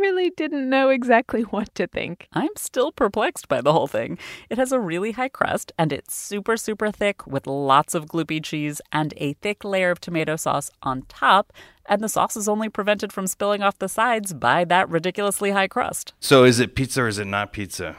really 0.00 0.30
didn't 0.30 0.68
know 0.68 0.88
exactly 0.88 1.42
what 1.50 1.74
to 1.74 1.86
think. 1.86 2.28
I'm 2.32 2.54
still 2.56 2.92
perplexed 2.92 3.48
by 3.48 3.60
the 3.60 3.72
whole 3.72 3.86
thing. 3.86 4.18
It 4.50 4.58
has 4.58 4.72
a 4.72 4.80
really 4.80 5.12
high 5.12 5.28
crust 5.28 5.72
and 5.78 5.92
it's 5.92 6.14
super, 6.14 6.56
super 6.56 6.90
thick 6.90 7.26
with 7.26 7.46
lots 7.46 7.94
of 7.94 8.06
gloopy 8.06 8.42
cheese 8.42 8.80
and 8.92 9.12
a 9.16 9.34
thick 9.34 9.64
layer 9.64 9.90
of 9.90 10.00
tomato 10.00 10.36
sauce 10.36 10.70
on 10.82 11.02
top. 11.08 11.52
And 11.88 12.00
the 12.02 12.08
sauce 12.08 12.36
is 12.36 12.48
only 12.48 12.68
prevented 12.68 13.12
from 13.12 13.26
spilling 13.26 13.62
off 13.62 13.78
the 13.78 13.88
sides 13.88 14.32
by 14.34 14.64
that 14.64 14.88
ridiculously 14.88 15.52
high 15.52 15.68
crust. 15.68 16.14
So 16.20 16.44
is 16.44 16.58
it 16.60 16.74
pizza 16.74 17.02
or 17.02 17.08
is 17.08 17.18
it 17.18 17.26
not 17.26 17.52
pizza? 17.52 17.96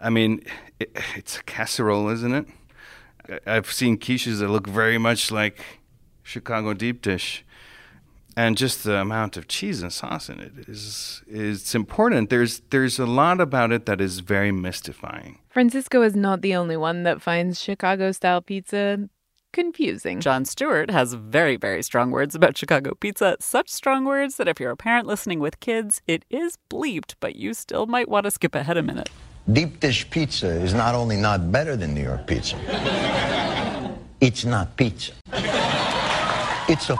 I 0.00 0.10
mean, 0.10 0.42
it, 0.80 0.96
it's 1.16 1.38
a 1.38 1.42
casserole, 1.44 2.08
isn't 2.08 2.34
it? 2.34 2.46
I- 3.46 3.56
I've 3.56 3.70
seen 3.72 3.98
quiches 3.98 4.40
that 4.40 4.48
look 4.48 4.66
very 4.66 4.98
much 4.98 5.30
like 5.30 5.60
Chicago 6.22 6.74
deep 6.74 7.00
dish. 7.02 7.44
And 8.36 8.56
just 8.56 8.84
the 8.84 8.96
amount 8.96 9.36
of 9.36 9.46
cheese 9.46 9.82
and 9.82 9.92
sauce 9.92 10.28
in 10.28 10.40
it 10.40 10.52
is 10.68 11.22
is 11.26 11.60
it's 11.60 11.74
important. 11.74 12.30
There's 12.30 12.60
there's 12.70 12.98
a 12.98 13.06
lot 13.06 13.40
about 13.40 13.72
it 13.72 13.86
that 13.86 14.00
is 14.00 14.20
very 14.20 14.52
mystifying. 14.52 15.38
Francisco 15.50 16.02
is 16.02 16.16
not 16.16 16.40
the 16.40 16.54
only 16.54 16.76
one 16.76 17.02
that 17.02 17.20
finds 17.20 17.60
Chicago 17.60 18.10
style 18.12 18.40
pizza 18.40 19.08
confusing. 19.52 20.20
Jon 20.20 20.46
Stewart 20.46 20.90
has 20.90 21.12
very, 21.12 21.56
very 21.56 21.82
strong 21.82 22.10
words 22.10 22.34
about 22.34 22.56
Chicago 22.56 22.94
pizza. 22.94 23.36
Such 23.38 23.68
strong 23.68 24.06
words 24.06 24.36
that 24.36 24.48
if 24.48 24.58
you're 24.58 24.70
a 24.70 24.76
parent 24.76 25.06
listening 25.06 25.40
with 25.40 25.60
kids, 25.60 26.00
it 26.06 26.24
is 26.30 26.56
bleeped, 26.70 27.14
but 27.20 27.36
you 27.36 27.52
still 27.52 27.86
might 27.86 28.08
want 28.08 28.24
to 28.24 28.30
skip 28.30 28.54
ahead 28.54 28.78
a 28.78 28.82
minute. 28.82 29.10
Deep 29.52 29.78
dish 29.80 30.08
pizza 30.08 30.48
is 30.48 30.72
not 30.72 30.94
only 30.94 31.16
not 31.16 31.52
better 31.52 31.76
than 31.76 31.92
New 31.94 32.02
York 32.02 32.26
pizza, 32.26 32.56
it's 34.20 34.44
not 34.44 34.76
pizza. 34.76 35.12
It's 36.68 36.88
a 36.88 36.96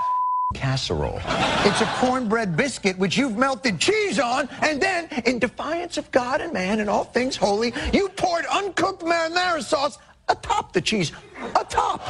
casserole. 0.53 1.21
It's 1.65 1.81
a 1.81 1.87
cornbread 1.97 2.57
biscuit 2.57 2.99
which 2.99 3.17
you've 3.17 3.37
melted 3.37 3.79
cheese 3.79 4.19
on, 4.19 4.49
and 4.61 4.81
then, 4.81 5.09
in 5.27 5.39
defiance 5.39 5.99
of 5.99 6.11
God 6.11 6.41
and 6.41 6.53
man 6.53 6.81
and 6.81 6.89
all 6.89 7.05
things 7.05 7.37
holy, 7.37 7.73
you 7.93 8.09
poured 8.11 8.47
uncooked 8.47 9.03
marinara 9.03 9.63
sauce 9.63 9.99
atop 10.29 10.73
the 10.73 10.81
cheese. 10.81 11.13
Atop. 11.57 12.01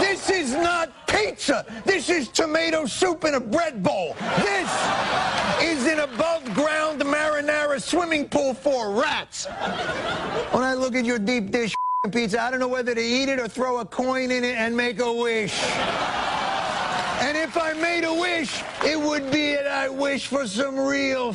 This 0.00 0.30
is 0.30 0.54
not 0.54 1.06
pizza. 1.06 1.64
This 1.84 2.08
is 2.08 2.28
tomato 2.28 2.86
soup 2.86 3.24
in 3.24 3.34
a 3.34 3.40
bread 3.40 3.82
bowl. 3.82 4.14
This 4.38 4.70
is 5.62 5.86
an 5.86 6.00
above 6.00 6.44
ground 6.54 7.00
marinara 7.00 7.80
swimming 7.80 8.28
pool 8.28 8.54
for 8.54 8.92
rats. 8.92 9.46
When 10.52 10.62
I 10.62 10.74
look 10.74 10.94
at 10.94 11.04
your 11.04 11.18
deep 11.18 11.50
dish 11.50 11.74
pizza, 12.12 12.42
I 12.42 12.50
don't 12.50 12.60
know 12.60 12.68
whether 12.68 12.94
to 12.94 13.02
eat 13.02 13.28
it 13.28 13.38
or 13.38 13.48
throw 13.48 13.78
a 13.78 13.84
coin 13.84 14.30
in 14.30 14.44
it 14.44 14.56
and 14.56 14.76
make 14.76 15.00
a 15.00 15.12
wish. 15.12 15.58
And 17.22 17.36
if 17.36 17.56
I 17.56 17.72
made 17.74 18.02
a 18.02 18.12
wish, 18.12 18.64
it 18.84 18.98
would 18.98 19.30
be 19.30 19.54
that 19.54 19.68
I 19.68 19.88
wish 19.88 20.26
for 20.26 20.44
some 20.44 20.76
real 20.76 21.32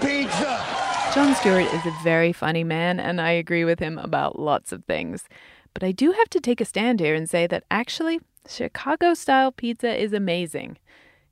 pizza. 0.00 0.64
Jon 1.12 1.34
Stewart 1.34 1.66
is 1.74 1.84
a 1.84 1.92
very 2.04 2.32
funny 2.32 2.62
man, 2.62 3.00
and 3.00 3.20
I 3.20 3.32
agree 3.32 3.64
with 3.64 3.80
him 3.80 3.98
about 3.98 4.38
lots 4.38 4.70
of 4.70 4.84
things. 4.84 5.24
But 5.74 5.82
I 5.82 5.90
do 5.90 6.12
have 6.12 6.30
to 6.30 6.38
take 6.38 6.60
a 6.60 6.64
stand 6.64 7.00
here 7.00 7.16
and 7.16 7.28
say 7.28 7.48
that 7.48 7.64
actually, 7.72 8.20
Chicago 8.48 9.14
style 9.14 9.50
pizza 9.50 10.00
is 10.00 10.12
amazing. 10.12 10.78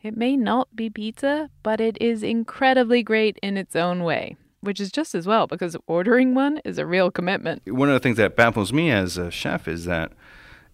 It 0.02 0.16
may 0.16 0.36
not 0.36 0.74
be 0.74 0.90
pizza, 0.90 1.50
but 1.62 1.80
it 1.80 1.96
is 2.00 2.24
incredibly 2.24 3.04
great 3.04 3.38
in 3.44 3.56
its 3.56 3.76
own 3.76 4.02
way, 4.02 4.36
which 4.60 4.80
is 4.80 4.90
just 4.90 5.14
as 5.14 5.24
well 5.24 5.46
because 5.46 5.76
ordering 5.86 6.34
one 6.34 6.60
is 6.64 6.78
a 6.78 6.84
real 6.84 7.12
commitment. 7.12 7.62
One 7.64 7.90
of 7.90 7.94
the 7.94 8.00
things 8.00 8.16
that 8.16 8.34
baffles 8.34 8.72
me 8.72 8.90
as 8.90 9.16
a 9.16 9.30
chef 9.30 9.68
is 9.68 9.84
that 9.84 10.10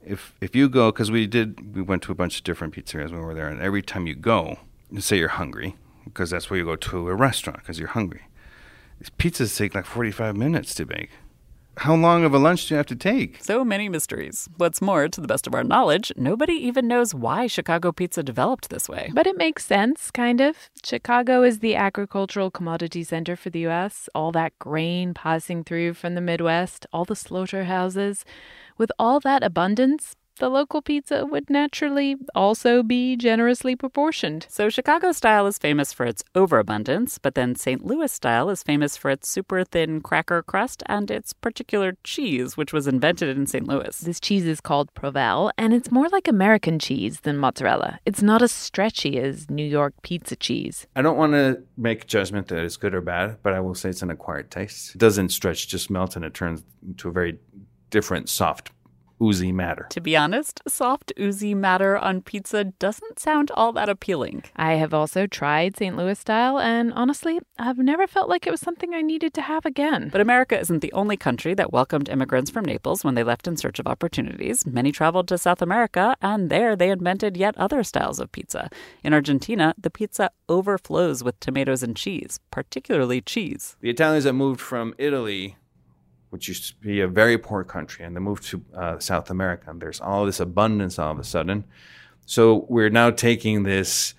if 0.04 0.34
if 0.40 0.54
you 0.56 0.68
go 0.68 0.90
because 0.90 1.10
we 1.10 1.26
did 1.26 1.74
we 1.74 1.82
went 1.82 2.02
to 2.04 2.12
a 2.12 2.14
bunch 2.14 2.38
of 2.38 2.44
different 2.44 2.74
pizzerias 2.74 3.10
when 3.10 3.20
we 3.20 3.26
were 3.26 3.34
there, 3.34 3.48
and 3.48 3.60
every 3.60 3.82
time 3.82 4.06
you 4.06 4.14
go, 4.14 4.58
say 4.98 5.18
you're 5.18 5.28
hungry 5.28 5.76
because 6.04 6.30
that's 6.30 6.50
where 6.50 6.58
you 6.58 6.64
go 6.64 6.76
to 6.76 7.08
a 7.08 7.14
restaurant 7.14 7.60
because 7.60 7.78
you're 7.78 7.88
hungry. 7.88 8.22
These 8.98 9.10
pizzas 9.10 9.56
take 9.56 9.74
like 9.74 9.86
45 9.86 10.36
minutes 10.36 10.74
to 10.74 10.84
bake. 10.84 11.10
How 11.80 11.94
long 11.94 12.24
of 12.24 12.34
a 12.34 12.38
lunch 12.38 12.66
do 12.66 12.74
you 12.74 12.76
have 12.76 12.86
to 12.88 12.96
take? 12.96 13.42
So 13.42 13.64
many 13.64 13.88
mysteries. 13.88 14.50
What's 14.58 14.82
more, 14.82 15.08
to 15.08 15.20
the 15.20 15.26
best 15.26 15.46
of 15.46 15.54
our 15.54 15.64
knowledge, 15.64 16.12
nobody 16.14 16.52
even 16.52 16.86
knows 16.86 17.14
why 17.14 17.46
Chicago 17.46 17.90
pizza 17.90 18.22
developed 18.22 18.68
this 18.68 18.86
way. 18.86 19.10
But 19.14 19.26
it 19.26 19.38
makes 19.38 19.64
sense, 19.64 20.10
kind 20.10 20.42
of. 20.42 20.68
Chicago 20.84 21.42
is 21.42 21.60
the 21.60 21.76
agricultural 21.76 22.50
commodity 22.50 23.02
center 23.02 23.34
for 23.34 23.48
the 23.48 23.60
U.S., 23.60 24.10
all 24.14 24.30
that 24.32 24.58
grain 24.58 25.14
passing 25.14 25.64
through 25.64 25.94
from 25.94 26.14
the 26.14 26.20
Midwest, 26.20 26.84
all 26.92 27.06
the 27.06 27.16
slaughterhouses. 27.16 28.26
With 28.80 28.92
all 28.98 29.20
that 29.20 29.42
abundance, 29.42 30.16
the 30.38 30.48
local 30.48 30.80
pizza 30.80 31.26
would 31.26 31.50
naturally 31.50 32.16
also 32.34 32.82
be 32.82 33.14
generously 33.14 33.76
proportioned. 33.76 34.46
So, 34.48 34.70
Chicago 34.70 35.12
style 35.12 35.46
is 35.46 35.58
famous 35.58 35.92
for 35.92 36.06
its 36.06 36.24
overabundance, 36.34 37.18
but 37.18 37.34
then 37.34 37.54
St. 37.56 37.84
Louis 37.84 38.10
style 38.10 38.48
is 38.48 38.62
famous 38.62 38.96
for 38.96 39.10
its 39.10 39.28
super 39.28 39.64
thin 39.64 40.00
cracker 40.00 40.42
crust 40.42 40.82
and 40.86 41.10
its 41.10 41.34
particular 41.34 41.92
cheese, 42.04 42.56
which 42.56 42.72
was 42.72 42.86
invented 42.86 43.36
in 43.36 43.46
St. 43.46 43.68
Louis. 43.68 44.00
This 44.00 44.18
cheese 44.18 44.46
is 44.46 44.62
called 44.62 44.94
Provel, 44.94 45.50
and 45.58 45.74
it's 45.74 45.92
more 45.92 46.08
like 46.08 46.26
American 46.26 46.78
cheese 46.78 47.20
than 47.20 47.36
mozzarella. 47.36 48.00
It's 48.06 48.22
not 48.22 48.40
as 48.40 48.50
stretchy 48.50 49.18
as 49.18 49.50
New 49.50 49.66
York 49.66 49.92
pizza 50.00 50.36
cheese. 50.36 50.86
I 50.96 51.02
don't 51.02 51.18
want 51.18 51.34
to 51.34 51.62
make 51.76 52.04
a 52.04 52.06
judgment 52.06 52.48
that 52.48 52.64
it's 52.64 52.78
good 52.78 52.94
or 52.94 53.02
bad, 53.02 53.36
but 53.42 53.52
I 53.52 53.60
will 53.60 53.74
say 53.74 53.90
it's 53.90 54.00
an 54.00 54.10
acquired 54.10 54.50
taste. 54.50 54.94
It 54.94 54.98
doesn't 54.98 55.28
stretch, 55.28 55.68
just 55.68 55.90
melts, 55.90 56.16
and 56.16 56.24
it 56.24 56.32
turns 56.32 56.64
into 56.82 57.10
a 57.10 57.12
very 57.12 57.38
different, 57.90 58.28
soft, 58.28 58.70
oozy 59.22 59.52
matter. 59.52 59.86
To 59.90 60.00
be 60.00 60.16
honest, 60.16 60.60
soft, 60.66 61.12
oozy 61.18 61.54
matter 61.54 61.98
on 61.98 62.22
pizza 62.22 62.64
doesn't 62.64 63.18
sound 63.18 63.50
all 63.52 63.72
that 63.72 63.88
appealing. 63.88 64.44
I 64.56 64.74
have 64.74 64.94
also 64.94 65.26
tried 65.26 65.76
St. 65.76 65.96
Louis 65.96 66.18
style, 66.18 66.58
and 66.58 66.92
honestly, 66.94 67.38
I've 67.58 67.78
never 67.78 68.06
felt 68.06 68.28
like 68.28 68.46
it 68.46 68.50
was 68.50 68.60
something 68.60 68.94
I 68.94 69.02
needed 69.02 69.34
to 69.34 69.42
have 69.42 69.66
again. 69.66 70.08
But 70.10 70.20
America 70.20 70.58
isn't 70.58 70.80
the 70.80 70.92
only 70.92 71.16
country 71.16 71.54
that 71.54 71.72
welcomed 71.72 72.08
immigrants 72.08 72.50
from 72.50 72.64
Naples 72.64 73.04
when 73.04 73.14
they 73.14 73.22
left 73.22 73.46
in 73.46 73.56
search 73.56 73.78
of 73.78 73.86
opportunities. 73.86 74.66
Many 74.66 74.92
traveled 74.92 75.28
to 75.28 75.38
South 75.38 75.60
America, 75.60 76.16
and 76.22 76.48
there 76.48 76.74
they 76.74 76.90
invented 76.90 77.36
yet 77.36 77.56
other 77.58 77.82
styles 77.82 78.20
of 78.20 78.32
pizza. 78.32 78.70
In 79.04 79.12
Argentina, 79.12 79.74
the 79.76 79.90
pizza 79.90 80.30
overflows 80.48 81.22
with 81.22 81.38
tomatoes 81.40 81.82
and 81.82 81.94
cheese, 81.96 82.40
particularly 82.50 83.20
cheese. 83.20 83.76
The 83.80 83.90
Italians 83.90 84.24
that 84.24 84.32
moved 84.32 84.60
from 84.60 84.94
Italy, 84.98 85.56
which 86.30 86.48
used 86.48 86.68
to 86.68 86.74
be 86.76 87.00
a 87.00 87.08
very 87.08 87.36
poor 87.36 87.64
country, 87.64 88.04
and 88.04 88.16
they 88.16 88.20
moved 88.20 88.44
to 88.44 88.64
uh, 88.74 88.98
South 88.98 89.30
America, 89.30 89.70
and 89.70 89.80
there's 89.80 90.00
all 90.00 90.24
this 90.24 90.40
abundance 90.40 90.98
all 90.98 91.12
of 91.12 91.18
a 91.18 91.24
sudden. 91.24 91.64
So 92.24 92.66
we're 92.68 92.90
now 92.90 93.10
taking 93.10 93.64
this, 93.64 94.14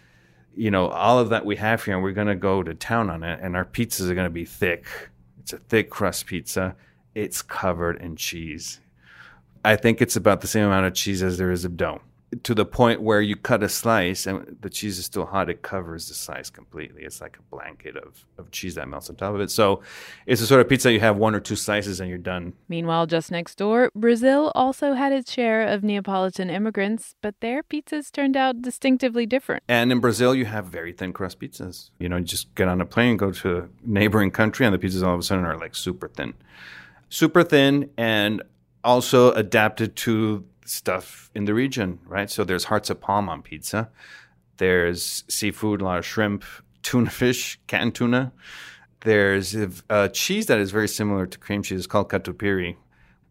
you 0.56 0.70
know, 0.70 0.90
all 0.90 1.20
of 1.20 1.30
that 1.30 1.46
we 1.46 1.56
have 1.56 1.84
here, 1.84 1.96
and 1.96 2.04
we're 2.04 2.12
going 2.12 2.28
to 2.28 2.36
go 2.36 2.64
to 2.64 2.74
town 2.74 3.10
on 3.10 3.24
it, 3.24 3.40
and 3.42 3.56
our 3.56 3.66
pizzas 3.66 4.10
are 4.10 4.16
going 4.16 4.26
to 4.26 4.30
be 4.30 4.46
thick. 4.46 4.86
It's 5.40 5.54
a 5.54 5.58
thick 5.58 5.90
crust 5.90 6.26
pizza. 6.26 6.76
It's 7.16 7.42
covered 7.42 8.02
in 8.02 8.16
cheese. 8.16 8.80
I 9.64 9.76
think 9.76 10.02
it's 10.02 10.16
about 10.16 10.42
the 10.42 10.48
same 10.48 10.66
amount 10.66 10.88
of 10.88 10.94
cheese 10.94 11.24
as 11.24 11.38
there 11.38 11.52
is 11.52 11.66
of 11.66 11.78
dough. 11.78 12.02
To 12.44 12.56
the 12.56 12.66
point 12.66 13.02
where 13.02 13.22
you 13.22 13.36
cut 13.36 13.62
a 13.62 13.68
slice 13.68 14.26
and 14.26 14.58
the 14.62 14.70
cheese 14.70 14.98
is 14.98 15.06
still 15.06 15.26
hot, 15.26 15.50
it 15.50 15.62
covers 15.62 16.08
the 16.08 16.14
slice 16.14 16.50
completely. 16.50 17.04
It's 17.04 17.20
like 17.20 17.38
a 17.38 17.42
blanket 17.54 17.98
of, 17.98 18.26
of 18.38 18.52
cheese 18.52 18.76
that 18.76 18.88
melts 18.88 19.10
on 19.10 19.18
top 19.18 19.36
of 19.36 19.42
it. 19.42 19.52
So 19.52 19.82
it's 20.26 20.42
a 20.42 20.48
sort 20.48 20.62
of 20.62 20.70
pizza 20.70 20.94
you 20.94 21.02
have 21.02 21.18
one 21.18 21.36
or 21.36 21.42
two 21.42 21.58
slices 21.58 22.00
and 22.00 22.10
you're 22.10 22.18
done. 22.18 22.54
Meanwhile, 22.70 23.08
just 23.08 23.32
next 23.32 23.56
door, 23.56 23.90
Brazil 23.94 24.52
also 24.56 24.94
had 24.94 25.12
its 25.12 25.32
share 25.32 25.68
of 25.68 25.84
Neapolitan 25.84 26.50
immigrants, 26.50 27.16
but 27.22 27.36
their 27.42 27.64
pizzas 27.64 28.12
turned 28.12 28.38
out 28.38 28.62
distinctively 28.62 29.26
different. 29.26 29.64
And 29.68 29.92
in 29.92 30.00
Brazil, 30.00 30.34
you 30.34 30.46
have 30.46 30.68
very 30.68 30.94
thin 30.94 31.12
crust 31.12 31.40
pizzas. 31.40 31.90
You 32.00 32.08
know, 32.08 32.16
you 32.18 32.24
just 32.24 32.56
get 32.56 32.70
on 32.70 32.80
a 32.80 32.86
plane, 32.86 33.18
go 33.18 33.32
to 33.34 33.58
a 33.58 33.70
neighboring 33.84 34.32
country, 34.32 34.66
and 34.66 34.74
the 34.74 34.80
pizzas 34.80 35.06
all 35.06 35.14
of 35.14 35.20
a 35.20 35.24
sudden 35.24 35.44
are 35.44 35.58
like 35.58 35.76
super 35.76 36.08
thin. 36.08 36.34
Super 37.10 37.44
thin 37.44 37.90
and 37.98 38.42
also 38.84 39.32
adapted 39.34 39.96
to 39.96 40.46
stuff 40.66 41.30
in 41.36 41.46
the 41.46 41.54
region, 41.54 42.00
right? 42.06 42.30
So 42.30 42.44
there's 42.44 42.66
hearts 42.66 42.90
of 42.90 43.02
palm 43.02 43.30
on 43.30 43.42
pizza. 43.42 43.90
There's 44.58 45.24
seafood, 45.28 45.82
a 45.82 45.86
lot 45.86 46.00
of 46.00 46.06
shrimp, 46.06 46.44
tuna 46.84 47.10
fish, 47.10 47.60
canned 47.68 47.96
tuna. 47.96 48.32
There's 49.02 49.56
a, 49.56 49.72
a 49.90 50.10
cheese 50.10 50.46
that 50.46 50.60
is 50.60 50.72
very 50.72 50.88
similar 50.88 51.26
to 51.26 51.38
cream 51.38 51.64
cheese. 51.64 51.80
It's 51.80 51.88
called 51.88 52.10
catupiry. 52.10 52.78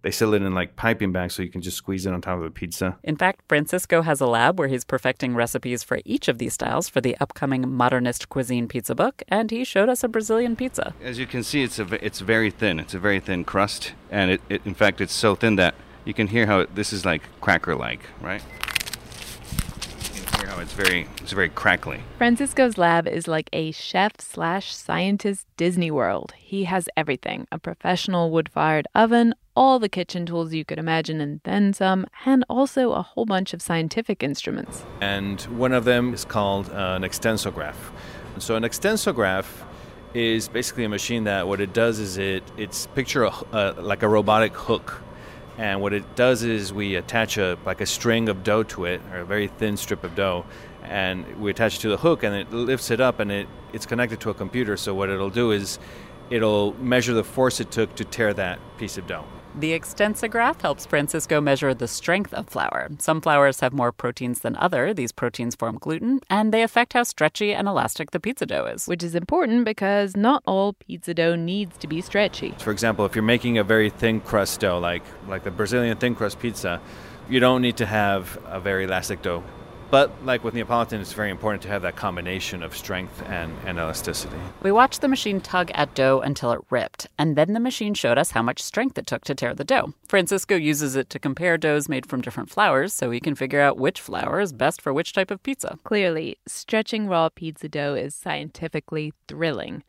They 0.02 0.10
sell 0.10 0.32
it 0.32 0.40
in 0.40 0.54
like 0.54 0.76
piping 0.76 1.12
bags 1.12 1.34
so 1.34 1.42
you 1.42 1.50
can 1.50 1.60
just 1.60 1.76
squeeze 1.76 2.06
it 2.06 2.12
on 2.14 2.22
top 2.22 2.38
of 2.38 2.44
a 2.44 2.50
pizza. 2.50 2.96
In 3.02 3.16
fact, 3.16 3.42
Francisco 3.48 4.00
has 4.00 4.20
a 4.20 4.26
lab 4.26 4.58
where 4.58 4.68
he's 4.68 4.84
perfecting 4.84 5.34
recipes 5.34 5.82
for 5.82 6.00
each 6.06 6.26
of 6.26 6.38
these 6.38 6.54
styles 6.54 6.88
for 6.88 7.02
the 7.02 7.16
upcoming 7.20 7.68
modernist 7.68 8.30
cuisine 8.30 8.66
pizza 8.66 8.94
book, 8.94 9.22
and 9.28 9.50
he 9.50 9.62
showed 9.62 9.90
us 9.90 10.02
a 10.02 10.08
Brazilian 10.08 10.56
pizza. 10.56 10.94
As 11.02 11.18
you 11.18 11.26
can 11.26 11.42
see, 11.42 11.62
it's 11.62 11.78
a, 11.78 12.04
it's 12.04 12.20
very 12.20 12.50
thin. 12.50 12.80
It's 12.80 12.94
a 12.94 12.98
very 12.98 13.20
thin 13.20 13.44
crust, 13.44 13.92
and 14.10 14.30
it, 14.30 14.40
it 14.48 14.62
in 14.64 14.74
fact 14.74 15.02
it's 15.02 15.12
so 15.12 15.34
thin 15.34 15.56
that 15.56 15.74
you 16.04 16.14
can 16.14 16.26
hear 16.26 16.46
how 16.46 16.60
it, 16.60 16.74
this 16.74 16.92
is 16.92 17.04
like 17.04 17.22
cracker-like, 17.40 18.00
right? 18.20 18.42
You 20.14 20.22
can 20.22 20.40
hear 20.40 20.48
how 20.48 20.60
it's 20.60 20.72
very 20.72 21.06
it's 21.20 21.32
very 21.32 21.48
crackly. 21.48 22.00
Francisco's 22.18 22.78
lab 22.78 23.06
is 23.06 23.28
like 23.28 23.48
a 23.52 23.70
chef 23.72 24.12
slash 24.18 24.74
scientist 24.74 25.46
Disney 25.56 25.90
World. 25.90 26.32
He 26.36 26.64
has 26.64 26.88
everything 26.96 27.46
a 27.52 27.58
professional 27.58 28.30
wood 28.30 28.48
fired 28.48 28.86
oven, 28.94 29.34
all 29.54 29.78
the 29.78 29.88
kitchen 29.88 30.24
tools 30.26 30.54
you 30.54 30.64
could 30.64 30.78
imagine, 30.78 31.20
and 31.20 31.40
then 31.44 31.72
some, 31.72 32.06
and 32.24 32.44
also 32.48 32.92
a 32.92 33.02
whole 33.02 33.26
bunch 33.26 33.52
of 33.52 33.60
scientific 33.60 34.22
instruments. 34.22 34.84
and 35.00 35.42
one 35.58 35.72
of 35.72 35.84
them 35.84 36.14
is 36.14 36.24
called 36.24 36.70
uh, 36.70 36.96
an 36.96 37.02
extensograph. 37.02 37.76
So 38.38 38.56
an 38.56 38.62
extensograph 38.62 39.44
is 40.14 40.48
basically 40.48 40.84
a 40.84 40.88
machine 40.88 41.24
that 41.24 41.46
what 41.46 41.60
it 41.60 41.72
does 41.72 41.98
is 41.98 42.16
it 42.16 42.42
it's 42.56 42.86
picture 42.88 43.24
a, 43.24 43.30
uh, 43.52 43.74
like 43.78 44.02
a 44.02 44.08
robotic 44.08 44.54
hook, 44.54 45.02
and 45.60 45.82
what 45.82 45.92
it 45.92 46.16
does 46.16 46.42
is 46.42 46.72
we 46.72 46.94
attach 46.94 47.36
a 47.36 47.58
like 47.66 47.82
a 47.82 47.86
string 47.86 48.30
of 48.30 48.42
dough 48.42 48.62
to 48.62 48.86
it 48.86 49.02
or 49.12 49.18
a 49.18 49.26
very 49.26 49.46
thin 49.46 49.76
strip 49.76 50.04
of 50.04 50.14
dough, 50.14 50.46
and 50.82 51.26
we 51.38 51.50
attach 51.50 51.76
it 51.76 51.80
to 51.80 51.90
the 51.90 51.98
hook 51.98 52.22
and 52.22 52.34
it 52.34 52.50
lifts 52.50 52.90
it 52.90 52.98
up 52.98 53.20
and 53.20 53.30
it 53.30 53.46
it's 53.74 53.84
connected 53.84 54.20
to 54.20 54.30
a 54.30 54.34
computer. 54.34 54.78
So 54.78 54.94
what 54.94 55.10
it'll 55.10 55.28
do 55.28 55.50
is 55.50 55.78
it'll 56.30 56.72
measure 56.82 57.12
the 57.12 57.24
force 57.24 57.60
it 57.60 57.70
took 57.70 57.94
to 57.96 58.06
tear 58.06 58.32
that 58.32 58.58
piece 58.78 58.96
of 58.96 59.06
dough. 59.06 59.26
The 59.58 59.72
extensograph 59.72 60.60
helps 60.62 60.86
Francisco 60.86 61.40
measure 61.40 61.74
the 61.74 61.88
strength 61.88 62.32
of 62.32 62.48
flour. 62.48 62.88
Some 62.98 63.20
flours 63.20 63.60
have 63.60 63.72
more 63.72 63.90
proteins 63.90 64.40
than 64.40 64.54
other. 64.56 64.94
These 64.94 65.10
proteins 65.10 65.56
form 65.56 65.76
gluten, 65.78 66.20
and 66.30 66.54
they 66.54 66.62
affect 66.62 66.92
how 66.92 67.02
stretchy 67.02 67.52
and 67.52 67.66
elastic 67.66 68.12
the 68.12 68.20
pizza 68.20 68.46
dough 68.46 68.66
is. 68.66 68.86
Which 68.86 69.02
is 69.02 69.16
important 69.16 69.64
because 69.64 70.16
not 70.16 70.44
all 70.46 70.74
pizza 70.74 71.14
dough 71.14 71.34
needs 71.34 71.76
to 71.78 71.88
be 71.88 72.00
stretchy. 72.00 72.54
For 72.58 72.70
example, 72.70 73.04
if 73.04 73.16
you're 73.16 73.24
making 73.24 73.58
a 73.58 73.64
very 73.64 73.90
thin 73.90 74.20
crust 74.20 74.60
dough, 74.60 74.78
like 74.78 75.02
like 75.26 75.42
the 75.42 75.50
Brazilian 75.50 75.96
thin 75.98 76.14
crust 76.14 76.38
pizza, 76.38 76.80
you 77.28 77.40
don't 77.40 77.60
need 77.60 77.76
to 77.78 77.86
have 77.86 78.38
a 78.46 78.60
very 78.60 78.84
elastic 78.84 79.20
dough. 79.20 79.42
But 79.90 80.24
like 80.24 80.44
with 80.44 80.54
Neapolitan, 80.54 81.00
it's 81.00 81.12
very 81.12 81.30
important 81.30 81.62
to 81.62 81.68
have 81.68 81.82
that 81.82 81.96
combination 81.96 82.62
of 82.62 82.76
strength 82.76 83.22
and, 83.26 83.52
and 83.66 83.76
elasticity. 83.78 84.36
We 84.62 84.70
watched 84.70 85.00
the 85.00 85.08
machine 85.08 85.40
tug 85.40 85.72
at 85.74 85.94
dough 85.94 86.20
until 86.20 86.52
it 86.52 86.60
ripped, 86.70 87.08
and 87.18 87.34
then 87.34 87.54
the 87.54 87.60
machine 87.60 87.94
showed 87.94 88.16
us 88.16 88.30
how 88.30 88.42
much 88.42 88.62
strength 88.62 88.96
it 88.98 89.06
took 89.06 89.24
to 89.24 89.34
tear 89.34 89.52
the 89.52 89.64
dough. 89.64 89.92
Francisco 90.06 90.54
uses 90.54 90.94
it 90.94 91.10
to 91.10 91.18
compare 91.18 91.58
doughs 91.58 91.88
made 91.88 92.06
from 92.06 92.20
different 92.20 92.50
flours 92.50 92.92
so 92.92 93.10
he 93.10 93.18
can 93.18 93.34
figure 93.34 93.60
out 93.60 93.78
which 93.78 94.00
flour 94.00 94.40
is 94.40 94.52
best 94.52 94.80
for 94.80 94.92
which 94.92 95.12
type 95.12 95.30
of 95.30 95.42
pizza. 95.42 95.76
Clearly, 95.82 96.38
stretching 96.46 97.08
raw 97.08 97.28
pizza 97.28 97.68
dough 97.68 97.94
is 97.94 98.14
scientifically 98.14 99.12
thrilling. 99.26 99.82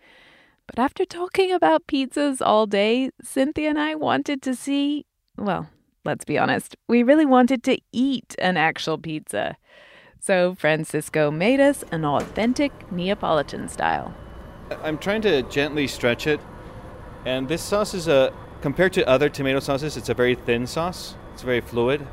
But 0.65 0.79
after 0.79 1.05
talking 1.05 1.51
about 1.51 1.85
pizzas 1.85 2.41
all 2.41 2.65
day, 2.65 3.11
Cynthia 3.21 3.69
and 3.69 3.79
I 3.79 3.93
wanted 3.93 4.41
to 4.43 4.55
see, 4.55 5.05
well, 5.37 5.69
let's 6.05 6.25
be 6.25 6.39
honest, 6.39 6.75
we 6.87 7.03
really 7.03 7.25
wanted 7.25 7.63
to 7.65 7.77
eat 7.91 8.35
an 8.39 8.57
actual 8.57 8.97
pizza. 8.97 9.57
So 10.23 10.53
Francisco 10.53 11.31
made 11.31 11.59
us 11.59 11.83
an 11.91 12.05
authentic 12.05 12.91
Neapolitan 12.91 13.67
style. 13.67 14.13
I'm 14.83 14.99
trying 14.99 15.23
to 15.23 15.41
gently 15.41 15.87
stretch 15.87 16.27
it, 16.27 16.39
and 17.25 17.47
this 17.47 17.63
sauce 17.63 17.95
is 17.95 18.07
a 18.07 18.31
compared 18.61 18.93
to 18.93 19.09
other 19.09 19.29
tomato 19.29 19.59
sauces, 19.59 19.97
it's 19.97 20.09
a 20.09 20.13
very 20.13 20.35
thin 20.35 20.67
sauce. 20.67 21.15
It's 21.33 21.41
very 21.41 21.59
fluid, 21.59 22.05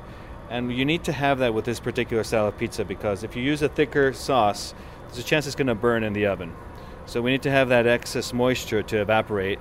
and 0.49 0.73
you 0.73 0.87
need 0.87 1.05
to 1.05 1.13
have 1.13 1.39
that 1.41 1.53
with 1.53 1.67
this 1.67 1.81
particular 1.81 2.25
style 2.25 2.47
of 2.47 2.57
pizza 2.57 2.83
because 2.83 3.25
if 3.25 3.37
you 3.37 3.43
use 3.43 3.61
a 3.61 3.69
thicker 3.69 4.15
sauce, 4.15 4.73
there's 5.09 5.19
a 5.19 5.23
chance 5.23 5.47
it's 5.47 5.55
going 5.55 5.67
to 5.67 5.75
burn 5.75 6.03
in 6.03 6.15
the 6.15 6.25
oven. 6.25 6.55
So 7.05 7.21
we 7.21 7.31
need 7.31 7.43
to 7.43 7.51
have 7.51 7.69
that 7.69 7.87
excess 7.87 8.33
moisture 8.33 8.83
to 8.85 9.03
evaporate 9.03 9.59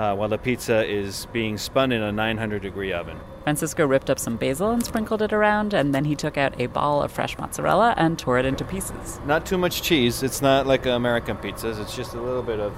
uh, 0.00 0.16
while 0.16 0.30
the 0.30 0.38
pizza 0.38 0.84
is 0.88 1.26
being 1.26 1.58
spun 1.58 1.92
in 1.92 2.00
a 2.00 2.10
900 2.10 2.62
degree 2.62 2.90
oven. 2.90 3.20
Francisco 3.44 3.86
ripped 3.86 4.08
up 4.08 4.18
some 4.18 4.36
basil 4.36 4.70
and 4.70 4.84
sprinkled 4.84 5.20
it 5.20 5.32
around, 5.32 5.74
and 5.74 5.94
then 5.94 6.06
he 6.06 6.16
took 6.16 6.38
out 6.38 6.58
a 6.58 6.66
ball 6.66 7.02
of 7.02 7.12
fresh 7.12 7.36
mozzarella 7.36 7.94
and 7.98 8.18
tore 8.18 8.38
it 8.38 8.46
into 8.46 8.64
pieces. 8.64 9.20
Not 9.26 9.44
too 9.44 9.58
much 9.58 9.82
cheese. 9.82 10.22
It's 10.22 10.40
not 10.40 10.66
like 10.66 10.86
American 10.86 11.36
pizzas. 11.36 11.78
It's 11.78 11.94
just 11.94 12.14
a 12.14 12.20
little 12.20 12.42
bit 12.42 12.60
of 12.60 12.72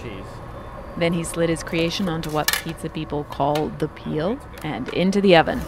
cheese. 0.00 0.24
Then 0.96 1.12
he 1.12 1.24
slid 1.24 1.48
his 1.48 1.64
creation 1.64 2.08
onto 2.08 2.30
what 2.30 2.52
pizza 2.62 2.88
people 2.88 3.24
call 3.24 3.68
the 3.78 3.88
peel 3.88 4.38
and 4.62 4.88
into 4.90 5.20
the 5.20 5.34
oven. 5.36 5.60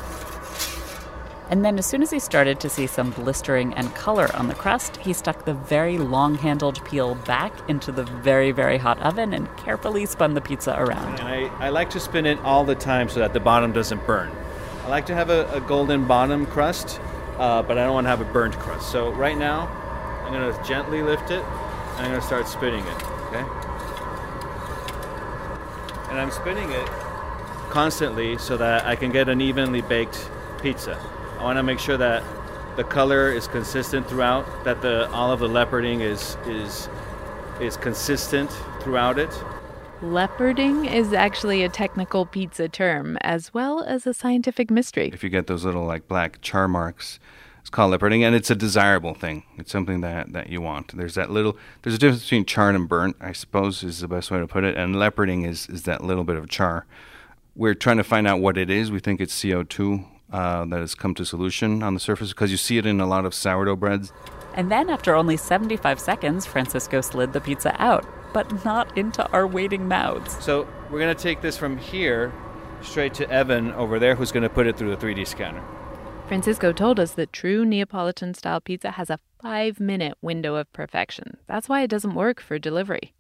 And 1.53 1.63
then, 1.63 1.79
as 1.79 1.85
soon 1.85 2.01
as 2.01 2.11
he 2.11 2.19
started 2.19 2.61
to 2.61 2.71
see 2.71 2.87
some 2.87 3.11
blistering 3.11 3.75
and 3.75 3.95
color 3.95 4.35
on 4.35 4.49
the 4.49 4.55
crust, 4.55 4.97
he 4.97 5.13
stuck 5.13 5.45
the 5.45 5.53
very 5.53 5.99
long 5.99 6.35
handled 6.37 6.83
peel 6.87 7.15
back 7.15 7.53
into 7.69 7.93
the 7.93 8.05
very, 8.05 8.53
very 8.53 8.79
hot 8.79 8.99
oven 9.03 9.35
and 9.35 9.55
carefully 9.59 10.07
spun 10.07 10.33
the 10.33 10.41
pizza 10.41 10.75
around. 10.81 11.21
And 11.21 11.29
I, 11.29 11.67
I 11.67 11.69
like 11.69 11.91
to 11.91 12.01
spin 12.01 12.25
it 12.25 12.39
all 12.39 12.65
the 12.65 12.75
time 12.75 13.11
so 13.11 13.21
that 13.21 13.35
the 13.35 13.41
bottom 13.41 13.71
doesn't 13.71 14.07
burn. 14.07 14.33
I 14.85 14.89
like 14.89 15.05
to 15.07 15.15
have 15.15 15.29
a, 15.29 15.47
a 15.53 15.61
golden 15.61 16.07
bottom 16.07 16.47
crust, 16.47 16.99
uh, 17.37 17.63
but 17.63 17.77
I 17.77 17.85
don't 17.85 17.93
want 17.93 18.07
to 18.07 18.09
have 18.09 18.23
a 18.23 18.33
burnt 18.33 18.59
crust. 18.59 18.91
So 18.91 19.11
right 19.11 19.37
now, 19.37 19.69
I'm 20.25 20.33
going 20.33 20.51
to 20.51 20.65
gently 20.67 21.03
lift 21.03 21.31
it 21.31 21.45
and 21.45 22.07
I'm 22.07 22.09
going 22.13 22.21
to 22.23 22.27
start 22.27 22.49
spinning 22.49 22.83
it, 22.83 23.03
okay? 23.27 23.45
And 26.09 26.19
I'm 26.19 26.31
spinning 26.31 26.71
it 26.71 26.87
constantly 27.69 28.39
so 28.39 28.57
that 28.57 28.87
I 28.87 28.97
can 28.97 29.13
get 29.13 29.29
an 29.29 29.43
evenly 29.43 29.83
baked 29.83 30.31
pizza. 30.63 30.99
I 31.43 31.45
want 31.45 31.57
to 31.57 31.65
make 31.65 31.81
sure 31.81 31.97
that 31.97 32.23
the 32.77 32.85
color 32.85 33.33
is 33.33 33.49
consistent 33.49 34.09
throughout, 34.09 34.47
that 34.63 34.81
the 34.81 35.11
all 35.11 35.33
of 35.33 35.41
the 35.41 35.49
leoparding 35.49 36.01
is 36.01 36.37
is 36.47 36.89
is 37.61 37.77
consistent 37.77 38.49
throughout 38.81 39.19
it. 39.19 39.31
Leoparding 40.03 40.89
is 40.89 41.13
actually 41.13 41.65
a 41.65 41.69
technical 41.69 42.27
pizza 42.27 42.69
term 42.69 43.19
as 43.23 43.53
well 43.53 43.83
as 43.83 44.07
a 44.07 44.15
scientific 44.15 44.71
mystery. 44.71 45.11
If 45.13 45.25
you 45.25 45.31
get 45.31 45.49
those 45.49 45.65
little 45.65 45.85
like 45.85 46.07
black 46.07 46.41
char 46.43 46.69
marks, 46.69 47.19
it's 47.61 47.71
called 47.71 47.93
leoparding, 47.93 48.23
and 48.23 48.37
it's 48.37 48.51
a 48.53 48.55
desirable 48.55 49.15
thing. 49.15 49.43
It's 49.59 49.73
something 49.73 50.01
that, 50.03 50.33
that 50.33 50.49
you 50.49 50.61
want. 50.61 50.97
There's 50.97 51.17
that 51.17 51.29
little. 51.29 51.57
There's 51.83 51.97
a 51.97 51.99
difference 51.99 52.23
between 52.23 52.45
charred 52.45 52.77
and 52.77 52.89
burnt, 52.89 53.17
I 53.21 53.33
suppose, 53.33 53.83
is 53.83 53.99
the 53.99 54.07
best 54.07 54.31
way 54.31 54.39
to 54.39 54.47
put 54.47 54.63
it. 54.63 54.77
And 54.77 54.95
leoparding 54.95 55.45
is 55.45 55.67
is 55.69 55.83
that 55.83 56.05
little 56.05 56.23
bit 56.23 56.37
of 56.37 56.49
char. 56.49 56.87
We're 57.57 57.75
trying 57.75 57.97
to 57.97 58.05
find 58.05 58.29
out 58.29 58.39
what 58.39 58.57
it 58.57 58.71
is. 58.71 58.93
We 58.93 59.01
think 59.01 59.21
it's 59.21 59.43
CO 59.43 59.65
two 59.65 60.05
uh, 60.33 60.65
that 60.67 60.81
has 60.81 60.95
come 60.95 61.15
to 61.15 61.25
solution 61.25 61.83
on 61.83 61.95
the 61.95 62.01
surface 62.01 62.31
because 62.31 62.51
you 62.51 62.57
see 62.57 62.79
it 62.79 62.87
in 62.87 63.01
a 63.01 63.07
lot 63.07 63.25
of 63.25 63.35
sourdough 63.35 63.77
breads. 63.77 64.13
And 64.55 64.71
then, 64.71 64.91
after 64.91 65.15
only 65.15 65.37
75 65.37 65.99
seconds, 65.99 66.47
Francisco 66.47 67.01
slid 67.01 67.33
the 67.33 67.41
pizza 67.41 67.75
out, 67.79 68.07
but 68.33 68.65
not 68.65 68.97
into 68.99 69.29
our 69.31 69.47
waiting 69.47 69.89
mouths. 69.89 70.37
So 70.45 70.67
we're 70.91 71.01
gonna 71.01 71.15
take 71.15 71.41
this 71.41 71.57
from 71.57 71.79
here 71.79 72.33
straight 72.83 73.15
to 73.15 73.31
Evan 73.31 73.73
over 73.73 73.99
there, 73.99 74.15
who's 74.15 74.33
gonna 74.33 74.51
put 74.51 74.67
it 74.67 74.77
through 74.77 74.91
the 74.91 74.97
3D 74.97 75.27
scanner. 75.27 75.63
Francisco 76.29 76.73
told 76.73 76.99
us 76.99 77.13
that 77.13 77.33
true 77.33 77.65
Neapolitan 77.65 78.35
style 78.35 78.61
pizza 78.61 78.93
has 78.93 79.11
a 79.11 79.19
five 79.43 79.81
minute 79.81 80.17
window 80.23 80.55
of 80.55 80.73
perfection. 80.73 81.37
That's 81.47 81.69
why 81.69 81.83
it 81.83 81.89
doesn't 81.89 82.15
work 82.15 82.41
for 82.41 82.59
delivery. 82.59 83.13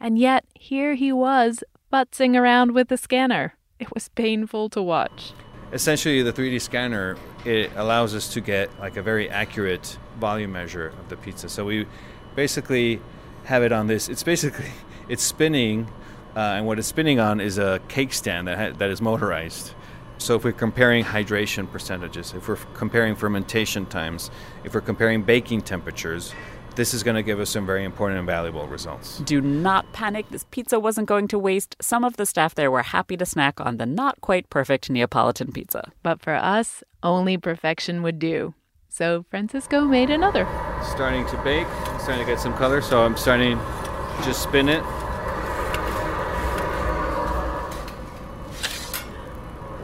And 0.00 0.18
yet, 0.18 0.44
here 0.54 0.94
he 0.94 1.12
was, 1.12 1.62
futzing 1.92 2.36
around 2.36 2.72
with 2.72 2.88
the 2.88 2.96
scanner. 2.96 3.54
It 3.78 3.92
was 3.94 4.08
painful 4.08 4.70
to 4.70 4.82
watch. 4.82 5.32
Essentially, 5.72 6.22
the 6.22 6.32
3D 6.32 6.60
scanner 6.60 7.16
it 7.44 7.70
allows 7.76 8.14
us 8.14 8.32
to 8.32 8.40
get 8.40 8.70
like 8.80 8.96
a 8.96 9.02
very 9.02 9.28
accurate 9.28 9.98
volume 10.18 10.52
measure 10.52 10.88
of 10.88 11.08
the 11.08 11.16
pizza. 11.16 11.48
So 11.48 11.64
we 11.64 11.86
basically 12.34 13.00
have 13.44 13.62
it 13.62 13.72
on 13.72 13.86
this. 13.86 14.08
It's 14.08 14.22
basically 14.22 14.70
it's 15.08 15.22
spinning, 15.22 15.88
uh, 16.34 16.56
and 16.56 16.66
what 16.66 16.78
it's 16.78 16.88
spinning 16.88 17.20
on 17.20 17.40
is 17.40 17.58
a 17.58 17.80
cake 17.88 18.12
stand 18.14 18.48
that 18.48 18.58
ha- 18.58 18.78
that 18.78 18.90
is 18.90 19.00
motorized. 19.02 19.74
So 20.16 20.34
if 20.34 20.44
we're 20.44 20.52
comparing 20.52 21.04
hydration 21.04 21.70
percentages, 21.70 22.32
if 22.34 22.48
we're 22.48 22.56
comparing 22.74 23.14
fermentation 23.14 23.86
times, 23.86 24.30
if 24.64 24.74
we're 24.74 24.80
comparing 24.80 25.22
baking 25.22 25.62
temperatures, 25.62 26.34
this 26.78 26.94
is 26.94 27.02
going 27.02 27.16
to 27.16 27.24
give 27.24 27.40
us 27.40 27.50
some 27.50 27.66
very 27.66 27.82
important 27.82 28.18
and 28.18 28.26
valuable 28.26 28.68
results. 28.68 29.18
Do 29.18 29.40
not 29.40 29.92
panic. 29.92 30.26
This 30.30 30.46
pizza 30.52 30.78
wasn't 30.78 31.08
going 31.08 31.26
to 31.26 31.38
waste. 31.38 31.74
Some 31.80 32.04
of 32.04 32.16
the 32.16 32.24
staff 32.24 32.54
there 32.54 32.70
were 32.70 32.84
happy 32.84 33.16
to 33.16 33.26
snack 33.26 33.60
on 33.60 33.78
the 33.78 33.84
not 33.84 34.20
quite 34.20 34.48
perfect 34.48 34.88
Neapolitan 34.88 35.50
pizza. 35.50 35.90
But 36.04 36.22
for 36.22 36.34
us, 36.34 36.84
only 37.02 37.36
perfection 37.36 38.04
would 38.04 38.20
do. 38.20 38.54
So 38.88 39.24
Francisco 39.28 39.86
made 39.86 40.08
another. 40.08 40.46
Starting 40.94 41.26
to 41.26 41.36
bake, 41.42 41.66
starting 41.98 42.24
to 42.24 42.24
get 42.24 42.38
some 42.38 42.54
color, 42.54 42.80
so 42.80 43.02
I'm 43.02 43.16
starting 43.16 43.58
to 43.58 44.22
just 44.22 44.44
spin 44.44 44.68
it. 44.68 44.84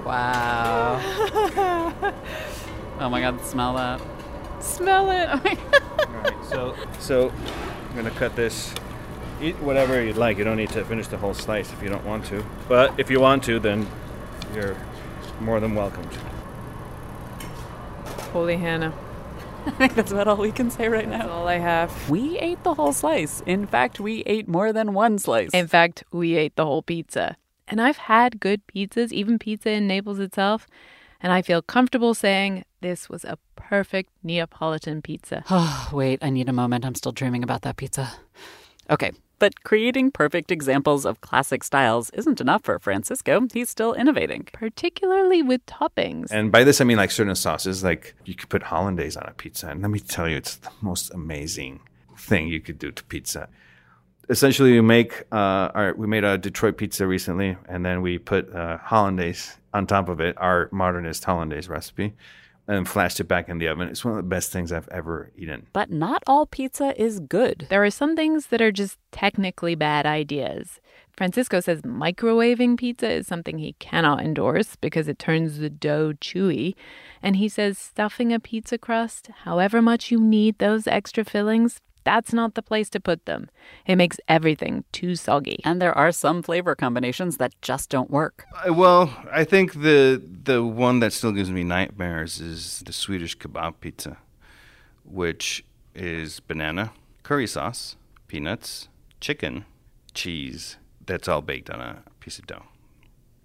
Wow. 0.07 1.01
oh 3.01 3.09
my 3.11 3.21
god, 3.21 3.45
smell 3.45 3.75
that. 3.75 4.01
Smell 4.61 5.11
it. 5.11 5.29
Oh 5.29 5.81
my 6.25 6.45
so 6.49 6.77
so 6.99 7.33
I'm 7.91 7.97
gonna 7.97 8.11
cut 8.11 8.35
this. 8.37 8.75
Eat 9.43 9.57
whatever 9.57 10.03
you'd 10.03 10.17
like. 10.17 10.39
You 10.39 10.45
don't 10.45 10.57
need 10.57 10.71
to 10.71 10.85
finish 10.85 11.07
the 11.09 11.17
whole 11.17 11.35
slice 11.35 11.73
if 11.73 11.83
you 11.83 11.89
don't 11.89 12.05
want 12.05 12.25
to. 12.27 12.45
But 12.69 12.99
if 12.99 13.11
you 13.11 13.21
want 13.21 13.43
to, 13.45 13.59
then 13.59 13.87
you're 14.55 14.77
more 15.41 15.61
than 15.61 15.75
welcome 15.75 16.09
to. 16.09 16.19
Holy 18.33 18.57
Hannah. 18.57 18.93
I 19.67 19.71
think 19.71 19.95
that's 19.95 20.13
about 20.13 20.29
all 20.29 20.37
we 20.37 20.53
can 20.53 20.71
say 20.71 20.89
right 20.89 21.09
That's 21.09 21.25
now. 21.25 21.31
all 21.31 21.49
I 21.49 21.57
have. 21.59 22.11
We 22.11 22.39
ate 22.39 22.63
the 22.65 22.75
whole 22.75 22.93
slice. 22.93 23.43
In 23.47 23.67
fact, 23.67 23.99
we 23.99 24.23
ate 24.25 24.47
more 24.47 24.73
than 24.73 24.93
one 24.93 25.19
slice. 25.19 25.51
In 25.55 25.69
fact, 25.69 26.05
we 26.13 26.37
ate 26.37 26.55
the 26.57 26.67
whole 26.67 26.83
pizza. 26.83 27.37
And 27.67 27.81
I've 27.81 27.97
had 27.97 28.41
good 28.41 28.67
pizzas, 28.67 29.11
even 29.11 29.39
pizza 29.39 29.71
in 29.71 29.87
Naples 29.87 30.19
itself, 30.19 30.67
And 31.25 31.33
I 31.33 31.41
feel 31.41 31.63
comfortable 31.63 32.13
saying 32.13 32.67
this 32.83 33.09
was 33.09 33.25
a 33.25 33.39
perfect 33.57 34.11
Neapolitan 34.23 35.01
pizza. 35.01 35.43
Oh, 35.51 35.89
wait, 35.91 36.19
I 36.23 36.29
need 36.29 36.51
a 36.51 36.53
moment. 36.53 36.85
I'm 36.85 36.95
still 36.95 37.13
dreaming 37.13 37.43
about 37.43 37.63
that 37.63 37.79
pizza. 37.79 38.13
Okay, 38.91 39.11
but 39.39 39.65
creating 39.65 40.11
perfect 40.11 40.51
examples 40.51 41.07
of 41.07 41.23
classic 41.23 41.65
styles 41.65 42.11
isn't 42.11 42.43
enough 42.43 42.63
for 42.65 42.79
Francisco. 42.79 43.47
He's 43.55 43.71
still 43.71 43.95
innovating. 43.95 44.49
Particularly 44.53 45.41
with 45.41 45.65
toppings. 45.65 46.31
And 46.31 46.53
by 46.53 46.63
this, 46.63 46.83
I 46.83 46.85
mean 46.85 46.99
like 46.99 47.11
certain 47.11 47.35
sauces. 47.35 47.83
Like 47.83 48.15
you 48.27 48.35
could 48.35 48.51
put 48.51 48.65
hollandaise 48.65 49.17
on 49.17 49.25
a 49.27 49.33
pizza, 49.33 49.69
and 49.69 49.81
let 49.81 49.91
me 49.91 50.01
tell 50.01 50.29
you, 50.29 50.37
it's 50.37 50.57
the 50.57 50.73
most 50.83 51.11
amazing 51.15 51.81
thing 52.19 52.49
you 52.49 52.61
could 52.61 52.79
do 52.79 52.93
to 52.93 53.03
pizza. 53.05 53.49
Essentially, 54.29 54.73
we 54.73 54.81
make 54.81 55.25
uh, 55.33 55.71
our 55.75 55.95
we 55.97 56.07
made 56.07 56.25
a 56.25 56.39
Detroit 56.39 56.77
pizza 56.77 57.07
recently, 57.07 57.57
and 57.69 57.85
then 57.85 58.03
we 58.03 58.19
put 58.19 58.53
uh, 58.55 58.79
hollandaise 58.79 59.59
on 59.73 59.87
top 59.87 60.09
of 60.09 60.21
it, 60.21 60.37
our 60.39 60.69
modernist 60.73 61.25
hollandaise 61.25 61.69
recipe, 61.69 62.15
and 62.67 62.89
flashed 62.89 63.21
it 63.21 63.25
back 63.25 63.49
in 63.49 63.59
the 63.59 63.69
oven. 63.69 63.89
It's 63.89 64.05
one 64.05 64.13
of 64.13 64.17
the 64.17 64.29
best 64.29 64.51
things 64.53 64.73
I've 64.73 64.89
ever 64.89 65.31
eaten. 65.37 65.67
But 65.73 65.91
not 65.91 66.23
all 66.27 66.47
pizza 66.47 67.01
is 67.01 67.21
good. 67.21 67.67
There 67.69 67.85
are 67.85 67.91
some 67.91 68.17
things 68.17 68.47
that 68.47 68.63
are 68.63 68.73
just 68.73 68.99
technically 69.13 69.75
bad 69.75 70.07
ideas. 70.07 70.81
Francisco 71.17 71.61
says 71.61 71.83
microwaving 71.83 72.77
pizza 72.77 73.09
is 73.09 73.27
something 73.27 73.59
he 73.59 73.75
cannot 73.79 74.21
endorse 74.21 74.77
because 74.77 75.07
it 75.07 75.19
turns 75.19 75.59
the 75.59 75.71
dough 75.71 76.15
chewy. 76.21 76.75
And 77.23 77.37
he 77.37 77.49
says 77.49 77.79
stuffing 77.79 78.33
a 78.33 78.41
pizza 78.41 78.79
crust, 78.79 79.29
however 79.45 79.81
much 79.81 80.11
you 80.11 80.21
need 80.21 80.59
those 80.59 80.87
extra 80.87 81.25
fillings, 81.25 81.81
that's 82.05 82.33
not 82.33 82.55
the 82.55 82.63
place 82.63 82.89
to 82.91 83.01
put 83.01 83.27
them. 83.27 83.49
It 83.87 83.97
makes 83.97 84.21
everything 84.29 84.85
too 84.93 85.17
soggy. 85.17 85.59
And 85.65 85.81
there 85.81 85.97
are 85.97 86.13
some 86.13 86.43
flavor 86.43 86.75
combinations 86.75 87.39
that 87.39 87.53
just 87.63 87.91
don't 87.91 88.11
work. 88.11 88.47
Uh, 88.67 88.73
Well, 88.73 89.11
I 89.33 89.45
think 89.45 89.73
the 89.73 90.23
the 90.45 90.63
one 90.63 91.01
that 91.01 91.13
still 91.13 91.33
gives 91.33 91.51
me 91.51 91.65
nightmares 91.65 92.41
is 92.41 92.83
the 92.87 92.93
Swedish 92.93 93.37
kebab 93.39 93.75
pizza, 93.81 94.19
which 95.05 95.65
is 95.95 96.41
banana, 96.41 96.93
curry 97.23 97.47
sauce, 97.47 97.97
peanuts, 98.29 98.89
chicken, 99.21 99.65
cheese. 100.13 100.77
That's 101.07 101.29
all 101.29 101.43
baked 101.43 101.71
on 101.71 101.81
a 101.81 102.03
piece 102.21 102.39
of 102.39 102.47
dough. 102.47 102.65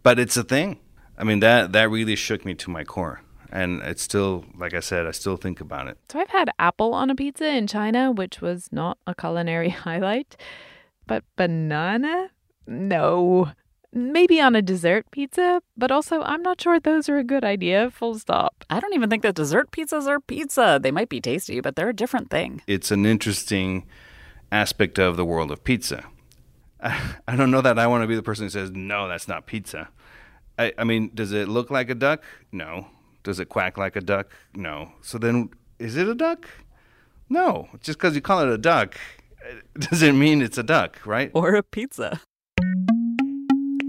But 0.03 0.19
it's 0.19 0.37
a 0.37 0.43
thing. 0.43 0.79
I 1.17 1.23
mean 1.23 1.39
that 1.41 1.71
that 1.73 1.89
really 1.89 2.15
shook 2.15 2.45
me 2.45 2.53
to 2.55 2.69
my 2.69 2.83
core. 2.83 3.21
And 3.51 3.81
it's 3.81 4.03
still 4.03 4.45
like 4.57 4.73
I 4.73 4.79
said, 4.79 5.07
I 5.07 5.11
still 5.11 5.37
think 5.37 5.59
about 5.59 5.87
it. 5.87 5.97
So 6.11 6.19
I've 6.19 6.29
had 6.29 6.49
apple 6.59 6.93
on 6.93 7.09
a 7.09 7.15
pizza 7.15 7.47
in 7.47 7.67
China, 7.67 8.11
which 8.11 8.41
was 8.41 8.69
not 8.71 8.97
a 9.07 9.15
culinary 9.15 9.69
highlight. 9.85 10.35
But 11.07 11.23
banana? 11.35 12.29
No. 12.67 13.51
Maybe 13.91 14.39
on 14.39 14.55
a 14.55 14.61
dessert 14.61 15.09
pizza, 15.09 15.63
but 15.75 15.91
also 15.91 16.21
I'm 16.21 16.43
not 16.43 16.61
sure 16.61 16.79
those 16.79 17.09
are 17.09 17.17
a 17.17 17.23
good 17.23 17.43
idea, 17.43 17.89
full 17.89 18.19
stop. 18.19 18.63
I 18.69 18.79
don't 18.79 18.93
even 18.93 19.09
think 19.09 19.23
that 19.23 19.33
dessert 19.33 19.71
pizzas 19.71 20.05
are 20.05 20.19
pizza. 20.19 20.79
They 20.81 20.91
might 20.91 21.09
be 21.09 21.19
tasty, 21.19 21.59
but 21.59 21.75
they're 21.75 21.89
a 21.89 21.93
different 21.93 22.29
thing. 22.29 22.61
It's 22.67 22.91
an 22.91 23.07
interesting 23.07 23.87
aspect 24.51 24.99
of 24.99 25.17
the 25.17 25.25
world 25.25 25.49
of 25.49 25.63
pizza. 25.63 26.05
I, 26.79 27.15
I 27.27 27.35
don't 27.35 27.49
know 27.49 27.61
that 27.61 27.79
I 27.79 27.87
want 27.87 28.03
to 28.03 28.07
be 28.07 28.15
the 28.15 28.21
person 28.21 28.45
who 28.45 28.49
says, 28.49 28.69
no, 28.69 29.07
that's 29.07 29.27
not 29.27 29.47
pizza. 29.47 29.89
I, 30.59 30.73
I 30.77 30.83
mean, 30.83 31.09
does 31.15 31.31
it 31.31 31.47
look 31.47 31.71
like 31.71 31.89
a 31.89 31.95
duck? 31.95 32.23
No. 32.51 32.87
Does 33.23 33.39
it 33.39 33.49
quack 33.49 33.77
like 33.77 33.95
a 33.95 34.01
duck? 34.01 34.31
No. 34.55 34.93
So 35.01 35.17
then, 35.17 35.49
is 35.77 35.95
it 35.95 36.07
a 36.07 36.15
duck? 36.15 36.47
No. 37.29 37.69
Just 37.81 37.99
because 37.99 38.15
you 38.15 38.21
call 38.21 38.41
it 38.41 38.49
a 38.49 38.57
duck 38.57 38.95
doesn't 39.79 40.17
mean 40.17 40.41
it's 40.41 40.57
a 40.57 40.63
duck, 40.63 41.05
right? 41.05 41.31
Or 41.33 41.55
a 41.55 41.63
pizza. 41.63 42.21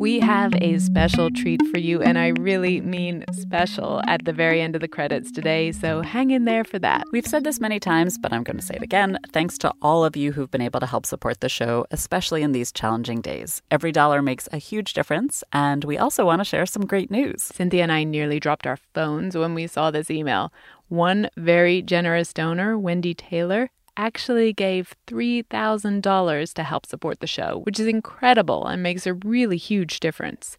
We 0.01 0.21
have 0.21 0.55
a 0.63 0.79
special 0.79 1.31
treat 1.31 1.61
for 1.67 1.77
you, 1.77 2.01
and 2.01 2.17
I 2.19 2.29
really 2.29 2.81
mean 2.81 3.23
special 3.33 4.01
at 4.07 4.25
the 4.25 4.33
very 4.33 4.63
end 4.63 4.75
of 4.75 4.81
the 4.81 4.89
credits 4.89 5.31
today, 5.31 5.73
so 5.73 6.01
hang 6.01 6.31
in 6.31 6.47
there 6.47 6.65
for 6.65 6.79
that. 6.79 7.05
We've 7.13 7.27
said 7.27 7.45
this 7.45 7.61
many 7.61 7.79
times, 7.79 8.17
but 8.17 8.33
I'm 8.33 8.43
going 8.43 8.57
to 8.57 8.65
say 8.65 8.77
it 8.77 8.83
again. 8.83 9.19
Thanks 9.31 9.59
to 9.59 9.75
all 9.83 10.03
of 10.03 10.17
you 10.17 10.33
who've 10.33 10.51
been 10.51 10.63
able 10.63 10.81
to 10.81 10.87
help 10.87 11.05
support 11.05 11.41
the 11.41 11.51
show, 11.51 11.85
especially 11.91 12.43
in 12.43 12.53
these 12.53 12.73
challenging 12.73 13.21
days. 13.21 13.61
Every 13.71 13.93
dollar 13.93 14.23
makes 14.23 14.49
a 14.53 14.57
huge 14.57 14.95
difference, 14.95 15.45
and 15.53 15.85
we 15.85 15.99
also 15.99 16.25
want 16.25 16.41
to 16.41 16.47
share 16.47 16.65
some 16.65 16.87
great 16.87 17.11
news. 17.11 17.43
Cynthia 17.43 17.83
and 17.83 17.93
I 17.93 18.05
nearly 18.05 18.41
dropped 18.41 18.67
our 18.67 18.79
phones 18.95 19.37
when 19.37 19.53
we 19.53 19.67
saw 19.67 19.91
this 19.91 20.11
email. 20.11 20.51
One 20.89 21.29
very 21.37 21.83
generous 21.83 22.33
donor, 22.33 22.79
Wendy 22.79 23.13
Taylor, 23.13 23.71
actually 24.01 24.53
gave 24.55 24.95
$3,000 25.07 26.55
to 26.55 26.63
help 26.63 26.87
support 26.87 27.21
the 27.21 27.27
show, 27.27 27.61
which 27.65 27.79
is 27.79 27.87
incredible 27.87 28.67
and 28.67 28.83
makes 28.83 29.07
a 29.07 29.13
really 29.13 29.59
huge 29.59 30.01
difference. 30.01 30.57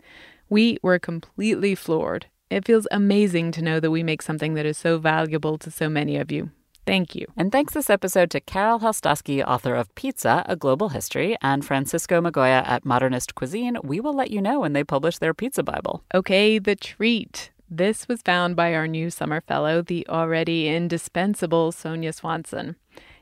We 0.48 0.78
were 0.84 1.00
completely 1.00 1.74
floored. 1.74 2.28
It 2.52 2.66
feels 2.66 2.88
amazing 2.92 3.52
to 3.54 3.64
know 3.64 3.80
that 3.80 3.90
we 3.90 4.04
make 4.04 4.22
something 4.22 4.54
that 4.54 4.66
is 4.66 4.78
so 4.78 5.00
valuable 5.00 5.58
to 5.58 5.72
so 5.72 5.90
many 5.90 6.18
of 6.18 6.32
you. 6.32 6.52
Thank 6.86 7.16
you. 7.16 7.26
And 7.36 7.52
thanks 7.52 7.74
this 7.74 7.90
episode 7.90 8.30
to 8.32 8.40
Carol 8.40 8.80
Helstosky, 8.80 9.44
author 9.44 9.76
of 9.76 9.94
Pizza, 9.96 10.44
A 10.48 10.56
Global 10.56 10.90
History, 10.90 11.36
and 11.42 11.66
Francisco 11.66 12.22
Migoya 12.22 12.68
at 12.68 12.86
Modernist 12.86 13.34
Cuisine. 13.34 13.78
We 13.84 14.00
will 14.00 14.14
let 14.14 14.32
you 14.32 14.42
know 14.42 14.60
when 14.60 14.74
they 14.74 14.84
publish 14.84 15.18
their 15.18 15.34
pizza 15.34 15.64
Bible. 15.64 16.04
Okay, 16.14 16.60
the 16.60 16.76
treat. 16.76 17.52
This 17.70 18.08
was 18.08 18.22
found 18.22 18.56
by 18.56 18.76
our 18.76 18.88
new 18.88 19.10
summer 19.10 19.42
fellow, 19.42 19.82
the 19.82 20.06
already 20.10 20.68
indispensable 20.68 21.72
Sonia 21.72 22.12
Swanson. 22.12 22.76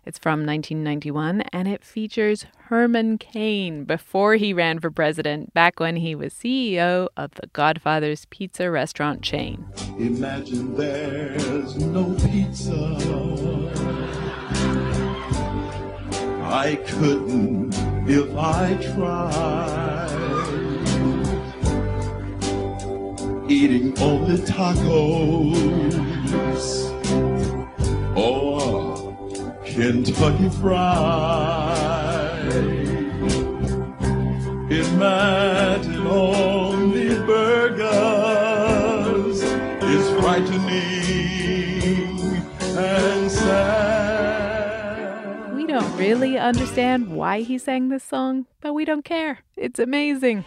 It's 0.06 0.18
from 0.18 0.46
1991 0.46 1.42
and 1.54 1.68
it 1.68 1.84
features 1.84 2.46
Herman 2.70 3.18
Cain 3.18 3.84
before 3.84 4.36
he 4.36 4.54
ran 4.54 4.80
for 4.80 4.92
president, 4.92 5.54
back 5.54 5.80
when 5.80 5.98
he 5.98 6.16
was 6.16 6.34
CEO 6.34 7.08
of 7.18 7.32
the 7.36 7.48
Godfather's 7.54 8.26
Pizza 8.26 8.72
restaurant 8.72 9.22
chain. 9.22 9.66
Imagine 9.98 10.76
there's 10.76 11.76
no 11.78 12.14
pizza. 12.16 12.80
I 16.44 16.76
couldn't 16.88 17.76
if 18.10 18.36
I 18.36 18.76
tried. 18.94 20.10
Eating 23.50 23.98
only 24.00 24.38
tacos 24.38 25.56
or 28.16 28.99
Kentucky 29.80 30.50
Fried. 30.60 30.90
Only 36.06 37.16
burgers 37.26 37.80
frightening 40.20 41.00
and 42.78 43.32
sad. 43.32 43.56
We 45.56 45.66
don't 45.66 45.96
really 45.96 46.38
understand 46.38 47.16
why 47.16 47.42
he 47.44 47.58
sang 47.58 47.88
this 47.88 48.04
song, 48.04 48.48
but 48.60 48.74
we 48.74 48.84
don't 48.84 49.06
care. 49.06 49.40
It's 49.56 49.80
amazing. 49.80 50.44